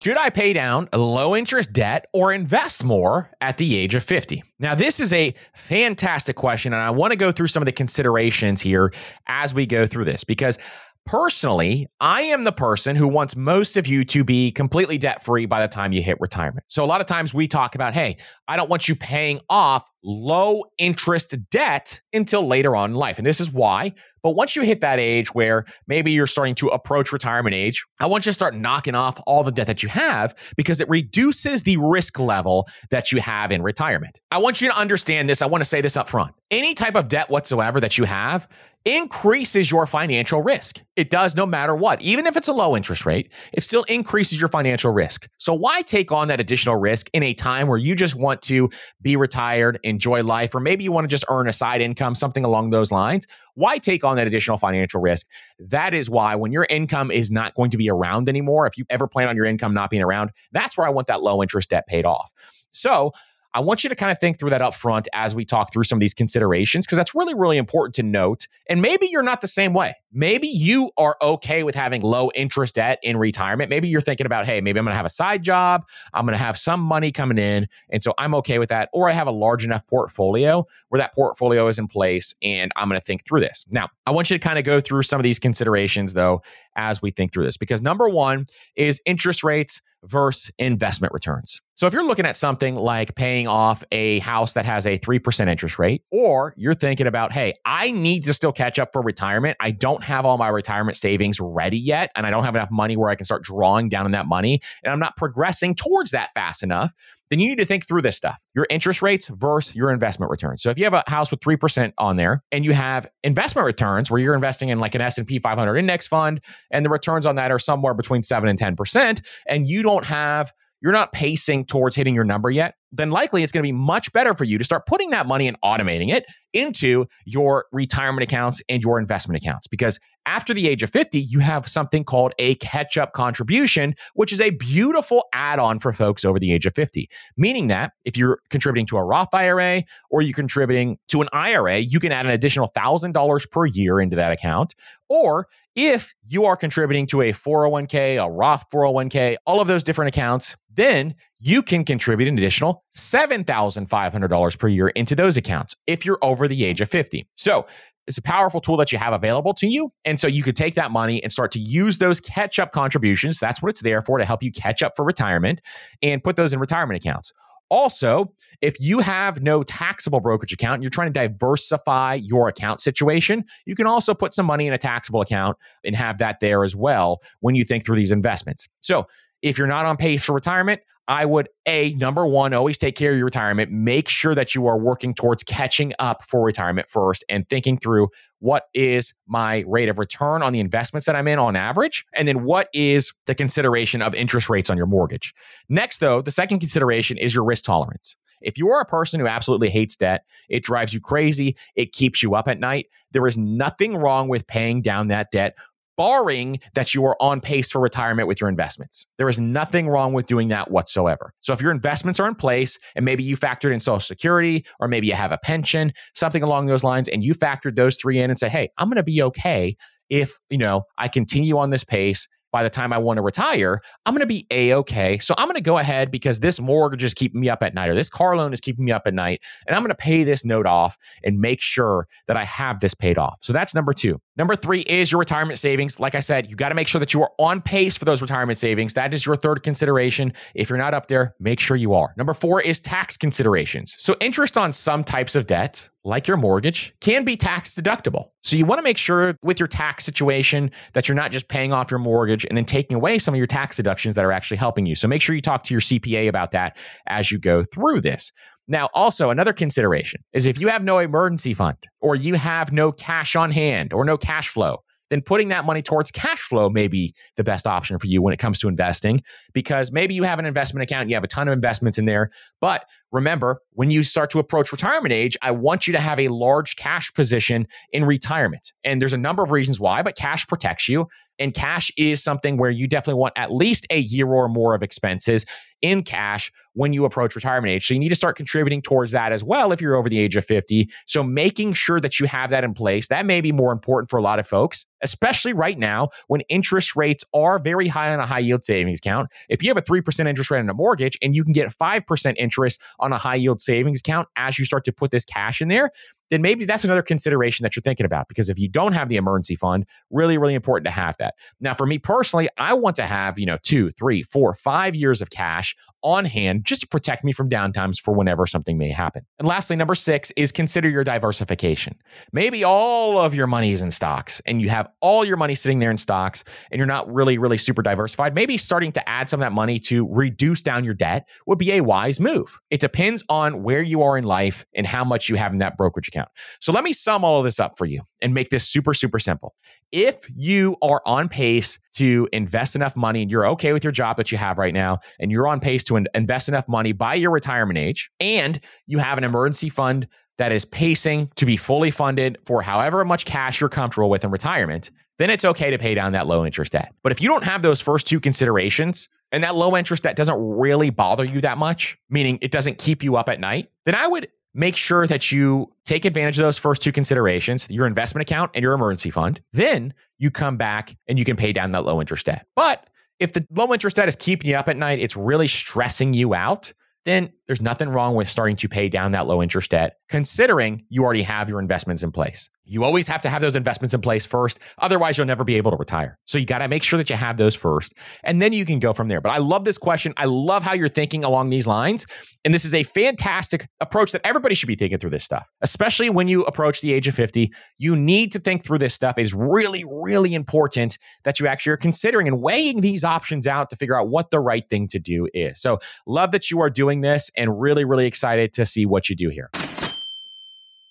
Should 0.03 0.19
I 0.19 0.29
pay 0.29 0.53
down 0.53 0.89
a 0.93 0.99
low 0.99 1.35
interest 1.35 1.73
debt 1.73 2.07
or 2.13 2.31
invest 2.33 2.85
more 2.85 3.31
at 3.41 3.57
the 3.57 3.77
age 3.77 3.95
of 3.95 4.05
50? 4.05 4.43
Now, 4.59 4.75
this 4.75 5.01
is 5.01 5.11
a 5.13 5.35
fantastic 5.55 6.37
question, 6.37 6.75
and 6.75 6.83
I 6.83 6.91
want 6.91 7.13
to 7.13 7.17
go 7.17 7.33
through 7.33 7.47
some 7.47 7.63
of 7.63 7.67
the 7.67 7.73
considerations 7.73 8.61
here 8.61 8.93
as 9.27 9.55
we 9.55 9.65
go 9.65 9.87
through 9.87 10.05
this 10.05 10.23
because 10.23 10.59
Personally, 11.07 11.87
I 12.01 12.23
am 12.23 12.43
the 12.43 12.51
person 12.51 12.97
who 12.97 13.07
wants 13.07 13.37
most 13.37 13.77
of 13.77 13.87
you 13.87 14.05
to 14.07 14.25
be 14.25 14.51
completely 14.51 14.99
debt 14.99 15.23
free 15.23 15.47
by 15.47 15.61
the 15.61 15.69
time 15.69 15.93
you 15.93 16.03
hit 16.03 16.21
retirement. 16.21 16.67
So, 16.67 16.85
a 16.85 16.87
lot 16.87 17.01
of 17.01 17.07
times 17.07 17.33
we 17.33 17.47
talk 17.47 17.77
about, 17.77 17.95
hey, 17.95 18.17
I 18.49 18.57
don't 18.57 18.69
want 18.69 18.89
you 18.89 18.97
paying 18.97 19.41
off 19.49 19.89
low 20.03 20.65
interest 20.79 21.35
debt 21.51 22.01
until 22.13 22.47
later 22.47 22.75
on 22.75 22.91
in 22.91 22.97
life. 22.97 23.19
And 23.19 23.27
this 23.27 23.41
is 23.41 23.53
why. 23.53 23.93
But 24.23 24.33
once 24.33 24.57
you 24.57 24.63
hit 24.63 24.81
that 24.81 24.99
age 24.99 25.33
where 25.35 25.65
maybe 25.87 26.11
you're 26.11 26.27
starting 26.27 26.57
to 26.57 26.69
approach 26.69 27.13
retirement 27.13 27.55
age, 27.55 27.85
I 28.01 28.07
want 28.07 28.27
you 28.27 28.31
to 28.31 28.35
start 28.35 28.57
knocking 28.57 28.97
off 28.97 29.21
all 29.27 29.45
the 29.45 29.53
debt 29.53 29.69
that 29.69 29.85
you 29.85 29.89
have 29.89 30.35
because 30.57 30.81
it 30.81 30.89
reduces 30.89 31.63
the 31.63 31.77
risk 31.77 32.19
level 32.19 32.67
that 32.91 33.13
you 33.13 33.21
have 33.21 33.53
in 33.53 33.63
retirement. 33.63 34.19
I 34.33 34.39
want 34.39 34.61
you 34.61 34.69
to 34.69 34.77
understand 34.77 35.29
this. 35.29 35.43
I 35.43 35.47
want 35.47 35.63
to 35.63 35.69
say 35.69 35.81
this 35.81 35.97
up 35.97 36.09
front. 36.09 36.35
Any 36.51 36.75
type 36.75 36.97
of 36.97 37.07
debt 37.07 37.31
whatsoever 37.31 37.79
that 37.81 37.99
you 37.99 38.05
have 38.05 38.49
increases 38.87 39.69
your 39.69 39.85
financial 39.85 40.43
risk. 40.43 40.81
It 40.95 41.11
does 41.11 41.35
no 41.35 41.45
matter 41.45 41.75
what. 41.75 42.01
Even 42.03 42.25
if 42.25 42.37
it's 42.37 42.47
a 42.47 42.53
low 42.53 42.77
interest 42.77 43.05
rate, 43.05 43.33
it 43.53 43.65
still 43.65 43.83
increases 43.85 44.39
your 44.39 44.49
financial 44.49 44.93
risk. 44.93 45.29
So 45.39 45.53
why 45.53 45.83
take 45.83 46.13
on 46.13 46.29
that 46.29 46.39
additional 46.39 46.77
risk 46.77 47.11
in 47.13 47.25
a 47.25 47.35
time 47.35 47.67
where 47.67 47.79
you 47.79 47.97
just 47.97 48.15
want 48.15 48.43
to 48.43 48.71
be 49.03 49.17
retired, 49.17 49.81
enjoy 49.83 50.23
life, 50.23 50.55
or 50.55 50.61
maybe 50.61 50.85
you 50.85 50.93
want 50.93 51.05
to 51.05 51.09
just 51.09 51.25
earn 51.29 51.49
a 51.49 51.53
side 51.53 51.81
income, 51.81 52.15
something 52.15 52.45
along 52.45 52.71
those 52.71 52.93
lines? 52.93 53.27
Why 53.55 53.79
take 53.79 54.05
on 54.05 54.17
that 54.17 54.29
additional 54.29 54.57
financial 54.57 55.01
risk? 55.01 55.27
That 55.59 55.93
is 55.93 56.09
why 56.09 56.37
when 56.37 56.53
your 56.53 56.67
income 56.71 57.11
is 57.11 57.33
not 57.33 57.55
going 57.57 57.73
to 57.73 57.77
be 57.77 57.91
around 57.91 58.29
anymore, 58.29 58.69
if 58.69 58.79
you 58.79 58.85
ever 58.89 59.09
plan 59.09 59.27
on 59.27 59.35
your 59.35 59.47
income 59.47 59.75
not 59.75 59.91
being 59.91 60.03
around, 60.03 60.31
that's 60.53 60.79
where 60.79 60.87
I 60.87 60.91
want 60.91 61.09
that 61.09 61.23
low 61.23 61.43
interest 61.43 61.71
debt 61.71 61.89
paid 61.89 62.05
off. 62.05 62.33
So 62.71 63.13
I 63.57 63.61
want 63.61 63.83
you 63.83 63.89
to 63.89 63.97
kind 63.97 64.13
of 64.13 64.19
think 64.19 64.39
through 64.39 64.51
that 64.51 64.61
up 64.61 64.75
front 64.75 65.09
as 65.15 65.35
we 65.35 65.47
talk 65.47 65.73
through 65.73 65.85
some 65.85 65.97
of 65.97 66.01
these 66.01 66.13
considerations, 66.13 66.85
because 66.85 66.99
that's 66.99 67.15
really, 67.15 67.33
really 67.33 67.57
important 67.57 67.95
to 67.95 68.03
note. 68.03 68.49
And 68.69 68.83
maybe 68.83 69.09
you're 69.11 69.23
not 69.23 69.41
the 69.41 69.49
same 69.49 69.73
way. 69.73 69.95
Maybe 70.13 70.47
you 70.47 70.91
are 70.99 71.17
okay 71.23 71.63
with 71.63 71.75
having 71.75 72.03
low 72.03 72.31
interest 72.35 72.75
debt 72.75 72.99
in 73.03 73.17
retirement. 73.17 73.71
Maybe 73.71 73.89
you're 73.89 74.03
thinking 74.03 74.27
about, 74.27 74.45
hey, 74.45 74.61
maybe 74.61 74.79
I'm 74.79 74.85
going 74.85 74.93
to 74.93 74.97
have 74.97 75.07
a 75.07 75.11
side 75.11 75.43
job. 75.43 75.87
I'm 76.13 76.27
going 76.27 76.37
to 76.37 76.45
have 76.45 76.59
some 76.59 76.81
money 76.81 77.11
coming 77.11 77.39
in. 77.39 77.67
And 77.89 78.03
so 78.03 78.13
I'm 78.19 78.35
okay 78.35 78.59
with 78.59 78.69
that. 78.69 78.91
Or 78.93 79.09
I 79.09 79.13
have 79.13 79.27
a 79.27 79.33
large 79.33 79.65
enough 79.65 79.87
portfolio 79.87 80.67
where 80.91 80.99
that 80.99 81.15
portfolio 81.15 81.67
is 81.69 81.79
in 81.79 81.89
place 81.89 82.35
and 82.43 82.71
I'm 82.77 82.91
going 82.91 83.01
to 83.01 83.07
think 83.07 83.25
through 83.25 83.41
this. 83.41 83.65
Now, 83.71 83.89
I 84.07 84.11
want 84.11 84.29
you 84.29 84.37
to 84.39 84.43
kind 84.43 84.59
of 84.59 84.67
go 84.67 84.81
through 84.81 85.05
some 85.05 85.19
of 85.19 85.25
these 85.25 85.39
considerations, 85.39 86.13
though, 86.13 86.43
as 86.77 87.01
we 87.01 87.11
think 87.11 87.33
through 87.33 87.47
this, 87.47 87.57
because 87.57 87.81
number 87.81 88.07
one 88.07 88.49
is 88.77 89.01
interest 89.07 89.43
rates 89.43 89.81
versus 90.07 90.51
investment 90.59 91.13
returns. 91.13 91.61
So 91.77 91.87
if 91.87 91.93
you're 91.93 92.05
looking 92.05 92.25
at 92.25 92.37
something 92.37 92.75
like 92.75 93.15
paying 93.17 93.47
off 93.47 93.85
a 93.93 94.19
house 94.21 94.55
that 94.55 94.65
has 94.65 94.87
a 94.87 94.99
3% 94.99 95.49
interest 95.49 95.79
rate, 95.79 96.03
or 96.11 96.55
you're 96.57 96.75
thinking 96.75 97.07
about, 97.07 97.33
hey, 97.33 97.53
I 97.67 97.91
need 97.91 98.25
to 98.25 98.33
still 98.33 98.53
catch 98.53 98.79
up 98.79 98.95
for 98.95 99.03
retirement. 99.03 99.59
I 99.61 99.73
don't 99.73 100.03
have 100.03 100.25
all 100.25 100.39
my 100.39 100.49
retirement 100.49 100.97
savings 100.97 101.39
ready 101.39 101.79
yet, 101.79 102.11
and 102.17 102.27
I 102.27 102.31
don't 102.31 102.45
have 102.45 102.55
enough 102.55 102.71
money 102.71 102.97
where 102.97 103.11
I 103.11 103.15
can 103.15 103.27
start 103.27 103.43
drawing 103.43 103.91
down 103.91 104.07
on 104.07 104.13
that 104.13 104.27
money, 104.27 104.61
and 104.83 104.91
I'm 104.91 104.99
not 104.99 105.17
progressing 105.17 105.75
towards 105.75 106.13
that 106.13 106.33
fast 106.33 106.63
enough, 106.63 106.95
then 107.31 107.41
you 107.41 107.49
need 107.49 107.59
to 107.59 107.67
think 107.67 107.87
through 107.87 108.03
this 108.03 108.17
stuff. 108.17 108.41
Your 108.55 108.67
interest 108.71 109.03
rates 109.03 109.29
versus 109.29 109.75
your 109.75 109.91
investment 109.91 110.31
returns. 110.31 110.63
So 110.63 110.71
if 110.71 110.79
you 110.79 110.85
have 110.85 110.95
a 110.95 111.05
house 111.07 111.31
with 111.31 111.41
3% 111.41 111.93
on 111.99 112.17
there 112.17 112.43
and 112.53 112.65
you 112.65 112.73
have 112.73 113.07
investment 113.25 113.67
returns 113.67 114.11
where 114.11 114.21
you're 114.21 114.35
investing 114.35 114.69
in 114.69 114.81
like 114.81 114.95
an 114.95 115.01
S&P 115.01 115.39
500 115.39 115.77
index 115.77 116.07
fund 116.07 116.41
and 116.71 116.85
the 116.85 116.91
returns 116.91 117.27
on 117.27 117.37
that 117.37 117.51
are 117.51 117.59
somewhere 117.59 117.95
between 117.95 118.23
7 118.23 118.49
and 118.49 118.59
10% 118.59 119.23
and 119.49 119.69
you 119.69 119.83
don't 119.83 120.05
have 120.05 120.53
you're 120.81 120.93
not 120.93 121.13
pacing 121.13 121.67
towards 121.67 121.97
hitting 121.97 122.15
your 122.15 122.25
number 122.25 122.51
yet, 122.51 122.75
then 122.93 123.11
likely 123.11 123.43
it's 123.43 123.53
going 123.53 123.63
to 123.63 123.67
be 123.67 123.73
much 123.73 124.13
better 124.13 124.35
for 124.35 124.45
you 124.45 124.59
to 124.59 124.65
start 124.65 124.87
putting 124.87 125.11
that 125.11 125.27
money 125.27 125.49
and 125.49 125.61
automating 125.63 126.11
it 126.11 126.25
into 126.53 127.07
your 127.25 127.67
retirement 127.73 128.23
accounts 128.23 128.63
and 128.69 128.83
your 128.83 128.99
investment 128.99 129.43
accounts. 129.43 129.67
Because 129.67 129.99
after 130.27 130.53
the 130.53 130.69
age 130.69 130.83
of 130.83 130.91
50, 130.91 131.21
you 131.21 131.39
have 131.39 131.69
something 131.69 132.03
called 132.05 132.33
a 132.39 132.57
catch 132.57 132.99
up 132.99 133.13
contribution, 133.13 133.95
which 134.15 134.33
is 134.33 134.41
a 134.41 134.51
beautiful 134.51 135.25
add 135.33 135.59
on 135.59 135.79
for 135.79 135.93
folks 135.93 136.25
over 136.25 136.39
the 136.41 136.53
age 136.53 136.67
of 136.67 136.75
50. 136.75 137.09
Meaning 137.37 137.69
that 137.69 137.93
if 138.05 138.17
you're 138.17 138.41
contributing 138.51 138.87
to 138.87 138.97
a 138.97 139.05
Roth 139.05 139.33
IRA 139.33 139.85
or 140.11 140.23
you're 140.23 140.35
contributing 140.35 140.99
to 141.09 141.23
an 141.23 141.29
IRA, 141.33 141.79
you 141.79 142.01
can 142.01 142.13
add 142.13 142.27
an 142.27 142.33
additional 142.33 142.73
$1,000 142.77 143.51
per 143.51 143.67
year 143.67 144.01
into 144.01 144.17
that 144.17 144.33
account. 144.33 144.75
Or 145.09 145.47
if 145.77 146.15
you 146.27 146.47
are 146.47 146.57
contributing 146.57 147.07
to 147.09 147.21
a 147.21 147.33
401k, 147.33 148.25
a 148.25 148.29
Roth 148.29 148.65
401k, 148.73 149.37
all 149.47 149.61
of 149.61 149.69
those 149.69 149.85
different 149.85 150.09
accounts, 150.09 150.57
then 150.73 151.15
you 151.39 151.63
can 151.63 151.85
contribute 151.85 152.29
an 152.29 152.37
additional 152.39 152.83
$7,500 152.97 154.59
per 154.59 154.69
year 154.69 154.89
into 154.89 155.15
those 155.15 155.37
accounts 155.37 155.77
if 155.87 156.05
you're 156.05 156.19
over 156.23 156.49
the 156.49 156.65
age 156.65 156.81
of 156.81 156.89
50. 156.89 157.29
So 157.37 157.67
it's 158.07 158.19
a 158.19 158.23
powerful 158.23 158.61
tool 158.61 158.77
that 158.79 158.93
you 158.93 158.99
have 158.99 159.13
available 159.13 159.53
to 159.55 159.67
you. 159.67 159.93
And 160.05 160.19
so 160.19 160.29
you 160.29 160.43
could 160.43 160.57
take 160.57 160.75
that 160.77 160.91
money 160.91 161.23
and 161.23 161.33
start 161.33 161.53
to 161.53 161.59
use 161.59 161.99
those 161.99 162.21
catch 162.21 162.59
up 162.59 162.73
contributions. 162.73 163.39
That's 163.39 163.61
what 163.61 163.69
it's 163.71 163.83
there 163.83 164.01
for 164.01 164.19
to 164.19 164.25
help 164.25 164.43
you 164.43 164.53
catch 164.53 164.83
up 164.83 164.93
for 164.97 165.05
retirement 165.05 165.61
and 166.03 166.23
put 166.23 166.37
those 166.37 166.53
in 166.53 166.61
retirement 166.61 167.05
accounts. 167.05 167.33
Also, 167.69 168.33
if 168.63 168.79
you 168.81 169.01
have 169.01 169.43
no 169.43 169.63
taxable 169.63 170.21
brokerage 170.21 170.53
account 170.53 170.75
and 170.75 170.83
you're 170.83 170.91
trying 170.91 171.13
to 171.13 171.29
diversify 171.29 172.15
your 172.15 172.49
account 172.49 172.81
situation, 172.81 173.45
you 173.65 173.75
can 173.75 173.87
also 173.87 174.15
put 174.15 174.33
some 174.33 174.47
money 174.47 174.67
in 174.67 174.73
a 174.73 174.79
taxable 174.79 175.21
account 175.21 175.57
and 175.85 175.97
have 175.97 176.19
that 176.19 176.39
there 176.41 176.63
as 176.63 176.77
well 176.77 177.21
when 177.41 177.55
you 177.55 177.65
think 177.65 177.85
through 177.85 177.97
these 177.97 178.13
investments. 178.13 178.69
So, 178.81 179.07
if 179.43 179.59
you're 179.59 179.67
not 179.67 179.85
on 179.85 179.97
pace 179.97 180.25
for 180.25 180.33
retirement, 180.33 180.81
I 181.09 181.25
would 181.25 181.49
a 181.67 181.93
number 181.95 182.27
one 182.27 182.53
always 182.53 182.79
take 182.79 182.97
care 182.97 183.13
of 183.13 183.17
your 183.17 183.27
retirement. 183.27 183.71
Make 183.71 184.09
sure 184.09 184.35
that 184.35 184.55
you 184.55 184.67
are 184.67 184.79
working 184.79 185.15
towards 185.15 185.45
catching 185.45 185.93
up 185.99 186.25
for 186.25 186.43
retirement 186.43 186.91
first 186.91 187.25
and 187.29 187.49
thinking 187.49 187.79
through 187.79 188.09
what 188.41 188.65
is 188.75 189.15
my 189.27 189.65
rate 189.67 189.89
of 189.89 189.99
return 189.99 190.43
on 190.43 190.53
the 190.53 190.61
investments 190.61 191.07
that 191.07 191.17
I'm 191.17 191.29
in 191.29 191.39
on 191.39 191.57
average, 191.57 192.05
and 192.15 192.27
then 192.27 192.45
what 192.45 192.69
is 192.73 193.13
the 193.27 193.35
consideration 193.35 194.03
of 194.03 194.15
interest 194.15 194.51
rates 194.51 194.69
on 194.69 194.77
your 194.77 194.87
mortgage. 194.87 195.33
Next, 195.69 195.99
though, 195.99 196.23
the 196.23 196.31
second 196.31 196.59
consideration 196.59 197.19
is 197.19 197.35
your 197.35 197.45
risk 197.45 197.65
tolerance. 197.65 198.17
If 198.43 198.59
you 198.59 198.69
are 198.71 198.81
a 198.81 198.87
person 198.87 199.19
who 199.19 199.27
absolutely 199.27 199.71
hates 199.71 199.97
debt, 199.97 200.23
it 200.49 200.63
drives 200.63 200.93
you 200.93 201.01
crazy, 201.01 201.57
it 201.75 201.93
keeps 201.93 202.23
you 202.23 202.35
up 202.35 202.49
at 202.49 202.61
night, 202.61 202.87
there 203.13 203.27
is 203.27 203.39
nothing 203.39 203.97
wrong 203.97 204.29
with 204.29 204.47
paying 204.47 204.83
down 204.83 205.09
that 205.09 205.31
debt 205.31 205.57
barring 205.97 206.61
that 206.75 206.95
you 206.95 207.05
are 207.05 207.17
on 207.21 207.41
pace 207.41 207.71
for 207.71 207.81
retirement 207.81 208.29
with 208.29 208.41
your 208.41 208.49
investments. 208.49 209.07
There 209.19 209.29
is 209.29 209.39
nothing 209.39 209.89
wrong 209.89 210.13
with 210.13 210.27
doing 210.27 210.49
that 210.49 210.71
whatsoever. 210.71 211.33
So 211.41 211.53
if 211.53 211.61
your 211.61 211.73
investments 211.73 212.21
are 212.21 212.29
in 212.29 212.35
place 212.35 212.79
and 212.95 213.05
maybe 213.05 213.23
you 213.23 213.37
factored 213.37 213.73
in 213.73 213.81
social 213.81 214.01
security 214.01 214.65
or 214.81 214.89
maybe 214.89 215.07
you 215.07 215.15
have 215.15 215.33
a 215.33 215.39
pension, 215.39 215.93
something 216.15 216.43
along 216.43 216.67
those 216.67 216.85
lines 216.85 217.09
and 217.09 217.25
you 217.25 217.35
factored 217.35 217.77
those 217.77 217.97
three 217.97 218.19
in 218.19 218.31
and 218.31 218.39
say, 218.39 218.49
"Hey, 218.49 218.71
I'm 218.79 218.89
going 218.89 218.97
to 218.97 219.03
be 219.03 219.23
okay 219.23 219.77
if, 220.09 220.39
you 220.51 220.59
know, 220.59 220.83
I 220.99 221.09
continue 221.09 221.59
on 221.59 221.71
this 221.71 221.85
pace 221.85 222.29
by 222.53 222.63
the 222.63 222.71
time 222.71 222.93
I 222.93 222.99
want 222.99 223.19
to 223.19 223.23
retire, 223.23 223.83
I'm 224.07 224.15
going 224.15 224.21
to 224.21 224.27
be 224.27 224.47
a 224.51 224.73
okay. 224.75 225.19
So 225.19 225.35
I'm 225.37 225.47
going 225.47 225.57
to 225.57 225.61
go 225.61 225.77
ahead 225.77 226.11
because 226.11 226.41
this 226.41 226.59
mortgage 226.59 227.05
is 227.05 227.13
keeping 227.13 227.41
me 227.41 227.51
up 227.51 227.63
at 227.63 227.75
night, 227.75 227.91
or 227.91 227.95
this 227.95 228.09
car 228.09 228.37
loan 228.37 228.53
is 228.53 228.61
keeping 228.61 228.85
me 228.85 228.93
up 228.93 229.03
at 229.05 229.13
night, 229.13 229.43
and 229.67 229.77
I'm 229.77 229.83
going 229.83 229.91
to 229.91 229.95
pay 229.95 230.25
this 230.25 230.45
note 230.45 230.65
off 230.65 230.97
and 231.23 231.39
make 231.39 231.61
sure 231.61 232.07
that 232.29 232.37
I 232.37 232.45
have 232.45 232.81
this 232.81 232.95
paid 232.95 233.19
off. 233.19 233.37
So 233.43 233.53
that's 233.53 233.75
number 233.75 233.93
two. 233.93 234.21
Number 234.37 234.55
three 234.55 234.81
is 234.81 235.11
your 235.11 235.19
retirement 235.19 235.59
savings. 235.59 235.99
Like 235.99 236.15
I 236.15 236.21
said, 236.21 236.51
you 236.51 236.57
got 236.57 236.69
to 236.69 236.75
make 236.75 236.89
sure 236.89 236.99
that 236.99 237.15
you 237.15 237.23
are 237.23 237.31
on 237.39 237.63
pace 237.63 237.97
for 237.97 238.05
those 238.05 238.21
retirement 238.21 238.59
savings. 238.59 238.95
That 238.95 239.15
is 239.15 239.25
your 239.25 239.37
third 239.37 239.63
consideration. 239.63 240.33
If 240.55 240.69
you're 240.69 240.79
not 240.79 240.95
up 240.95 241.09
there, 241.09 241.35
make 241.41 241.61
sure 241.61 241.77
you 241.77 241.95
are. 241.95 242.13
Number 242.17 242.35
four 242.35 242.61
is 242.61 242.81
tax 242.81 243.17
considerations. 243.17 243.97
So 243.99 244.15
interest 244.21 244.59
on 244.59 244.73
some 244.73 245.05
types 245.05 245.35
of 245.35 245.47
debt 245.47 245.89
like 246.07 246.29
your 246.29 246.37
mortgage, 246.37 246.95
can 247.01 247.25
be 247.25 247.37
tax 247.37 247.75
deductible. 247.75 248.29
So 248.45 248.55
you 248.55 248.65
want 248.65 248.79
to 248.79 248.83
make 248.83 248.97
sure 248.97 249.37
with 249.43 249.59
your 249.59 249.67
tax 249.67 250.05
situation 250.05 250.71
that 250.93 251.09
you're 251.09 251.17
not 251.17 251.33
just 251.33 251.49
paying 251.49 251.73
off 251.73 251.91
your 251.91 251.99
mortgage 251.99 252.47
and 252.47 252.57
then 252.57 252.65
taking 252.65 252.95
away 252.95 253.19
some 253.19 253.35
of 253.35 253.39
your 253.39 253.49
tax 253.49 253.77
deductions 253.77 254.15
that 254.15 254.25
are 254.25 254.31
actually 254.31 254.59
helping 254.59 254.87
you. 254.87 254.95
So 254.95 255.09
make 255.09 255.21
sure 255.21 255.35
you 255.35 255.43
talk 255.43 255.65
to 255.65 255.75
your 255.75 255.81
CPA 255.81 256.29
about 256.29 256.53
that 256.53 256.77
as 257.09 257.33
you 257.33 257.39
go 257.39 257.65
through 257.65 258.03
this. 258.03 258.33
Now, 258.69 258.89
also 258.95 259.31
another 259.31 259.53
consideration 259.53 260.23
is 260.33 260.47
if 260.47 260.61
you 260.61 260.69
have 260.69 260.83
no 260.83 260.99
emergency 260.99 261.55
fund 261.55 261.79
or 262.01 262.17
you 262.17 262.35
have 262.35 262.73
no 262.73 262.91
cash 262.91 263.37
on 263.37 263.51
hand 263.51 263.93
or 263.93 264.05
no 264.05 264.17
cash 264.17 264.49
flow, 264.49 264.83
then 265.11 265.23
putting 265.23 265.49
that 265.49 265.65
money 265.65 265.83
towards 265.83 266.11
cash 266.11 266.41
flow 266.41 266.69
may 266.69 266.89
be 266.89 267.15
the 267.37 267.45
best 267.45 267.67
option 267.67 267.99
for 267.99 268.07
you 268.07 268.21
when 268.21 268.35
it 268.35 268.39
comes 268.39 268.59
to 268.59 268.69
investing 268.69 269.23
because 269.53 269.93
maybe 269.93 270.15
you 270.15 270.25
have 270.25 270.39
an 270.39 270.47
investment 270.47 270.83
account, 270.83 271.09
you 271.09 271.15
have 271.15 271.25
a 271.25 271.29
ton 271.29 271.47
of 271.49 271.53
investments 271.53 271.99
in 271.99 272.07
there. 272.07 272.31
But 272.61 272.85
remember, 273.13 273.61
when 273.71 273.91
you 273.91 274.03
start 274.03 274.31
to 274.31 274.39
approach 274.39 274.73
retirement 274.73 275.13
age, 275.13 275.37
I 275.43 275.53
want 275.53 275.87
you 275.87 275.93
to 275.93 276.01
have 276.01 276.19
a 276.19 276.29
large 276.29 276.77
cash 276.77 277.13
position 277.15 277.67
in 277.93 278.05
retirement. 278.05 278.73
And 278.85 279.01
there's 279.01 279.13
a 279.13 279.19
number 279.19 279.43
of 279.43 279.53
reasons 279.53 279.79
why, 279.79 280.03
but 280.03 280.17
cash 280.17 280.47
protects 280.47 280.89
you. 280.89 281.07
And 281.39 281.55
cash 281.55 281.91
is 281.97 282.23
something 282.23 282.57
where 282.57 282.71
you 282.71 282.89
definitely 282.89 283.21
want 283.21 283.35
at 283.37 283.53
least 283.53 283.87
a 283.91 284.01
year 284.01 284.27
or 284.27 284.49
more 284.49 284.75
of 284.75 284.83
expenses 284.83 285.45
in 285.83 286.03
cash 286.03 286.51
when 286.77 286.93
you 286.93 287.07
approach 287.07 287.35
retirement 287.35 287.73
age. 287.73 287.87
So 287.87 287.95
you 287.95 288.01
need 288.01 288.11
to 288.11 288.15
start 288.15 288.37
contributing 288.37 288.83
towards 288.83 289.13
that 289.13 289.33
as 289.33 289.43
well 289.43 289.73
if 289.73 289.81
you're 289.81 289.97
over 289.97 290.09
the 290.09 290.19
age 290.19 290.37
of 290.37 290.45
50. 290.45 290.89
So 291.07 291.23
making 291.23 291.73
sure 291.73 292.01
that 292.01 292.21
you 292.21 292.27
have 292.27 292.51
that 292.51 292.65
in 292.65 292.75
place, 292.75 293.09
that 293.09 293.25
may 293.25 293.41
be 293.41 293.51
more 293.51 293.73
important 293.73 294.11
for 294.11 294.19
a 294.19 294.23
lot 294.23 294.39
of 294.39 294.47
folks, 294.47 294.85
especially 295.03 295.55
right 295.55 295.79
now 295.79 296.11
when 296.29 296.43
interest 296.43 296.95
rates 296.95 297.25
are 297.33 297.59
very 297.59 297.89
high 297.89 298.13
on 298.13 298.21
a 298.21 298.27
high 298.27 298.41
yield 298.41 298.65
savings 298.65 298.99
account. 298.99 299.31
If 299.49 299.63
you 299.63 299.71
have 299.71 299.79
a 299.79 299.83
3% 299.83 300.27
interest 300.27 300.51
rate 300.51 300.61
on 300.61 300.69
a 300.69 300.75
mortgage 300.75 301.19
and 301.23 301.35
you 301.35 301.45
can 301.45 301.55
get 301.55 301.69
5% 301.75 302.35
interest 302.37 302.81
on 303.01 303.13
a 303.13 303.19
high 303.19 303.37
yield 303.37 303.63
savings 303.63 304.01
account 304.01 304.29
as 304.37 304.59
you 304.59 304.67
start 304.67 304.85
to 304.85 304.93
put 304.93 305.11
this 305.11 305.25
cash 305.25 305.63
in 305.63 305.69
there, 305.69 305.91
then 306.31 306.43
maybe 306.43 306.65
that's 306.65 306.85
another 306.85 307.03
consideration 307.03 307.63
that 307.65 307.77
you're 307.77 307.83
thinking 307.83 308.07
about. 308.07 308.29
Because 308.29 308.49
if 308.49 308.59
you 308.59 308.69
don't 308.69 308.93
have 308.93 309.09
the 309.09 309.17
emergency 309.17 309.57
fund, 309.57 309.87
really, 310.11 310.39
really 310.39 310.55
important 310.55 310.87
to 310.87 310.91
have 310.91 311.17
that. 311.19 311.35
Now, 311.61 311.75
for 311.75 311.87
me 311.87 311.99
personally, 311.99 312.49
I 312.59 312.75
want 312.75 312.97
to 312.97 313.07
have, 313.07 313.39
you 313.39 313.47
know, 313.47 313.59
two, 313.63 313.91
three, 313.93 314.23
four, 314.23 314.55
five 314.55 314.95
years 314.95 315.23
of 315.23 315.31
cash 315.31 315.75
on 316.03 316.25
hand 316.25 316.65
just 316.65 316.83
to 316.83 316.87
protect 316.87 317.25
me 317.25 317.33
from 317.33 317.51
downtimes 317.51 317.99
for 317.99 318.15
whenever 318.15 318.47
something 318.47 318.79
may 318.79 318.91
happen. 318.91 319.23
And 319.39 319.49
lastly, 319.49 319.77
number 319.77 319.95
six 319.95 320.31
is 320.37 320.53
consider 320.53 320.89
your 320.89 321.03
diversification. 321.03 321.97
Maybe 322.33 322.63
all 322.63 323.19
of 323.19 323.35
your 323.35 323.47
money 323.47 323.73
is 323.73 323.83
in 323.83 323.91
stocks 323.91 324.41
and 324.47 324.63
you 324.63 324.69
have 324.69 324.89
all 325.01 325.25
your 325.25 325.37
money 325.37 325.55
sitting 325.55 325.81
there 325.81 325.91
in 325.91 325.99
stocks 325.99 326.45
and 326.71 326.79
you're 326.79 326.87
not 326.87 327.13
really, 327.13 327.39
really 327.39 327.59
super 327.59 327.83
diversified. 327.83 328.35
Maybe 328.35 328.57
starting 328.57 328.93
to 328.93 329.09
add 329.09 329.29
some 329.29 329.41
of 329.41 329.45
that 329.45 329.53
money 329.53 329.81
to 329.81 330.09
reduce 330.11 330.63
down 330.63 330.85
your 330.85 330.95
debt 330.95 331.29
would 331.47 331.59
be 331.59 331.73
a 331.73 331.81
wise 331.81 332.21
move. 332.21 332.61
It 332.71 332.81
depends 332.81 333.25
on 333.29 333.63
where 333.63 333.83
you 333.83 334.03
are 334.03 334.17
in 334.17 334.25
life 334.25 334.65
and 334.77 334.87
how 334.87 335.05
much 335.05 335.29
you 335.29 335.37
have 335.37 335.53
in 335.53 335.59
that 335.59 335.77
brokerage 335.77 336.09
account. 336.09 336.16
So 336.61 336.73
let 336.73 336.85
me 336.85 336.93
sum 336.93 337.25
all 337.25 337.39
of 337.39 337.45
this 337.45 337.61
up 337.61 337.77
for 337.77 337.85
you 337.85 338.03
and 338.23 338.33
make 338.33 338.51
this 338.51 338.67
super, 338.67 338.95
super 338.95 339.19
simple. 339.19 339.55
If 339.93 340.19
you 340.35 340.77
are 340.83 341.03
on 341.05 341.29
pace 341.29 341.79
to 341.95 342.29
invest 342.33 342.77
enough 342.77 342.97
money 342.97 343.23
and 343.23 343.31
you're 343.31 343.47
okay 343.49 343.73
with 343.73 343.85
your 343.85 343.93
job 343.93 344.17
that 344.17 344.33
you 344.33 344.39
have 344.39 344.59
right 344.59 344.75
now, 344.75 344.99
and 345.21 345.31
you're 345.31 345.49
on 345.49 345.61
pace 345.61 345.85
to 345.85 346.05
invest 346.15 346.49
enough 346.49 346.69
money 346.69 346.93
by 346.93 347.15
your 347.15 347.31
retirement 347.31 347.79
age, 347.79 348.11
and 348.21 348.61
you 348.87 348.99
have 348.99 349.19
an 349.19 349.25
emergency 349.25 349.69
fund 349.69 350.07
that 350.39 350.53
is 350.53 350.65
pacing 350.65 351.31
to 351.37 351.47
be 351.47 351.57
fully 351.57 351.91
funded 351.91 352.39
for 352.45 352.63
however 352.63 353.05
much 353.05 353.25
cash 353.25 353.61
you're 353.61 353.71
comfortable 353.71 354.11
with 354.11 354.25
in 354.25 354.31
retirement, 354.31 354.91
then 355.19 355.31
it's 355.31 355.45
okay 355.45 355.71
to 355.71 355.79
pay 355.79 355.95
down 355.95 356.13
that 356.13 356.27
low 356.27 356.45
interest 356.45 356.73
debt. 356.73 356.93
But 357.03 357.13
if 357.13 357.23
you 357.23 357.29
don't 357.29 357.45
have 357.45 357.63
those 357.63 357.81
first 357.81 358.07
two 358.07 358.21
considerations, 358.21 359.09
and 359.33 359.43
that 359.43 359.57
low 359.57 359.77
interest 359.77 360.03
debt 360.03 360.15
doesn't 360.15 360.39
really 360.39 360.91
bother 360.91 361.25
you 361.25 361.41
that 361.41 361.59
much, 361.59 361.97
meaning 362.11 362.39
it 362.43 362.51
doesn't 362.51 362.79
keep 362.79 363.03
you 363.03 363.17
up 363.17 363.29
at 363.29 363.41
night, 363.41 363.69
then 363.85 363.95
I 363.95 364.07
would 364.07 364.29
make 364.57 364.75
sure 364.75 365.07
that 365.07 365.31
you 365.31 365.71
take 365.85 366.05
advantage 366.05 366.39
of 366.39 366.45
those 366.45 366.59
first 366.59 366.81
two 366.81 366.91
considerations 366.91 367.69
your 367.71 367.87
investment 367.87 368.23
account 368.23 368.51
and 368.55 368.63
your 368.63 368.73
emergency 368.73 369.11
fund. 369.11 369.41
Then 369.53 369.93
you 370.19 370.31
come 370.31 370.57
back 370.57 370.97
and 371.07 371.19
you 371.19 371.25
can 371.25 371.37
pay 371.37 371.53
down 371.53 371.73
that 371.73 371.85
low 371.85 372.01
interest 372.01 372.27
debt. 372.27 372.47
But 372.57 372.89
if 373.21 373.33
the 373.33 373.47
low 373.51 373.73
interest 373.73 373.97
debt 373.97 374.09
is 374.09 374.17
keeping 374.17 374.51
you 374.51 374.57
up 374.57 374.69
at 374.69 374.77
night, 374.77 374.99
it's 374.99 375.17
really 375.17 375.47
stressing 375.47 376.15
you 376.15 376.35
out, 376.35 376.73
then 377.05 377.33
there's 377.47 377.61
nothing 377.61 377.89
wrong 377.89 378.15
with 378.15 378.29
starting 378.29 378.57
to 378.57 378.69
pay 378.69 378.89
down 378.89 379.13
that 379.13 379.27
low 379.27 379.43
interest 379.43 379.71
debt, 379.71 379.99
considering 380.09 380.85
you 380.89 381.05
already 381.05 381.23
have 381.23 381.49
your 381.49 381.61
investments 381.61 382.03
in 382.03 382.11
place. 382.11 382.51
You 382.69 382.83
always 382.83 383.07
have 383.07 383.23
to 383.23 383.29
have 383.29 383.41
those 383.41 383.55
investments 383.55 383.95
in 383.95 384.01
place 384.01 384.27
first. 384.27 384.59
Otherwise, 384.79 385.17
you'll 385.17 385.29
never 385.29 385.45
be 385.45 385.55
able 385.55 385.71
to 385.71 385.77
retire. 385.77 386.19
So 386.25 386.37
you 386.37 386.47
got 386.47 386.59
to 386.59 386.69
make 386.69 386.83
sure 386.83 386.97
that 386.97 387.09
you 387.09 387.15
have 387.15 387.37
those 387.37 387.55
first, 387.55 387.95
and 388.25 388.43
then 388.43 388.53
you 388.53 388.65
can 388.65 388.81
go 388.81 388.93
from 388.93 389.07
there. 389.07 389.21
But 389.21 389.31
I 389.31 389.39
love 389.39 389.65
this 389.65 389.79
question. 389.79 390.13
I 390.17 390.25
love 390.25 390.65
how 390.65 390.75
you're 390.75 390.89
thinking 390.89 391.23
along 391.23 391.51
these 391.51 391.69
lines. 391.69 392.07
And 392.45 392.53
this 392.53 392.65
is 392.65 392.75
a 392.75 392.83
fantastic 392.83 393.69
approach 393.81 394.11
that 394.13 394.21
everybody 394.25 394.55
should 394.57 394.67
be 394.67 394.75
thinking 394.75 394.99
through 394.99 395.11
this 395.11 395.25
stuff, 395.25 395.47
especially 395.63 396.11
when 396.11 396.27
you 396.27 396.43
approach 396.43 396.81
the 396.81 396.93
age 396.93 397.07
of 397.07 397.15
50. 397.15 397.53
You 397.79 397.95
need 397.95 398.33
to 398.33 398.41
think 398.41 398.65
through 398.65 398.79
this 398.79 398.95
stuff. 398.95 399.17
It 399.19 399.23
is 399.23 399.35
really, 399.35 399.85
really 399.89 400.35
important 400.35 400.99
that 401.23 401.39
you 401.39 401.47
actually 401.47 401.73
are 401.73 401.77
considering 401.77 402.27
and 402.27 402.43
weighing 402.43 402.81
these 402.81 403.05
options 403.05 403.47
out 403.47 403.71
to 403.71 403.77
figure 403.77 403.99
out 403.99 404.09
what 404.09 404.33
the 404.33 404.41
right 404.41 404.69
thing 404.69 404.89
to 404.89 404.99
do 404.99 405.29
is. 405.33 405.61
So, 405.61 405.79
love 406.07 406.33
that 406.33 406.51
you 406.51 406.61
are 406.61 406.71
doing 406.71 407.01
this 407.01 407.31
and 407.37 407.61
really, 407.61 407.85
really 407.85 408.07
excited 408.07 408.55
to 408.55 408.67
see 408.67 408.87
what 408.87 409.09
you 409.09 409.17
do 409.17 409.29
here. 409.29 409.51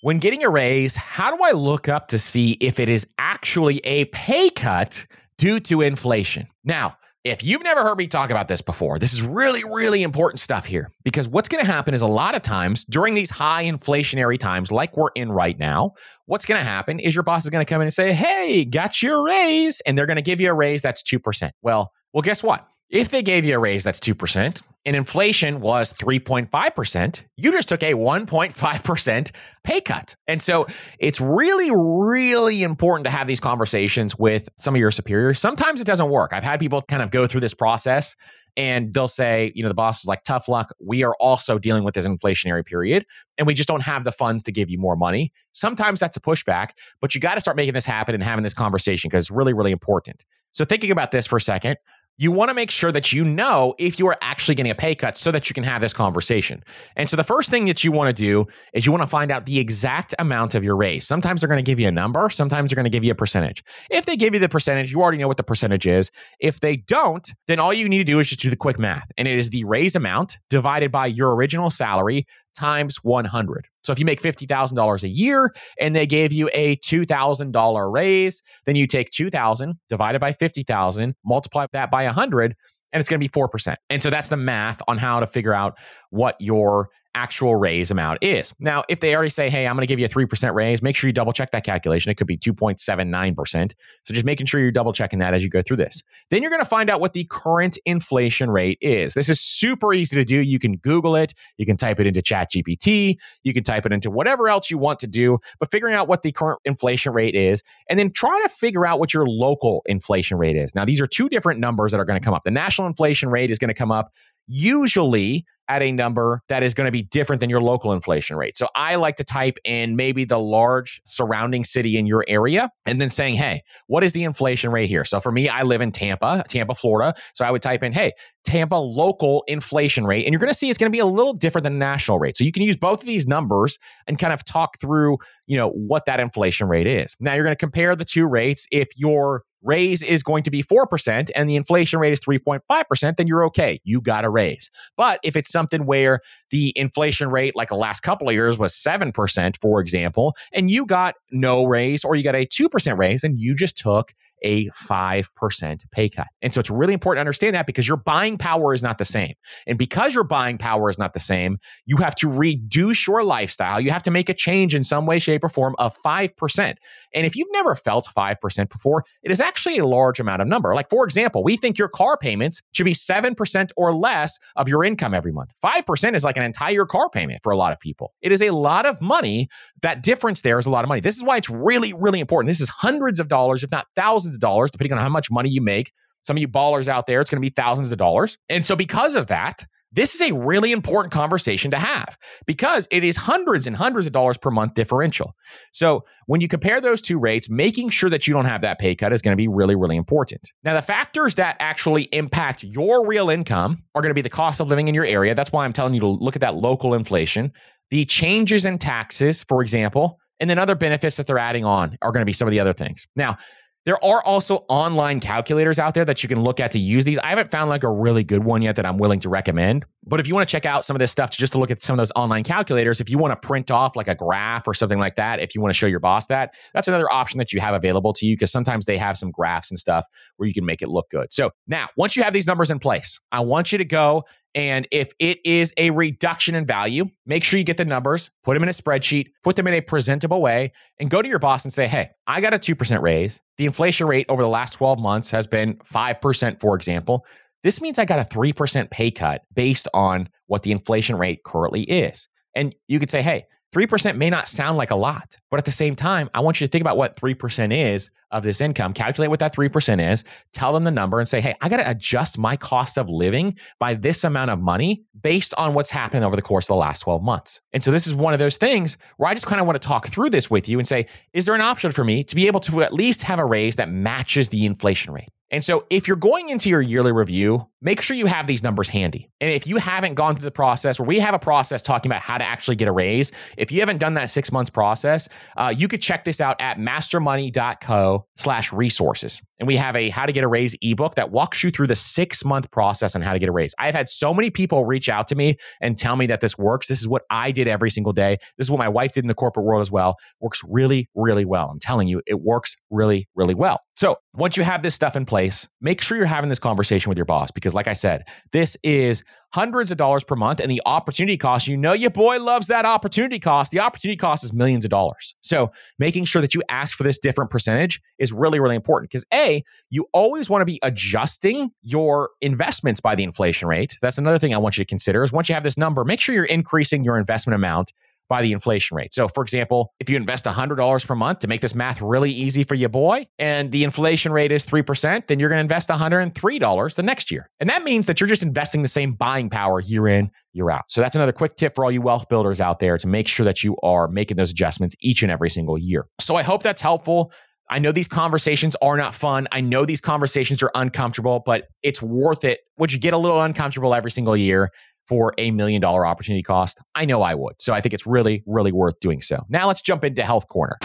When 0.01 0.19
getting 0.19 0.43
a 0.43 0.49
raise, 0.49 0.95
how 0.95 1.35
do 1.35 1.43
I 1.43 1.51
look 1.51 1.89
up 1.89 2.09
to 2.09 2.19
see 2.19 2.51
if 2.61 2.79
it 2.79 2.89
is 2.89 3.07
actually 3.17 3.79
a 3.79 4.05
pay 4.05 4.49
cut 4.51 5.05
due 5.37 5.59
to 5.61 5.81
inflation? 5.81 6.47
Now, 6.63 6.97
if 7.25 7.43
you've 7.43 7.63
never 7.63 7.81
heard 7.81 7.97
me 7.97 8.05
talk 8.05 8.29
about 8.29 8.47
this 8.47 8.61
before, 8.61 8.99
this 8.99 9.11
is 9.11 9.23
really, 9.23 9.63
really 9.73 10.03
important 10.03 10.39
stuff 10.39 10.63
here 10.63 10.91
because 11.03 11.27
what's 11.27 11.49
going 11.49 11.65
to 11.65 11.69
happen 11.69 11.95
is 11.95 12.03
a 12.03 12.07
lot 12.07 12.35
of 12.35 12.43
times 12.43 12.85
during 12.85 13.15
these 13.15 13.31
high 13.31 13.63
inflationary 13.63 14.37
times, 14.37 14.71
like 14.71 14.95
we're 14.95 15.09
in 15.15 15.31
right 15.31 15.57
now, 15.57 15.93
what's 16.27 16.45
going 16.45 16.59
to 16.59 16.63
happen 16.63 16.99
is 16.99 17.15
your 17.15 17.23
boss 17.23 17.43
is 17.43 17.49
going 17.49 17.65
to 17.65 17.69
come 17.69 17.81
in 17.81 17.87
and 17.87 17.93
say, 17.93 18.13
Hey, 18.13 18.63
got 18.63 19.01
your 19.01 19.25
raise. 19.25 19.81
And 19.87 19.97
they're 19.97 20.05
going 20.05 20.17
to 20.17 20.21
give 20.21 20.39
you 20.39 20.51
a 20.51 20.53
raise 20.53 20.83
that's 20.83 21.01
2%. 21.01 21.49
Well, 21.63 21.91
well, 22.13 22.21
guess 22.21 22.43
what? 22.43 22.67
If 22.91 23.09
they 23.09 23.23
gave 23.23 23.43
you 23.43 23.55
a 23.55 23.59
raise 23.59 23.83
that's 23.83 23.99
2%, 23.99 24.61
and 24.85 24.95
inflation 24.95 25.61
was 25.61 25.91
3.5%, 25.93 27.21
you 27.37 27.51
just 27.51 27.67
took 27.69 27.81
a 27.81 27.93
1.5% 27.93 29.31
pay 29.63 29.81
cut. 29.81 30.15
And 30.27 30.41
so 30.41 30.67
it's 30.99 31.19
really, 31.19 31.71
really 31.73 32.61
important 32.61 33.05
to 33.05 33.11
have 33.11 33.27
these 33.27 33.39
conversations 33.39 34.17
with 34.17 34.47
some 34.57 34.75
of 34.75 34.79
your 34.79 34.91
superiors. 34.91 35.39
Sometimes 35.39 35.81
it 35.81 35.85
doesn't 35.85 36.09
work. 36.09 36.33
I've 36.33 36.43
had 36.43 36.59
people 36.59 36.83
kind 36.83 37.01
of 37.01 37.09
go 37.09 37.25
through 37.25 37.41
this 37.41 37.55
process 37.55 38.15
and 38.57 38.93
they'll 38.93 39.07
say, 39.07 39.51
you 39.55 39.63
know, 39.63 39.69
the 39.69 39.75
boss 39.75 40.01
is 40.01 40.05
like, 40.05 40.23
tough 40.23 40.47
luck. 40.47 40.73
We 40.79 41.03
are 41.03 41.15
also 41.19 41.57
dealing 41.57 41.83
with 41.83 41.95
this 41.95 42.07
inflationary 42.07 42.65
period 42.65 43.05
and 43.37 43.47
we 43.47 43.53
just 43.53 43.67
don't 43.67 43.81
have 43.81 44.03
the 44.03 44.11
funds 44.11 44.43
to 44.43 44.51
give 44.51 44.69
you 44.69 44.77
more 44.77 44.95
money. 44.95 45.33
Sometimes 45.51 45.99
that's 45.99 46.15
a 46.15 46.21
pushback, 46.21 46.69
but 47.01 47.15
you 47.15 47.21
got 47.21 47.35
to 47.35 47.41
start 47.41 47.57
making 47.57 47.73
this 47.73 47.85
happen 47.85 48.13
and 48.13 48.23
having 48.23 48.43
this 48.43 48.53
conversation 48.53 49.09
because 49.09 49.25
it's 49.25 49.31
really, 49.31 49.53
really 49.53 49.71
important. 49.71 50.23
So 50.51 50.63
thinking 50.63 50.91
about 50.91 51.11
this 51.11 51.27
for 51.27 51.35
a 51.35 51.41
second, 51.41 51.75
you 52.17 52.31
want 52.31 52.49
to 52.49 52.53
make 52.53 52.71
sure 52.71 52.91
that 52.91 53.11
you 53.11 53.25
know 53.25 53.75
if 53.77 53.99
you 53.99 54.07
are 54.07 54.17
actually 54.21 54.55
getting 54.55 54.71
a 54.71 54.75
pay 54.75 54.95
cut 54.95 55.17
so 55.17 55.31
that 55.31 55.49
you 55.49 55.53
can 55.53 55.63
have 55.63 55.81
this 55.81 55.93
conversation. 55.93 56.63
And 56.95 57.09
so 57.09 57.17
the 57.17 57.23
first 57.23 57.49
thing 57.49 57.65
that 57.65 57.83
you 57.83 57.91
want 57.91 58.15
to 58.15 58.23
do 58.23 58.47
is 58.73 58.85
you 58.85 58.91
want 58.91 59.01
to 59.03 59.07
find 59.07 59.31
out 59.31 59.45
the 59.45 59.59
exact 59.59 60.15
amount 60.19 60.55
of 60.55 60.63
your 60.63 60.75
raise. 60.75 61.05
Sometimes 61.05 61.41
they're 61.41 61.49
going 61.49 61.63
to 61.63 61.69
give 61.69 61.79
you 61.79 61.87
a 61.87 61.91
number, 61.91 62.29
sometimes 62.29 62.71
they're 62.71 62.75
going 62.75 62.85
to 62.85 62.89
give 62.89 63.03
you 63.03 63.11
a 63.11 63.15
percentage. 63.15 63.63
If 63.89 64.05
they 64.05 64.15
give 64.15 64.33
you 64.33 64.39
the 64.39 64.49
percentage, 64.49 64.91
you 64.91 65.01
already 65.01 65.17
know 65.17 65.27
what 65.27 65.37
the 65.37 65.43
percentage 65.43 65.85
is. 65.85 66.11
If 66.39 66.59
they 66.61 66.77
don't, 66.77 67.27
then 67.47 67.59
all 67.59 67.73
you 67.73 67.89
need 67.89 67.99
to 67.99 68.03
do 68.03 68.19
is 68.19 68.29
just 68.29 68.41
do 68.41 68.49
the 68.49 68.55
quick 68.55 68.79
math. 68.79 69.11
And 69.17 69.27
it 69.27 69.37
is 69.37 69.49
the 69.49 69.63
raise 69.65 69.95
amount 69.95 70.37
divided 70.49 70.91
by 70.91 71.07
your 71.07 71.35
original 71.35 71.69
salary 71.69 72.25
times 72.55 72.97
100. 73.03 73.67
So 73.83 73.91
if 73.91 73.99
you 73.99 74.05
make 74.05 74.21
$50,000 74.21 75.03
a 75.03 75.07
year 75.07 75.53
and 75.79 75.95
they 75.95 76.07
gave 76.07 76.31
you 76.31 76.49
a 76.53 76.77
$2,000 76.77 77.91
raise, 77.91 78.41
then 78.65 78.75
you 78.75 78.87
take 78.87 79.11
2,000 79.11 79.79
divided 79.89 80.19
by 80.19 80.33
50,000, 80.33 81.15
multiply 81.23 81.67
that 81.73 81.91
by 81.91 82.05
100, 82.05 82.55
and 82.93 82.99
it's 83.01 83.09
going 83.09 83.19
to 83.19 83.23
be 83.23 83.29
4%. 83.29 83.75
And 83.89 84.01
so 84.01 84.09
that's 84.09 84.29
the 84.29 84.37
math 84.37 84.81
on 84.87 84.97
how 84.97 85.19
to 85.19 85.27
figure 85.27 85.53
out 85.53 85.77
what 86.09 86.35
your 86.39 86.89
actual 87.15 87.55
raise 87.55 87.89
amount 87.89 88.19
is. 88.21 88.53
Now, 88.59 88.83
if 88.89 88.99
they 88.99 89.15
already 89.15 89.29
say, 89.29 89.49
hey, 89.49 89.65
I'm 89.65 89.75
going 89.75 89.87
to 89.87 89.87
give 89.87 89.99
you 89.99 90.05
a 90.05 90.09
3% 90.09 90.53
raise, 90.53 90.81
make 90.81 90.95
sure 90.95 91.07
you 91.07 91.13
double 91.13 91.33
check 91.33 91.51
that 91.51 91.63
calculation. 91.63 92.11
It 92.11 92.15
could 92.15 92.27
be 92.27 92.37
2.79%. 92.37 93.71
So 94.03 94.13
just 94.13 94.25
making 94.25 94.47
sure 94.47 94.59
you're 94.59 94.71
double 94.71 94.93
checking 94.93 95.19
that 95.19 95.33
as 95.33 95.43
you 95.43 95.49
go 95.49 95.61
through 95.61 95.77
this. 95.77 96.03
Then 96.29 96.41
you're 96.41 96.51
going 96.51 96.61
to 96.61 96.67
find 96.67 96.89
out 96.89 96.99
what 96.99 97.13
the 97.13 97.23
current 97.23 97.79
inflation 97.85 98.51
rate 98.51 98.77
is. 98.81 99.13
This 99.13 99.29
is 99.29 99.39
super 99.39 99.93
easy 99.93 100.15
to 100.17 100.25
do. 100.25 100.35
You 100.35 100.59
can 100.59 100.77
Google 100.77 101.15
it, 101.15 101.33
you 101.57 101.65
can 101.65 101.77
type 101.77 101.99
it 101.99 102.05
into 102.05 102.21
ChatGPT, 102.21 103.15
you 103.43 103.53
can 103.53 103.63
type 103.63 103.85
it 103.85 103.93
into 103.93 104.11
whatever 104.11 104.49
else 104.49 104.69
you 104.69 104.77
want 104.77 104.99
to 104.99 105.07
do, 105.07 105.39
but 105.59 105.71
figuring 105.71 105.95
out 105.95 106.07
what 106.07 106.21
the 106.21 106.33
current 106.33 106.59
inflation 106.65 107.13
rate 107.13 107.35
is, 107.35 107.63
and 107.89 107.97
then 107.97 108.11
try 108.11 108.41
to 108.43 108.49
figure 108.49 108.85
out 108.85 108.99
what 108.99 109.13
your 109.13 109.25
local 109.25 109.81
inflation 109.85 110.37
rate 110.37 110.57
is. 110.57 110.75
Now, 110.75 110.83
these 110.83 110.99
are 110.99 111.07
two 111.07 111.29
different 111.29 111.59
numbers 111.59 111.91
that 111.93 111.99
are 111.99 112.05
going 112.05 112.19
to 112.19 112.23
come 112.23 112.33
up. 112.33 112.43
The 112.43 112.51
national 112.51 112.87
inflation 112.87 113.29
rate 113.29 113.51
is 113.51 113.57
going 113.57 113.69
to 113.69 113.73
come 113.73 113.91
up 113.91 114.11
usually 114.47 115.45
at 115.67 115.81
a 115.81 115.91
number 115.91 116.41
that 116.47 116.63
is 116.63 116.73
going 116.73 116.85
to 116.85 116.91
be 116.91 117.03
different 117.03 117.39
than 117.39 117.49
your 117.49 117.61
local 117.61 117.91
inflation 117.91 118.37
rate. 118.37 118.55
So 118.55 118.67
I 118.75 118.95
like 118.95 119.15
to 119.17 119.23
type 119.23 119.57
in 119.63 119.95
maybe 119.95 120.25
the 120.25 120.39
large 120.39 121.01
surrounding 121.05 121.63
city 121.63 121.97
in 121.97 122.05
your 122.05 122.23
area 122.27 122.69
and 122.85 123.01
then 123.01 123.09
saying, 123.09 123.35
hey, 123.35 123.63
what 123.87 124.03
is 124.03 124.13
the 124.13 124.23
inflation 124.23 124.71
rate 124.71 124.89
here? 124.89 125.05
So 125.05 125.19
for 125.19 125.31
me, 125.31 125.49
I 125.49 125.63
live 125.63 125.81
in 125.81 125.91
Tampa, 125.91 126.43
Tampa, 126.47 126.75
Florida. 126.75 127.13
So 127.33 127.45
I 127.45 127.51
would 127.51 127.61
type 127.61 127.83
in, 127.83 127.93
hey, 127.93 128.13
Tampa 128.45 128.75
local 128.75 129.43
inflation 129.47 130.05
rate. 130.05 130.25
And 130.25 130.31
you're 130.31 130.39
going 130.39 130.51
to 130.51 130.57
see 130.57 130.69
it's 130.69 130.77
going 130.77 130.91
to 130.91 130.95
be 130.95 130.99
a 130.99 131.05
little 131.05 131.33
different 131.33 131.63
than 131.63 131.73
the 131.73 131.79
national 131.79 132.19
rate. 132.19 132.37
So 132.37 132.43
you 132.43 132.51
can 132.51 132.63
use 132.63 132.77
both 132.77 133.01
of 133.01 133.07
these 133.07 133.27
numbers 133.27 133.79
and 134.07 134.19
kind 134.19 134.33
of 134.33 134.45
talk 134.45 134.79
through, 134.79 135.17
you 135.47 135.57
know, 135.57 135.69
what 135.69 136.05
that 136.05 136.19
inflation 136.19 136.67
rate 136.67 136.87
is. 136.87 137.15
Now 137.19 137.33
you're 137.33 137.43
going 137.43 137.55
to 137.55 137.59
compare 137.59 137.95
the 137.95 138.05
two 138.05 138.27
rates. 138.27 138.67
If 138.71 138.89
your 138.95 139.43
raise 139.65 140.01
is 140.03 140.23
going 140.23 140.43
to 140.43 140.51
be 140.51 140.63
4% 140.63 141.31
and 141.35 141.49
the 141.49 141.55
inflation 141.55 141.99
rate 141.99 142.13
is 142.13 142.19
3.5%, 142.21 143.17
then 143.17 143.27
you're 143.27 143.45
okay. 143.45 143.79
You 143.83 144.01
got 144.01 144.23
a 144.23 144.29
raise. 144.29 144.69
But 144.95 145.19
if 145.23 145.35
it's 145.35 145.51
something 145.51 145.85
where 145.85 146.19
the 146.51 146.71
inflation 146.75 147.29
rate, 147.29 147.55
like 147.55 147.69
the 147.69 147.75
last 147.75 148.01
couple 148.01 148.29
of 148.29 148.35
years, 148.35 148.57
was 148.57 148.73
7%, 148.73 149.57
for 149.59 149.81
example, 149.81 150.35
and 150.53 150.69
you 150.69 150.85
got 150.85 151.15
no 151.31 151.65
raise 151.65 152.03
or 152.05 152.15
you 152.15 152.23
got 152.23 152.35
a 152.35 152.45
2% 152.45 152.97
raise 152.97 153.23
and 153.23 153.39
you 153.39 153.55
just 153.55 153.77
took 153.77 154.13
a 154.43 154.69
5% 154.69 155.81
pay 155.91 156.09
cut. 156.09 156.27
And 156.41 156.53
so 156.53 156.59
it's 156.59 156.69
really 156.69 156.93
important 156.93 157.17
to 157.17 157.21
understand 157.21 157.55
that 157.55 157.65
because 157.65 157.87
your 157.87 157.97
buying 157.97 158.37
power 158.37 158.73
is 158.73 158.83
not 158.83 158.97
the 158.97 159.05
same. 159.05 159.33
And 159.67 159.77
because 159.77 160.13
your 160.13 160.23
buying 160.23 160.57
power 160.57 160.89
is 160.89 160.97
not 160.97 161.13
the 161.13 161.19
same, 161.19 161.57
you 161.85 161.97
have 161.97 162.15
to 162.15 162.29
reduce 162.29 163.07
your 163.07 163.23
lifestyle. 163.23 163.79
You 163.79 163.91
have 163.91 164.03
to 164.03 164.11
make 164.11 164.29
a 164.29 164.33
change 164.33 164.75
in 164.75 164.83
some 164.83 165.05
way, 165.05 165.19
shape, 165.19 165.43
or 165.43 165.49
form 165.49 165.75
of 165.79 165.95
5%. 166.05 166.75
And 167.13 167.25
if 167.25 167.35
you've 167.35 167.51
never 167.51 167.75
felt 167.75 168.07
5% 168.15 168.69
before, 168.69 169.05
it 169.23 169.31
is 169.31 169.41
actually 169.41 169.77
a 169.77 169.85
large 169.85 170.19
amount 170.19 170.41
of 170.41 170.47
number. 170.47 170.75
Like, 170.75 170.89
for 170.89 171.05
example, 171.05 171.43
we 171.43 171.57
think 171.57 171.77
your 171.77 171.87
car 171.87 172.17
payments 172.17 172.61
should 172.73 172.85
be 172.85 172.93
7% 172.93 173.69
or 173.77 173.93
less 173.93 174.39
of 174.55 174.69
your 174.69 174.83
income 174.83 175.13
every 175.13 175.31
month. 175.31 175.53
5% 175.63 176.15
is 176.15 176.23
like 176.23 176.37
an 176.37 176.43
entire 176.43 176.85
car 176.85 177.09
payment 177.09 177.39
for 177.43 177.51
a 177.51 177.57
lot 177.57 177.71
of 177.71 177.79
people. 177.79 178.13
It 178.21 178.31
is 178.31 178.41
a 178.41 178.51
lot 178.51 178.85
of 178.85 179.01
money. 179.01 179.49
That 179.81 180.03
difference 180.03 180.41
there 180.41 180.59
is 180.59 180.65
a 180.65 180.69
lot 180.69 180.83
of 180.83 180.89
money. 180.89 181.01
This 181.01 181.17
is 181.17 181.23
why 181.23 181.37
it's 181.37 181.49
really, 181.49 181.93
really 181.93 182.19
important. 182.19 182.49
This 182.49 182.61
is 182.61 182.69
hundreds 182.69 183.19
of 183.19 183.27
dollars, 183.27 183.63
if 183.63 183.71
not 183.71 183.87
thousands 183.95 184.34
of 184.35 184.41
dollars, 184.41 184.71
depending 184.71 184.97
on 184.97 185.03
how 185.03 185.09
much 185.09 185.31
money 185.31 185.49
you 185.49 185.61
make. 185.61 185.91
Some 186.23 186.37
of 186.37 186.41
you 186.41 186.47
ballers 186.47 186.87
out 186.87 187.05
there, 187.07 187.21
it's 187.21 187.29
going 187.29 187.41
to 187.41 187.45
be 187.45 187.53
thousands 187.53 187.91
of 187.91 187.97
dollars. 187.97 188.37
And 188.49 188.65
so, 188.65 188.75
because 188.75 189.15
of 189.15 189.27
that, 189.27 189.65
this 189.95 190.13
is 190.13 190.29
a 190.29 190.33
really 190.33 190.73
important 190.73 191.13
conversation 191.13 191.71
to 191.71 191.77
have 191.77 192.17
because 192.45 192.87
it 192.91 193.03
is 193.03 193.15
hundreds 193.15 193.65
and 193.65 193.75
hundreds 193.75 194.07
of 194.07 194.13
dollars 194.13 194.37
per 194.37 194.51
month 194.51 194.73
differential. 194.73 195.35
So, 195.71 196.03
when 196.25 196.41
you 196.41 196.47
compare 196.47 196.81
those 196.81 197.01
two 197.01 197.17
rates, 197.17 197.49
making 197.49 197.89
sure 197.89 198.09
that 198.09 198.27
you 198.27 198.33
don't 198.33 198.45
have 198.45 198.61
that 198.61 198.77
pay 198.77 198.95
cut 198.95 199.13
is 199.13 199.21
going 199.21 199.31
to 199.33 199.41
be 199.41 199.47
really, 199.47 199.75
really 199.75 199.95
important. 199.95 200.51
Now, 200.63 200.73
the 200.73 200.81
factors 200.81 201.35
that 201.35 201.55
actually 201.59 202.03
impact 202.11 202.63
your 202.63 203.07
real 203.07 203.29
income 203.29 203.83
are 203.95 204.01
going 204.01 204.09
to 204.09 204.15
be 204.15 204.21
the 204.21 204.29
cost 204.29 204.59
of 204.59 204.67
living 204.67 204.87
in 204.87 204.95
your 204.95 205.05
area. 205.05 205.33
That's 205.33 205.51
why 205.51 205.63
I'm 205.63 205.73
telling 205.73 205.93
you 205.93 206.01
to 206.01 206.07
look 206.07 206.35
at 206.35 206.41
that 206.41 206.55
local 206.55 206.93
inflation, 206.93 207.53
the 207.89 208.03
changes 208.05 208.65
in 208.65 208.79
taxes, 208.79 209.43
for 209.43 209.61
example, 209.61 210.19
and 210.39 210.49
then 210.49 210.59
other 210.59 210.75
benefits 210.75 211.17
that 211.17 211.27
they're 211.27 211.37
adding 211.37 211.63
on 211.63 211.97
are 212.01 212.11
going 212.11 212.21
to 212.21 212.25
be 212.25 212.33
some 212.33 212.47
of 212.47 212.51
the 212.51 212.59
other 212.59 212.73
things. 212.73 213.07
Now, 213.15 213.37
there 213.85 214.03
are 214.03 214.21
also 214.23 214.65
online 214.67 215.19
calculators 215.19 215.77
out 215.77 215.93
there 215.93 216.05
that 216.05 216.23
you 216.23 216.29
can 216.29 216.41
look 216.41 216.59
at 216.59 216.71
to 216.71 216.79
use 216.79 217.05
these. 217.05 217.19
I 217.19 217.27
haven't 217.27 217.51
found 217.51 217.69
like 217.69 217.83
a 217.83 217.89
really 217.89 218.23
good 218.23 218.43
one 218.43 218.63
yet 218.63 218.75
that 218.77 218.85
I'm 218.85 218.97
willing 218.97 219.19
to 219.21 219.29
recommend. 219.29 219.85
But 220.07 220.19
if 220.19 220.27
you 220.27 220.33
want 220.33 220.47
to 220.47 220.51
check 220.51 220.65
out 220.65 220.83
some 220.83 220.95
of 220.95 220.99
this 220.99 221.11
stuff, 221.11 221.29
just 221.29 221.53
to 221.53 221.59
look 221.59 221.69
at 221.69 221.83
some 221.83 221.93
of 221.93 221.97
those 221.97 222.11
online 222.15 222.43
calculators, 222.43 222.99
if 222.99 223.09
you 223.09 223.17
want 223.19 223.39
to 223.39 223.47
print 223.47 223.69
off 223.69 223.95
like 223.95 224.07
a 224.07 224.15
graph 224.15 224.67
or 224.67 224.73
something 224.73 224.99
like 224.99 225.15
that, 225.15 225.39
if 225.39 225.53
you 225.53 225.61
want 225.61 225.73
to 225.73 225.77
show 225.77 225.87
your 225.87 225.99
boss 225.99 226.25
that, 226.27 226.55
that's 226.73 226.87
another 226.87 227.11
option 227.11 227.37
that 227.37 227.53
you 227.53 227.61
have 227.61 227.75
available 227.75 228.11
to 228.13 228.25
you 228.25 228.35
because 228.35 228.51
sometimes 228.51 228.85
they 228.85 228.97
have 228.97 229.17
some 229.17 229.29
graphs 229.29 229.69
and 229.69 229.79
stuff 229.79 230.07
where 230.37 230.47
you 230.47 230.53
can 230.53 230.65
make 230.65 230.81
it 230.81 230.89
look 230.89 231.09
good. 231.11 231.31
So 231.31 231.51
now, 231.67 231.89
once 231.95 232.15
you 232.15 232.23
have 232.23 232.33
these 232.33 232.47
numbers 232.47 232.71
in 232.71 232.79
place, 232.79 233.19
I 233.31 233.41
want 233.41 233.71
you 233.71 233.77
to 233.77 233.85
go 233.85 234.23
and 234.55 234.87
if 234.89 235.11
it 235.19 235.45
is 235.45 235.73
a 235.77 235.89
reduction 235.89 236.55
in 236.55 236.65
value, 236.65 237.09
make 237.25 237.43
sure 237.43 237.57
you 237.59 237.65
get 237.65 237.75
the 237.75 237.83
numbers, 237.83 238.31
put 238.45 238.53
them 238.53 238.63
in 238.63 238.69
a 238.69 238.71
spreadsheet, 238.71 239.27
put 239.43 239.57
them 239.57 239.67
in 239.67 239.73
a 239.73 239.81
presentable 239.81 240.41
way, 240.41 240.71
and 240.97 241.09
go 241.09 241.21
to 241.21 241.27
your 241.27 241.39
boss 241.39 241.65
and 241.65 241.73
say, 241.73 241.87
hey, 241.87 242.11
I 242.25 242.39
got 242.39 242.53
a 242.53 242.57
2% 242.57 243.01
raise. 243.01 243.41
The 243.57 243.65
inflation 243.65 244.07
rate 244.07 244.25
over 244.29 244.41
the 244.41 244.47
last 244.47 244.71
12 244.71 244.97
months 244.97 245.29
has 245.31 245.45
been 245.45 245.75
5%, 245.79 246.61
for 246.61 246.73
example. 246.75 247.25
This 247.63 247.81
means 247.81 247.99
I 247.99 248.05
got 248.05 248.19
a 248.19 248.23
3% 248.23 248.89
pay 248.89 249.11
cut 249.11 249.41
based 249.53 249.89
on 249.93 250.29
what 250.47 250.63
the 250.63 250.71
inflation 250.71 251.17
rate 251.17 251.43
currently 251.43 251.83
is. 251.83 252.29
And 252.55 252.73
you 252.87 252.99
could 252.99 253.11
say, 253.11 253.21
hey, 253.21 253.47
3% 253.73 254.15
may 254.15 254.29
not 254.29 254.47
sound 254.47 254.77
like 254.77 254.91
a 254.91 254.95
lot, 254.95 255.35
but 255.51 255.57
at 255.57 255.65
the 255.65 255.71
same 255.71 255.95
time, 255.95 256.29
I 256.33 256.39
want 256.39 256.59
you 256.59 256.67
to 256.67 256.71
think 256.71 256.81
about 256.81 256.97
what 256.97 257.15
3% 257.17 257.93
is 257.93 258.09
of 258.31 258.43
this 258.43 258.61
income, 258.61 258.93
calculate 258.93 259.29
what 259.29 259.39
that 259.39 259.55
3% 259.55 260.11
is, 260.11 260.23
tell 260.53 260.73
them 260.73 260.83
the 260.83 260.91
number 260.91 261.19
and 261.19 261.27
say, 261.27 261.41
hey, 261.41 261.55
I 261.61 261.69
got 261.69 261.77
to 261.77 261.89
adjust 261.89 262.37
my 262.37 262.55
cost 262.55 262.97
of 262.97 263.09
living 263.09 263.57
by 263.79 263.93
this 263.93 264.23
amount 264.23 264.51
of 264.51 264.59
money 264.59 265.03
based 265.21 265.53
on 265.57 265.73
what's 265.73 265.89
happening 265.89 266.23
over 266.23 266.35
the 266.35 266.41
course 266.41 266.65
of 266.65 266.69
the 266.69 266.75
last 266.75 266.99
12 266.99 267.21
months. 267.21 267.61
And 267.73 267.83
so 267.83 267.91
this 267.91 268.07
is 268.07 268.15
one 268.15 268.33
of 268.33 268.39
those 268.39 268.57
things 268.57 268.97
where 269.17 269.29
I 269.29 269.33
just 269.33 269.47
kind 269.47 269.59
of 269.59 269.67
want 269.67 269.81
to 269.81 269.87
talk 269.87 270.07
through 270.07 270.29
this 270.29 270.49
with 270.49 270.69
you 270.69 270.79
and 270.79 270.87
say, 270.87 271.07
is 271.33 271.45
there 271.45 271.55
an 271.55 271.61
option 271.61 271.91
for 271.91 272.03
me 272.03 272.23
to 272.25 272.35
be 272.35 272.47
able 272.47 272.61
to 272.61 272.81
at 272.81 272.93
least 272.93 273.23
have 273.23 273.39
a 273.39 273.45
raise 273.45 273.75
that 273.75 273.89
matches 273.89 274.49
the 274.49 274.65
inflation 274.65 275.13
rate? 275.13 275.29
And 275.51 275.63
so 275.63 275.85
if 275.89 276.07
you're 276.07 276.17
going 276.17 276.49
into 276.49 276.69
your 276.69 276.81
yearly 276.81 277.11
review, 277.11 277.67
make 277.79 278.01
sure 278.01 278.17
you 278.17 278.25
have 278.25 278.47
these 278.47 278.63
numbers 278.63 278.89
handy. 278.89 279.29
And 279.39 279.53
if 279.53 279.67
you 279.67 279.77
haven't 279.77 280.15
gone 280.15 280.35
through 280.35 280.45
the 280.45 280.51
process, 280.51 280.99
where 280.99 281.07
we 281.07 281.19
have 281.19 281.35
a 281.35 281.39
process 281.39 281.83
talking 281.83 282.11
about 282.11 282.21
how 282.21 282.39
to 282.39 282.43
actually 282.43 282.75
get 282.77 282.87
a 282.87 282.91
raise, 282.91 283.31
if 283.55 283.71
you 283.71 283.79
haven't 283.79 283.99
done 283.99 284.15
that 284.15 284.31
six 284.31 284.51
months 284.51 284.71
process, 284.71 285.29
uh, 285.55 285.71
you 285.75 285.87
could 285.87 286.01
check 286.01 286.23
this 286.23 286.41
out 286.41 286.59
at 286.59 286.79
mastermoney.co 286.79 288.25
slash 288.37 288.73
resources. 288.73 289.39
And 289.59 289.67
we 289.67 289.75
have 289.75 289.95
a 289.95 290.09
how 290.09 290.25
to 290.25 290.31
get 290.31 290.43
a 290.43 290.47
raise 290.47 290.75
ebook 290.81 291.15
that 291.15 291.29
walks 291.31 291.63
you 291.63 291.69
through 291.69 291.87
the 291.87 291.95
six 291.95 292.43
month 292.43 292.71
process 292.71 293.15
on 293.15 293.21
how 293.21 293.33
to 293.33 293.39
get 293.39 293.47
a 293.47 293.53
raise. 293.53 293.75
I've 293.77 293.93
had 293.93 294.09
so 294.09 294.33
many 294.33 294.49
people 294.49 294.83
reach 294.83 295.09
out 295.09 295.27
to 295.27 295.35
me 295.35 295.57
and 295.79 295.95
tell 295.95 296.15
me 296.15 296.25
that 296.27 296.41
this 296.41 296.57
works. 296.57 296.87
This 296.87 297.01
is 297.01 297.07
what 297.07 297.21
I 297.29 297.51
did 297.51 297.67
every 297.67 297.91
single 297.91 298.13
day. 298.13 298.37
This 298.57 298.65
is 298.65 298.71
what 298.71 298.79
my 298.79 298.89
wife 298.89 299.13
did 299.13 299.23
in 299.23 299.27
the 299.27 299.35
corporate 299.35 299.65
world 299.65 299.81
as 299.81 299.91
well. 299.91 300.15
Works 300.39 300.61
really, 300.67 301.07
really 301.13 301.45
well. 301.45 301.69
I'm 301.69 301.79
telling 301.79 302.07
you, 302.07 302.21
it 302.25 302.41
works 302.41 302.75
really, 302.89 303.29
really 303.35 303.53
well. 303.53 303.79
So 303.95 304.17
once 304.33 304.57
you 304.57 304.63
have 304.63 304.83
this 304.83 304.93
stuff 304.93 305.15
in 305.15 305.25
place, 305.25 305.69
make 305.79 306.01
sure 306.01 306.17
you're 306.17 306.25
having 306.25 306.49
this 306.49 306.59
conversation 306.59 307.09
with 307.09 307.17
your 307.17 307.25
boss 307.25 307.49
because, 307.49 307.73
like 307.73 307.87
I 307.87 307.93
said, 307.93 308.25
this 308.51 308.75
is 308.83 309.23
hundreds 309.53 309.89
of 309.89 309.97
dollars 309.97 310.25
per 310.25 310.35
month 310.35 310.59
and 310.59 310.69
the 310.69 310.81
opportunity 310.85 311.37
cost. 311.37 311.65
You 311.65 311.77
know, 311.77 311.93
your 311.93 312.09
boy 312.09 312.39
loves 312.41 312.67
that 312.67 312.83
opportunity 312.83 313.39
cost. 313.39 313.71
The 313.71 313.79
opportunity 313.79 314.17
cost 314.17 314.43
is 314.43 314.51
millions 314.51 314.83
of 314.83 314.91
dollars. 314.91 315.33
So 315.39 315.71
making 315.97 316.25
sure 316.25 316.41
that 316.41 316.53
you 316.53 316.61
ask 316.67 316.97
for 316.97 317.03
this 317.03 317.17
different 317.17 317.51
percentage 317.51 318.01
is 318.19 318.33
really, 318.33 318.59
really 318.59 318.75
important 318.75 319.09
because 319.09 319.25
A, 319.33 319.63
you 319.89 320.07
always 320.11 320.49
want 320.49 320.61
to 320.61 320.65
be 320.65 320.77
adjusting 320.83 321.71
your 321.81 322.31
investments 322.41 322.99
by 322.99 323.15
the 323.15 323.23
inflation 323.23 323.69
rate. 323.69 323.97
That's 324.01 324.17
another 324.17 324.39
thing 324.39 324.53
I 324.53 324.57
want 324.57 324.77
you 324.77 324.83
to 324.83 324.89
consider 324.89 325.23
is 325.23 325.31
once 325.31 325.47
you 325.47 325.55
have 325.55 325.63
this 325.63 325.77
number, 325.77 326.03
make 326.03 326.19
sure 326.19 326.35
you're 326.35 326.43
increasing 326.43 327.05
your 327.05 327.17
investment 327.17 327.55
amount 327.55 327.93
by 328.29 328.41
the 328.41 328.51
inflation 328.51 328.95
rate. 328.95 329.13
So, 329.13 329.27
for 329.27 329.43
example, 329.43 329.93
if 329.99 330.09
you 330.09 330.15
invest 330.15 330.45
$100 330.45 331.05
per 331.05 331.15
month 331.15 331.39
to 331.39 331.47
make 331.47 331.61
this 331.61 331.75
math 331.75 332.01
really 332.01 332.31
easy 332.31 332.63
for 332.63 332.75
your 332.75 332.89
boy, 332.89 333.27
and 333.39 333.71
the 333.71 333.83
inflation 333.83 334.31
rate 334.31 334.51
is 334.51 334.65
3%, 334.65 335.27
then 335.27 335.39
you're 335.39 335.49
going 335.49 335.57
to 335.57 335.61
invest 335.61 335.89
$103 335.89 336.95
the 336.95 337.03
next 337.03 337.31
year. 337.31 337.49
And 337.59 337.69
that 337.69 337.83
means 337.83 338.07
that 338.07 338.19
you're 338.19 338.27
just 338.27 338.43
investing 338.43 338.81
the 338.81 338.87
same 338.87 339.13
buying 339.13 339.49
power 339.49 339.79
year 339.79 340.07
in, 340.07 340.31
year 340.53 340.69
out. 340.69 340.89
So, 340.89 341.01
that's 341.01 341.15
another 341.15 341.31
quick 341.31 341.55
tip 341.55 341.75
for 341.75 341.83
all 341.83 341.91
you 341.91 342.01
wealth 342.01 342.27
builders 342.29 342.61
out 342.61 342.79
there 342.79 342.97
to 342.97 343.07
make 343.07 343.27
sure 343.27 343.45
that 343.45 343.63
you 343.63 343.77
are 343.83 344.07
making 344.07 344.37
those 344.37 344.51
adjustments 344.51 344.95
each 344.99 345.21
and 345.21 345.31
every 345.31 345.49
single 345.49 345.77
year. 345.77 346.07
So, 346.19 346.35
I 346.35 346.43
hope 346.43 346.63
that's 346.63 346.81
helpful. 346.81 347.31
I 347.69 347.79
know 347.79 347.91
these 347.91 348.07
conversations 348.07 348.75
are 348.81 348.95
not 348.95 349.15
fun. 349.15 349.47
I 349.51 349.61
know 349.61 349.85
these 349.85 350.01
conversations 350.01 350.61
are 350.61 350.71
uncomfortable, 350.75 351.41
but 351.45 351.65
it's 351.81 352.01
worth 352.01 352.43
it. 352.43 352.59
Would 352.77 352.93
you 352.93 352.99
get 352.99 353.13
a 353.13 353.17
little 353.17 353.41
uncomfortable 353.41 353.95
every 353.95 354.11
single 354.11 354.37
year? 354.37 354.71
For 355.07 355.33
a 355.37 355.51
million 355.51 355.81
dollar 355.81 356.05
opportunity 356.05 356.43
cost? 356.43 356.81
I 356.95 357.05
know 357.05 357.21
I 357.21 357.35
would. 357.35 357.61
So 357.61 357.73
I 357.73 357.81
think 357.81 357.93
it's 357.93 358.05
really, 358.05 358.43
really 358.45 358.71
worth 358.71 358.99
doing 358.99 359.21
so. 359.21 359.45
Now 359.49 359.67
let's 359.67 359.81
jump 359.81 360.03
into 360.03 360.23
Health 360.23 360.47
Corner. 360.47 360.77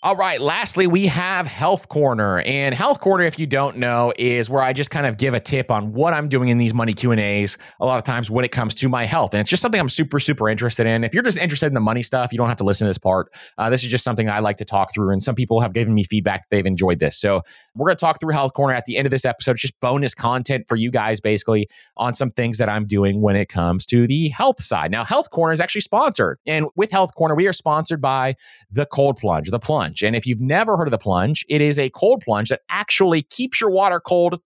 All 0.00 0.14
right. 0.14 0.40
Lastly, 0.40 0.86
we 0.86 1.08
have 1.08 1.48
Health 1.48 1.88
Corner, 1.88 2.38
and 2.42 2.72
Health 2.72 3.00
Corner, 3.00 3.24
if 3.24 3.36
you 3.36 3.48
don't 3.48 3.78
know, 3.78 4.12
is 4.16 4.48
where 4.48 4.62
I 4.62 4.72
just 4.72 4.92
kind 4.92 5.06
of 5.06 5.16
give 5.16 5.34
a 5.34 5.40
tip 5.40 5.72
on 5.72 5.92
what 5.92 6.14
I'm 6.14 6.28
doing 6.28 6.50
in 6.50 6.56
these 6.56 6.72
money 6.72 6.92
Q 6.92 7.10
and 7.10 7.20
A's. 7.20 7.58
A 7.80 7.84
lot 7.84 7.98
of 7.98 8.04
times 8.04 8.30
when 8.30 8.44
it 8.44 8.52
comes 8.52 8.76
to 8.76 8.88
my 8.88 9.06
health, 9.06 9.34
and 9.34 9.40
it's 9.40 9.50
just 9.50 9.60
something 9.60 9.80
I'm 9.80 9.88
super, 9.88 10.20
super 10.20 10.48
interested 10.48 10.86
in. 10.86 11.02
If 11.02 11.14
you're 11.14 11.24
just 11.24 11.36
interested 11.36 11.66
in 11.66 11.74
the 11.74 11.80
money 11.80 12.02
stuff, 12.02 12.30
you 12.30 12.38
don't 12.38 12.46
have 12.46 12.58
to 12.58 12.64
listen 12.64 12.84
to 12.86 12.90
this 12.90 12.96
part. 12.96 13.32
Uh, 13.58 13.70
this 13.70 13.82
is 13.82 13.90
just 13.90 14.04
something 14.04 14.30
I 14.30 14.38
like 14.38 14.58
to 14.58 14.64
talk 14.64 14.94
through, 14.94 15.10
and 15.10 15.20
some 15.20 15.34
people 15.34 15.60
have 15.60 15.72
given 15.72 15.94
me 15.94 16.04
feedback 16.04 16.42
that 16.42 16.56
they've 16.56 16.64
enjoyed 16.64 17.00
this. 17.00 17.18
So 17.18 17.42
we're 17.74 17.88
going 17.88 17.96
to 17.96 18.00
talk 18.00 18.20
through 18.20 18.34
Health 18.34 18.52
Corner 18.52 18.74
at 18.74 18.84
the 18.84 18.98
end 18.98 19.06
of 19.06 19.10
this 19.10 19.24
episode. 19.24 19.52
It's 19.52 19.62
just 19.62 19.80
bonus 19.80 20.14
content 20.14 20.66
for 20.68 20.76
you 20.76 20.92
guys, 20.92 21.20
basically, 21.20 21.68
on 21.96 22.14
some 22.14 22.30
things 22.30 22.58
that 22.58 22.68
I'm 22.68 22.86
doing 22.86 23.20
when 23.20 23.34
it 23.34 23.48
comes 23.48 23.84
to 23.86 24.06
the 24.06 24.28
health 24.28 24.62
side. 24.62 24.92
Now, 24.92 25.02
Health 25.02 25.30
Corner 25.30 25.52
is 25.52 25.58
actually 25.58 25.80
sponsored, 25.80 26.38
and 26.46 26.66
with 26.76 26.92
Health 26.92 27.16
Corner, 27.16 27.34
we 27.34 27.48
are 27.48 27.52
sponsored 27.52 28.00
by 28.00 28.36
the 28.70 28.86
Cold 28.86 29.18
Plunge, 29.18 29.50
the 29.50 29.58
Plunge. 29.58 29.87
And 30.02 30.16
if 30.16 30.26
you've 30.26 30.40
never 30.40 30.76
heard 30.76 30.88
of 30.88 30.92
the 30.92 30.98
plunge, 30.98 31.44
it 31.48 31.60
is 31.60 31.78
a 31.78 31.90
cold 31.90 32.22
plunge 32.24 32.48
that 32.50 32.62
actually 32.68 33.22
keeps 33.22 33.60
your 33.60 33.70
water 33.70 34.00
cold 34.00 34.40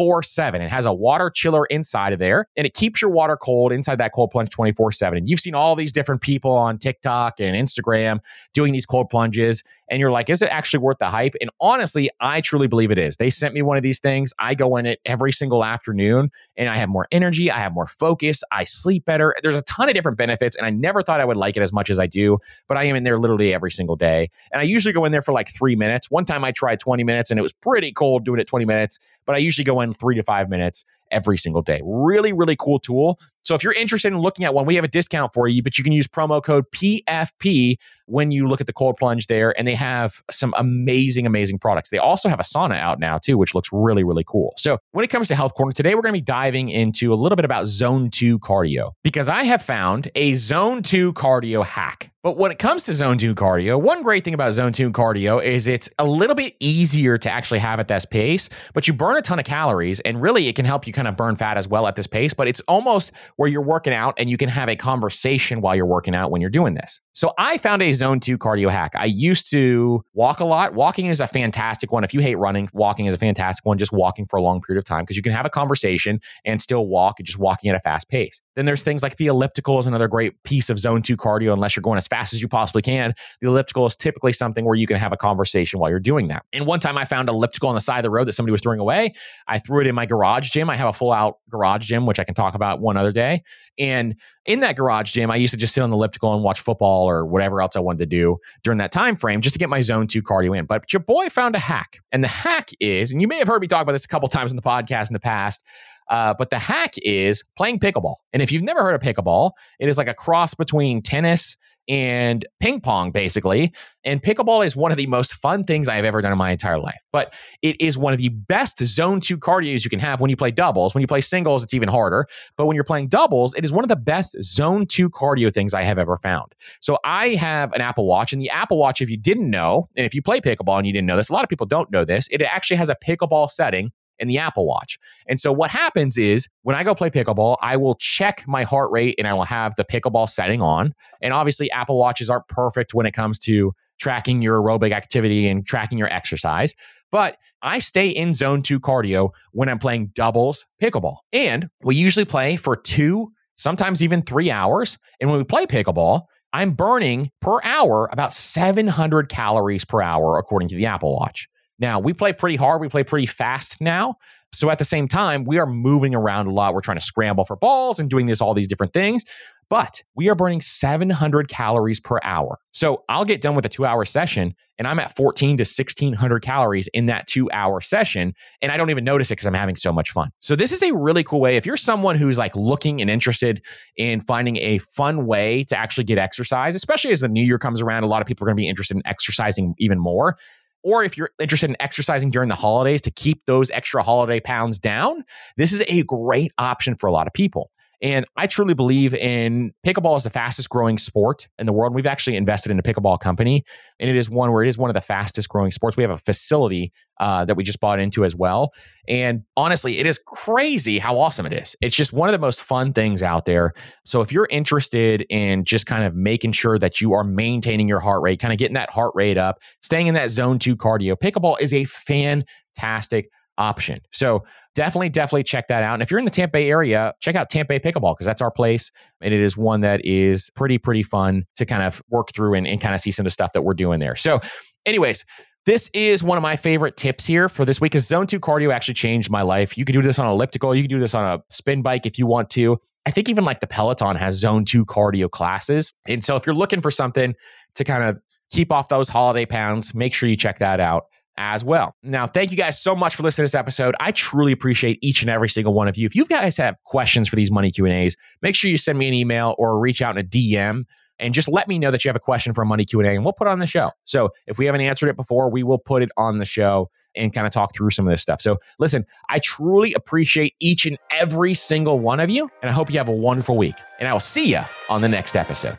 24 0.00 0.22
7. 0.22 0.62
It 0.62 0.70
has 0.70 0.86
a 0.86 0.92
water 0.92 1.28
chiller 1.28 1.66
inside 1.66 2.14
of 2.14 2.18
there 2.18 2.46
and 2.56 2.66
it 2.66 2.72
keeps 2.72 3.02
your 3.02 3.10
water 3.10 3.36
cold 3.36 3.70
inside 3.70 3.98
that 3.98 4.12
cold 4.14 4.30
plunge 4.30 4.48
24 4.48 4.92
7. 4.92 5.18
And 5.18 5.28
you've 5.28 5.40
seen 5.40 5.54
all 5.54 5.76
these 5.76 5.92
different 5.92 6.22
people 6.22 6.52
on 6.52 6.78
TikTok 6.78 7.38
and 7.38 7.54
Instagram 7.54 8.20
doing 8.54 8.72
these 8.72 8.86
cold 8.86 9.10
plunges 9.10 9.62
and 9.90 9.98
you're 9.98 10.12
like, 10.12 10.30
is 10.30 10.40
it 10.40 10.48
actually 10.50 10.78
worth 10.78 10.98
the 10.98 11.10
hype? 11.10 11.34
And 11.40 11.50
honestly, 11.60 12.08
I 12.20 12.40
truly 12.40 12.68
believe 12.68 12.90
it 12.92 12.98
is. 12.98 13.16
They 13.16 13.28
sent 13.28 13.52
me 13.52 13.60
one 13.60 13.76
of 13.76 13.82
these 13.82 13.98
things. 13.98 14.32
I 14.38 14.54
go 14.54 14.76
in 14.76 14.86
it 14.86 15.00
every 15.04 15.32
single 15.32 15.64
afternoon 15.64 16.30
and 16.56 16.70
I 16.70 16.76
have 16.76 16.88
more 16.88 17.08
energy. 17.10 17.50
I 17.50 17.58
have 17.58 17.74
more 17.74 17.88
focus. 17.88 18.44
I 18.52 18.64
sleep 18.64 19.04
better. 19.04 19.34
There's 19.42 19.56
a 19.56 19.62
ton 19.62 19.88
of 19.88 19.94
different 19.94 20.16
benefits. 20.16 20.56
And 20.56 20.64
I 20.64 20.70
never 20.70 21.02
thought 21.02 21.20
I 21.20 21.24
would 21.24 21.36
like 21.36 21.56
it 21.56 21.62
as 21.62 21.72
much 21.72 21.90
as 21.90 21.98
I 21.98 22.06
do, 22.06 22.38
but 22.68 22.76
I 22.76 22.84
am 22.84 22.94
in 22.94 23.02
there 23.02 23.18
literally 23.18 23.52
every 23.52 23.72
single 23.72 23.96
day. 23.96 24.30
And 24.52 24.60
I 24.60 24.64
usually 24.64 24.92
go 24.92 25.04
in 25.04 25.12
there 25.12 25.22
for 25.22 25.32
like 25.32 25.52
three 25.52 25.74
minutes. 25.74 26.10
One 26.10 26.24
time 26.24 26.44
I 26.44 26.52
tried 26.52 26.78
20 26.78 27.02
minutes 27.02 27.30
and 27.30 27.38
it 27.38 27.42
was 27.42 27.52
pretty 27.52 27.92
cold 27.92 28.24
doing 28.24 28.38
it 28.38 28.46
20 28.46 28.64
minutes, 28.64 29.00
but 29.26 29.34
I 29.34 29.38
usually 29.38 29.64
go 29.64 29.80
in 29.80 29.92
three 29.92 30.16
to 30.16 30.22
five 30.22 30.48
minutes 30.48 30.84
every 31.10 31.38
single 31.38 31.62
day. 31.62 31.80
Really, 31.84 32.32
really 32.32 32.56
cool 32.56 32.78
tool. 32.78 33.18
So 33.42 33.54
if 33.54 33.64
you're 33.64 33.72
interested 33.72 34.12
in 34.12 34.18
looking 34.18 34.44
at 34.44 34.54
one, 34.54 34.66
we 34.66 34.74
have 34.76 34.84
a 34.84 34.88
discount 34.88 35.32
for 35.32 35.48
you, 35.48 35.62
but 35.62 35.78
you 35.78 35.84
can 35.84 35.92
use 35.92 36.06
promo 36.06 36.42
code 36.42 36.66
PFP 36.72 37.76
when 38.06 38.30
you 38.30 38.46
look 38.46 38.60
at 38.60 38.66
the 38.66 38.72
cold 38.72 38.96
plunge 38.96 39.28
there. 39.28 39.58
And 39.58 39.66
they 39.66 39.74
have 39.74 40.22
some 40.30 40.54
amazing, 40.56 41.26
amazing 41.26 41.58
products. 41.58 41.90
They 41.90 41.98
also 41.98 42.28
have 42.28 42.40
a 42.40 42.44
sauna 42.44 42.78
out 42.78 42.98
now 42.98 43.18
too, 43.18 43.38
which 43.38 43.54
looks 43.54 43.70
really, 43.72 44.04
really 44.04 44.24
cool. 44.26 44.52
So 44.56 44.78
when 44.92 45.04
it 45.04 45.08
comes 45.08 45.28
to 45.28 45.34
Health 45.34 45.54
Corner, 45.54 45.72
today 45.72 45.94
we're 45.94 46.02
going 46.02 46.14
to 46.14 46.18
be 46.18 46.24
diving 46.24 46.68
into 46.68 47.12
a 47.12 47.16
little 47.16 47.36
bit 47.36 47.44
about 47.44 47.66
zone 47.66 48.10
two 48.10 48.38
cardio 48.40 48.92
because 49.02 49.28
I 49.28 49.44
have 49.44 49.62
found 49.62 50.10
a 50.14 50.34
zone 50.34 50.82
two 50.82 51.12
cardio 51.14 51.64
hack. 51.64 52.12
But 52.22 52.36
when 52.36 52.50
it 52.50 52.58
comes 52.58 52.84
to 52.84 52.92
zone 52.92 53.16
two 53.16 53.34
cardio, 53.34 53.80
one 53.80 54.02
great 54.02 54.24
thing 54.24 54.34
about 54.34 54.52
zone 54.52 54.74
two 54.74 54.92
cardio 54.92 55.42
is 55.42 55.66
it's 55.66 55.88
a 55.98 56.04
little 56.04 56.36
bit 56.36 56.54
easier 56.60 57.16
to 57.16 57.30
actually 57.30 57.60
have 57.60 57.80
at 57.80 57.88
this 57.88 58.04
pace, 58.04 58.50
but 58.74 58.86
you 58.86 58.92
burn 58.92 59.16
a 59.16 59.22
ton 59.22 59.38
of 59.38 59.46
calories 59.46 60.00
and 60.00 60.20
really 60.20 60.46
it 60.46 60.54
can 60.54 60.66
help 60.66 60.86
you 60.86 60.92
kind 61.00 61.08
of 61.08 61.16
burn 61.16 61.34
fat 61.34 61.56
as 61.56 61.66
well 61.66 61.86
at 61.86 61.96
this 61.96 62.06
pace. 62.06 62.34
But 62.34 62.46
it's 62.46 62.60
almost 62.68 63.10
where 63.36 63.48
you're 63.48 63.62
working 63.62 63.94
out 63.94 64.14
and 64.18 64.28
you 64.28 64.36
can 64.36 64.50
have 64.50 64.68
a 64.68 64.76
conversation 64.76 65.62
while 65.62 65.74
you're 65.74 65.86
working 65.86 66.14
out 66.14 66.30
when 66.30 66.42
you're 66.42 66.50
doing 66.50 66.74
this. 66.74 67.00
So 67.14 67.32
I 67.38 67.56
found 67.56 67.80
a 67.82 67.92
zone 67.94 68.20
two 68.20 68.36
cardio 68.36 68.70
hack. 68.70 68.92
I 68.94 69.06
used 69.06 69.50
to 69.50 70.02
walk 70.12 70.40
a 70.40 70.44
lot. 70.44 70.74
Walking 70.74 71.06
is 71.06 71.20
a 71.20 71.26
fantastic 71.26 71.90
one. 71.90 72.04
If 72.04 72.12
you 72.12 72.20
hate 72.20 72.34
running, 72.34 72.68
walking 72.74 73.06
is 73.06 73.14
a 73.14 73.18
fantastic 73.18 73.64
one, 73.64 73.78
just 73.78 73.92
walking 73.92 74.26
for 74.26 74.36
a 74.36 74.42
long 74.42 74.60
period 74.60 74.78
of 74.78 74.84
time 74.84 75.04
because 75.04 75.16
you 75.16 75.22
can 75.22 75.32
have 75.32 75.46
a 75.46 75.50
conversation 75.50 76.20
and 76.44 76.60
still 76.60 76.86
walk, 76.86 77.18
and 77.18 77.26
just 77.26 77.38
walking 77.38 77.70
at 77.70 77.76
a 77.76 77.80
fast 77.80 78.08
pace. 78.08 78.42
Then 78.56 78.66
there's 78.66 78.82
things 78.82 79.02
like 79.02 79.16
the 79.16 79.26
elliptical 79.26 79.78
is 79.78 79.86
another 79.86 80.08
great 80.08 80.42
piece 80.44 80.68
of 80.68 80.78
zone 80.78 81.00
two 81.00 81.16
cardio, 81.16 81.52
unless 81.52 81.76
you're 81.76 81.82
going 81.82 81.96
as 81.96 82.06
fast 82.06 82.34
as 82.34 82.42
you 82.42 82.48
possibly 82.48 82.82
can. 82.82 83.14
The 83.40 83.48
elliptical 83.48 83.86
is 83.86 83.96
typically 83.96 84.34
something 84.34 84.64
where 84.66 84.76
you 84.76 84.86
can 84.86 84.98
have 84.98 85.12
a 85.12 85.16
conversation 85.16 85.80
while 85.80 85.88
you're 85.88 85.98
doing 85.98 86.28
that. 86.28 86.44
And 86.52 86.66
one 86.66 86.80
time 86.80 86.98
I 86.98 87.04
found 87.04 87.28
elliptical 87.28 87.68
on 87.68 87.74
the 87.74 87.80
side 87.80 87.98
of 87.98 88.02
the 88.02 88.10
road 88.10 88.26
that 88.28 88.32
somebody 88.32 88.52
was 88.52 88.60
throwing 88.60 88.80
away. 88.80 89.14
I 89.46 89.58
threw 89.58 89.80
it 89.80 89.86
in 89.86 89.94
my 89.94 90.06
garage 90.06 90.50
gym. 90.50 90.68
I 90.68 90.76
have 90.76 90.88
a 90.90 90.92
full 90.92 91.12
out 91.12 91.38
garage 91.48 91.86
gym, 91.86 92.06
which 92.06 92.18
I 92.18 92.24
can 92.24 92.34
talk 92.34 92.54
about 92.54 92.80
one 92.80 92.96
other 92.96 93.12
day. 93.12 93.42
And 93.78 94.14
in 94.44 94.60
that 94.60 94.76
garage 94.76 95.12
gym, 95.12 95.30
I 95.30 95.36
used 95.36 95.52
to 95.52 95.56
just 95.56 95.74
sit 95.74 95.82
on 95.82 95.90
the 95.90 95.96
elliptical 95.96 96.34
and 96.34 96.44
watch 96.44 96.60
football 96.60 97.08
or 97.08 97.24
whatever 97.24 97.62
else 97.62 97.76
I 97.76 97.80
wanted 97.80 98.00
to 98.00 98.06
do 98.06 98.36
during 98.62 98.78
that 98.78 98.92
time 98.92 99.16
frame 99.16 99.40
just 99.40 99.54
to 99.54 99.58
get 99.58 99.70
my 99.70 99.80
zone 99.80 100.06
two 100.06 100.22
cardio 100.22 100.56
in. 100.56 100.66
But 100.66 100.92
your 100.92 101.00
boy 101.00 101.30
found 101.30 101.56
a 101.56 101.58
hack. 101.58 102.00
And 102.12 102.22
the 102.22 102.28
hack 102.28 102.70
is, 102.78 103.10
and 103.12 103.20
you 103.20 103.28
may 103.28 103.38
have 103.38 103.48
heard 103.48 103.62
me 103.62 103.66
talk 103.66 103.82
about 103.82 103.92
this 103.92 104.04
a 104.04 104.08
couple 104.08 104.28
times 104.28 104.52
in 104.52 104.56
the 104.56 104.62
podcast 104.62 105.08
in 105.08 105.14
the 105.14 105.20
past, 105.20 105.64
uh, 106.10 106.34
but 106.36 106.50
the 106.50 106.58
hack 106.58 106.94
is 106.98 107.44
playing 107.56 107.78
pickleball. 107.78 108.16
And 108.32 108.42
if 108.42 108.52
you've 108.52 108.64
never 108.64 108.82
heard 108.82 108.94
of 108.94 109.00
pickleball, 109.00 109.52
it 109.78 109.88
is 109.88 109.96
like 109.96 110.08
a 110.08 110.14
cross 110.14 110.54
between 110.54 111.02
tennis 111.02 111.56
and 111.90 112.46
ping 112.60 112.80
pong, 112.80 113.10
basically. 113.10 113.72
And 114.04 114.22
pickleball 114.22 114.64
is 114.64 114.76
one 114.76 114.92
of 114.92 114.96
the 114.96 115.08
most 115.08 115.34
fun 115.34 115.64
things 115.64 115.88
I 115.88 115.96
have 115.96 116.04
ever 116.04 116.22
done 116.22 116.30
in 116.30 116.38
my 116.38 116.52
entire 116.52 116.78
life. 116.78 117.00
But 117.12 117.34
it 117.62 117.78
is 117.80 117.98
one 117.98 118.12
of 118.12 118.20
the 118.20 118.28
best 118.28 118.78
zone 118.86 119.20
two 119.20 119.36
cardios 119.36 119.82
you 119.82 119.90
can 119.90 119.98
have 119.98 120.20
when 120.20 120.30
you 120.30 120.36
play 120.36 120.52
doubles. 120.52 120.94
When 120.94 121.00
you 121.00 121.08
play 121.08 121.20
singles, 121.20 121.64
it's 121.64 121.74
even 121.74 121.88
harder. 121.88 122.28
But 122.56 122.66
when 122.66 122.76
you're 122.76 122.84
playing 122.84 123.08
doubles, 123.08 123.54
it 123.54 123.64
is 123.64 123.72
one 123.72 123.84
of 123.84 123.88
the 123.88 123.96
best 123.96 124.40
zone 124.40 124.86
two 124.86 125.10
cardio 125.10 125.52
things 125.52 125.74
I 125.74 125.82
have 125.82 125.98
ever 125.98 126.16
found. 126.16 126.54
So 126.80 126.96
I 127.04 127.30
have 127.30 127.72
an 127.72 127.80
Apple 127.80 128.06
Watch, 128.06 128.32
and 128.32 128.40
the 128.40 128.50
Apple 128.50 128.78
Watch, 128.78 129.02
if 129.02 129.10
you 129.10 129.16
didn't 129.16 129.50
know, 129.50 129.88
and 129.96 130.06
if 130.06 130.14
you 130.14 130.22
play 130.22 130.40
pickleball 130.40 130.78
and 130.78 130.86
you 130.86 130.92
didn't 130.92 131.06
know 131.06 131.16
this, 131.16 131.28
a 131.28 131.32
lot 131.32 131.42
of 131.42 131.48
people 131.48 131.66
don't 131.66 131.90
know 131.90 132.04
this, 132.04 132.28
it 132.30 132.40
actually 132.40 132.76
has 132.76 132.88
a 132.88 132.96
pickleball 133.04 133.50
setting 133.50 133.90
in 134.20 134.28
the 134.28 134.38
Apple 134.38 134.66
Watch. 134.66 134.98
And 135.26 135.40
so 135.40 135.52
what 135.52 135.70
happens 135.70 136.16
is 136.16 136.48
when 136.62 136.76
I 136.76 136.84
go 136.84 136.94
play 136.94 137.10
pickleball, 137.10 137.56
I 137.60 137.76
will 137.76 137.96
check 137.96 138.44
my 138.46 138.62
heart 138.62 138.90
rate 138.92 139.16
and 139.18 139.26
I 139.26 139.34
will 139.34 139.44
have 139.44 139.74
the 139.76 139.84
pickleball 139.84 140.28
setting 140.28 140.60
on. 140.60 140.94
And 141.20 141.32
obviously, 141.32 141.70
Apple 141.72 141.98
Watches 141.98 142.30
aren't 142.30 142.48
perfect 142.48 142.94
when 142.94 143.06
it 143.06 143.12
comes 143.12 143.38
to 143.40 143.72
tracking 143.98 144.42
your 144.42 144.60
aerobic 144.60 144.92
activity 144.92 145.48
and 145.48 145.66
tracking 145.66 145.98
your 145.98 146.12
exercise. 146.12 146.74
But 147.12 147.36
I 147.62 147.80
stay 147.80 148.08
in 148.08 148.34
zone 148.34 148.62
two 148.62 148.80
cardio 148.80 149.30
when 149.52 149.68
I'm 149.68 149.78
playing 149.78 150.08
doubles 150.14 150.64
pickleball. 150.80 151.18
And 151.32 151.68
we 151.82 151.96
usually 151.96 152.24
play 152.24 152.56
for 152.56 152.76
two, 152.76 153.32
sometimes 153.56 154.02
even 154.02 154.22
three 154.22 154.50
hours. 154.50 154.98
And 155.20 155.28
when 155.28 155.38
we 155.38 155.44
play 155.44 155.66
pickleball, 155.66 156.22
I'm 156.52 156.72
burning 156.72 157.30
per 157.40 157.62
hour 157.62 158.08
about 158.12 158.32
700 158.32 159.28
calories 159.28 159.84
per 159.84 160.00
hour, 160.02 160.38
according 160.38 160.68
to 160.70 160.76
the 160.76 160.86
Apple 160.86 161.14
Watch. 161.16 161.48
Now, 161.80 161.98
we 161.98 162.12
play 162.12 162.32
pretty 162.32 162.56
hard, 162.56 162.80
we 162.80 162.88
play 162.88 163.04
pretty 163.04 163.26
fast 163.26 163.80
now. 163.80 164.16
So 164.52 164.70
at 164.70 164.78
the 164.78 164.84
same 164.84 165.06
time, 165.06 165.44
we 165.44 165.58
are 165.58 165.66
moving 165.66 166.14
around 166.14 166.48
a 166.48 166.52
lot. 166.52 166.74
We're 166.74 166.80
trying 166.80 166.98
to 166.98 167.04
scramble 167.04 167.44
for 167.44 167.56
balls 167.56 168.00
and 168.00 168.10
doing 168.10 168.26
this, 168.26 168.40
all 168.40 168.52
these 168.52 168.68
different 168.68 168.92
things. 168.92 169.24
But 169.68 170.02
we 170.16 170.28
are 170.28 170.34
burning 170.34 170.60
700 170.60 171.48
calories 171.48 172.00
per 172.00 172.18
hour. 172.24 172.58
So 172.72 173.04
I'll 173.08 173.24
get 173.24 173.40
done 173.40 173.54
with 173.54 173.64
a 173.64 173.68
two 173.68 173.86
hour 173.86 174.04
session 174.04 174.56
and 174.80 174.88
I'm 174.88 174.98
at 174.98 175.14
14 175.14 175.58
to 175.58 175.62
1600 175.62 176.42
calories 176.42 176.88
in 176.88 177.06
that 177.06 177.28
two 177.28 177.48
hour 177.52 177.80
session. 177.80 178.34
And 178.60 178.72
I 178.72 178.76
don't 178.76 178.90
even 178.90 179.04
notice 179.04 179.30
it 179.30 179.34
because 179.34 179.46
I'm 179.46 179.54
having 179.54 179.76
so 179.76 179.92
much 179.92 180.10
fun. 180.10 180.30
So 180.40 180.56
this 180.56 180.72
is 180.72 180.82
a 180.82 180.92
really 180.92 181.22
cool 181.22 181.40
way. 181.40 181.56
If 181.56 181.66
you're 181.66 181.76
someone 181.76 182.16
who's 182.16 182.36
like 182.36 182.56
looking 182.56 183.00
and 183.00 183.08
interested 183.08 183.62
in 183.96 184.20
finding 184.20 184.56
a 184.56 184.78
fun 184.78 185.26
way 185.26 185.62
to 185.64 185.76
actually 185.76 186.04
get 186.04 186.18
exercise, 186.18 186.74
especially 186.74 187.12
as 187.12 187.20
the 187.20 187.28
new 187.28 187.44
year 187.44 187.58
comes 187.58 187.80
around, 187.80 188.02
a 188.02 188.08
lot 188.08 188.20
of 188.20 188.26
people 188.26 188.44
are 188.44 188.48
going 188.48 188.56
to 188.56 188.60
be 188.60 188.68
interested 188.68 188.96
in 188.96 189.06
exercising 189.06 189.74
even 189.78 190.00
more 190.00 190.36
or 190.82 191.04
if 191.04 191.16
you're 191.16 191.30
interested 191.38 191.70
in 191.70 191.76
exercising 191.80 192.30
during 192.30 192.48
the 192.48 192.54
holidays 192.54 193.02
to 193.02 193.10
keep 193.10 193.44
those 193.46 193.70
extra 193.70 194.02
holiday 194.02 194.40
pounds 194.40 194.78
down, 194.78 195.24
this 195.56 195.72
is 195.72 195.82
a 195.88 196.02
great 196.04 196.52
option 196.58 196.94
for 196.94 197.06
a 197.06 197.12
lot 197.12 197.26
of 197.26 197.32
people. 197.32 197.70
And 198.02 198.24
I 198.36 198.46
truly 198.46 198.74
believe 198.74 199.14
in 199.14 199.72
pickleball 199.86 200.16
is 200.16 200.24
the 200.24 200.30
fastest 200.30 200.70
growing 200.70 200.96
sport 200.96 201.48
in 201.58 201.66
the 201.66 201.72
world. 201.72 201.94
We've 201.94 202.06
actually 202.06 202.36
invested 202.36 202.72
in 202.72 202.78
a 202.78 202.82
pickleball 202.82 203.20
company, 203.20 203.64
and 203.98 204.08
it 204.08 204.16
is 204.16 204.30
one 204.30 204.52
where 204.52 204.62
it 204.62 204.68
is 204.68 204.78
one 204.78 204.88
of 204.88 204.94
the 204.94 205.00
fastest 205.02 205.48
growing 205.48 205.70
sports. 205.70 205.96
We 205.96 206.02
have 206.02 206.10
a 206.10 206.18
facility 206.18 206.92
uh, 207.18 207.44
that 207.44 207.56
we 207.56 207.64
just 207.64 207.80
bought 207.80 208.00
into 208.00 208.24
as 208.24 208.34
well. 208.34 208.72
And 209.06 209.42
honestly, 209.56 209.98
it 209.98 210.06
is 210.06 210.18
crazy 210.18 210.98
how 210.98 211.18
awesome 211.18 211.44
it 211.44 211.52
is. 211.52 211.76
It's 211.82 211.94
just 211.94 212.12
one 212.12 212.28
of 212.28 212.32
the 212.32 212.38
most 212.38 212.62
fun 212.62 212.94
things 212.94 213.22
out 213.22 213.44
there. 213.44 213.74
So 214.04 214.22
if 214.22 214.32
you're 214.32 214.48
interested 214.50 215.26
in 215.28 215.64
just 215.64 215.84
kind 215.84 216.04
of 216.04 216.14
making 216.14 216.52
sure 216.52 216.78
that 216.78 217.00
you 217.00 217.12
are 217.12 217.24
maintaining 217.24 217.88
your 217.88 218.00
heart 218.00 218.22
rate, 218.22 218.40
kind 218.40 218.52
of 218.52 218.58
getting 218.58 218.74
that 218.74 218.90
heart 218.90 219.12
rate 219.14 219.36
up, 219.36 219.58
staying 219.82 220.06
in 220.06 220.14
that 220.14 220.30
zone 220.30 220.58
two 220.58 220.76
cardio, 220.76 221.14
pickleball 221.16 221.60
is 221.60 221.74
a 221.74 221.84
fantastic 221.84 223.28
option. 223.60 224.00
So 224.10 224.42
definitely, 224.74 225.10
definitely 225.10 225.44
check 225.44 225.68
that 225.68 225.84
out. 225.84 225.94
And 225.94 226.02
if 226.02 226.10
you're 226.10 226.18
in 226.18 226.24
the 226.24 226.30
Tampa 226.30 226.52
Bay 226.52 226.70
area, 226.70 227.14
check 227.20 227.36
out 227.36 227.50
Tampa 227.50 227.78
Bay 227.78 227.78
Pickleball 227.78 228.14
because 228.14 228.26
that's 228.26 228.40
our 228.40 228.50
place. 228.50 228.90
And 229.20 229.34
it 229.34 229.40
is 229.40 229.56
one 229.56 229.82
that 229.82 230.04
is 230.04 230.50
pretty, 230.56 230.78
pretty 230.78 231.02
fun 231.02 231.44
to 231.56 231.66
kind 231.66 231.82
of 231.82 232.02
work 232.08 232.32
through 232.34 232.54
and, 232.54 232.66
and 232.66 232.80
kind 232.80 232.94
of 232.94 233.00
see 233.00 233.10
some 233.10 233.24
of 233.24 233.26
the 233.26 233.32
stuff 233.32 233.52
that 233.52 233.62
we're 233.62 233.74
doing 233.74 234.00
there. 234.00 234.16
So, 234.16 234.40
anyways, 234.86 235.24
this 235.66 235.90
is 235.92 236.22
one 236.22 236.38
of 236.38 236.42
my 236.42 236.56
favorite 236.56 236.96
tips 236.96 237.26
here 237.26 237.48
for 237.50 237.66
this 237.66 237.80
week 237.80 237.92
because 237.92 238.06
zone 238.06 238.26
two 238.26 238.40
cardio 238.40 238.72
actually 238.72 238.94
changed 238.94 239.30
my 239.30 239.42
life. 239.42 239.76
You 239.76 239.84
can 239.84 239.92
do 239.92 240.00
this 240.00 240.18
on 240.18 240.26
elliptical, 240.26 240.74
you 240.74 240.82
can 240.82 240.88
do 240.88 240.98
this 240.98 241.14
on 241.14 241.24
a 241.24 241.42
spin 241.50 241.82
bike 241.82 242.06
if 242.06 242.18
you 242.18 242.26
want 242.26 242.48
to. 242.50 242.78
I 243.04 243.10
think 243.10 243.28
even 243.28 243.44
like 243.44 243.60
the 243.60 243.66
Peloton 243.66 244.16
has 244.16 244.36
zone 244.36 244.64
two 244.64 244.86
cardio 244.86 245.30
classes. 245.30 245.92
And 246.06 246.24
so 246.24 246.36
if 246.36 246.46
you're 246.46 246.54
looking 246.54 246.80
for 246.80 246.90
something 246.90 247.34
to 247.74 247.84
kind 247.84 248.04
of 248.04 248.18
keep 248.50 248.72
off 248.72 248.88
those 248.88 249.08
holiday 249.08 249.44
pounds, 249.44 249.94
make 249.94 250.14
sure 250.14 250.28
you 250.28 250.36
check 250.36 250.58
that 250.60 250.80
out 250.80 251.04
as 251.36 251.64
well. 251.64 251.94
Now, 252.02 252.26
thank 252.26 252.50
you 252.50 252.56
guys 252.56 252.80
so 252.80 252.94
much 252.94 253.14
for 253.14 253.22
listening 253.22 253.44
to 253.44 253.52
this 253.52 253.54
episode. 253.54 253.94
I 254.00 254.12
truly 254.12 254.52
appreciate 254.52 254.98
each 255.02 255.22
and 255.22 255.30
every 255.30 255.48
single 255.48 255.72
one 255.72 255.88
of 255.88 255.96
you. 255.96 256.06
If 256.06 256.14
you 256.14 256.26
guys 256.26 256.56
have 256.58 256.76
questions 256.84 257.28
for 257.28 257.36
these 257.36 257.50
money 257.50 257.70
Q&As, 257.70 258.16
make 258.42 258.54
sure 258.54 258.70
you 258.70 258.78
send 258.78 258.98
me 258.98 259.08
an 259.08 259.14
email 259.14 259.54
or 259.58 259.78
reach 259.78 260.02
out 260.02 260.16
in 260.16 260.24
a 260.24 260.28
DM 260.28 260.84
and 261.18 261.34
just 261.34 261.48
let 261.48 261.68
me 261.68 261.78
know 261.78 261.90
that 261.90 262.04
you 262.04 262.08
have 262.08 262.16
a 262.16 262.20
question 262.20 262.52
for 262.52 262.62
a 262.62 262.66
money 262.66 262.84
Q&A 262.84 263.14
and 263.14 263.24
we'll 263.24 263.34
put 263.34 263.46
it 263.46 263.50
on 263.50 263.58
the 263.58 263.66
show. 263.66 263.90
So, 264.04 264.30
if 264.46 264.58
we 264.58 264.66
haven't 264.66 264.80
answered 264.80 265.08
it 265.08 265.16
before, 265.16 265.50
we 265.50 265.62
will 265.62 265.78
put 265.78 266.02
it 266.02 266.10
on 266.16 266.38
the 266.38 266.44
show 266.44 266.90
and 267.14 267.32
kind 267.32 267.46
of 267.46 267.52
talk 267.52 267.74
through 267.74 267.90
some 267.90 268.06
of 268.06 268.10
this 268.10 268.22
stuff. 268.22 268.40
So, 268.40 268.58
listen, 268.78 269.04
I 269.28 269.38
truly 269.40 269.94
appreciate 269.94 270.54
each 270.60 270.86
and 270.86 270.98
every 271.10 271.54
single 271.54 271.98
one 272.00 272.20
of 272.20 272.30
you 272.30 272.48
and 272.62 272.70
I 272.70 272.72
hope 272.72 272.90
you 272.90 272.98
have 272.98 273.08
a 273.08 273.12
wonderful 273.12 273.56
week. 273.56 273.74
And 273.98 274.08
I 274.08 274.12
will 274.12 274.20
see 274.20 274.50
you 274.50 274.60
on 274.88 275.00
the 275.00 275.08
next 275.08 275.36
episode. 275.36 275.78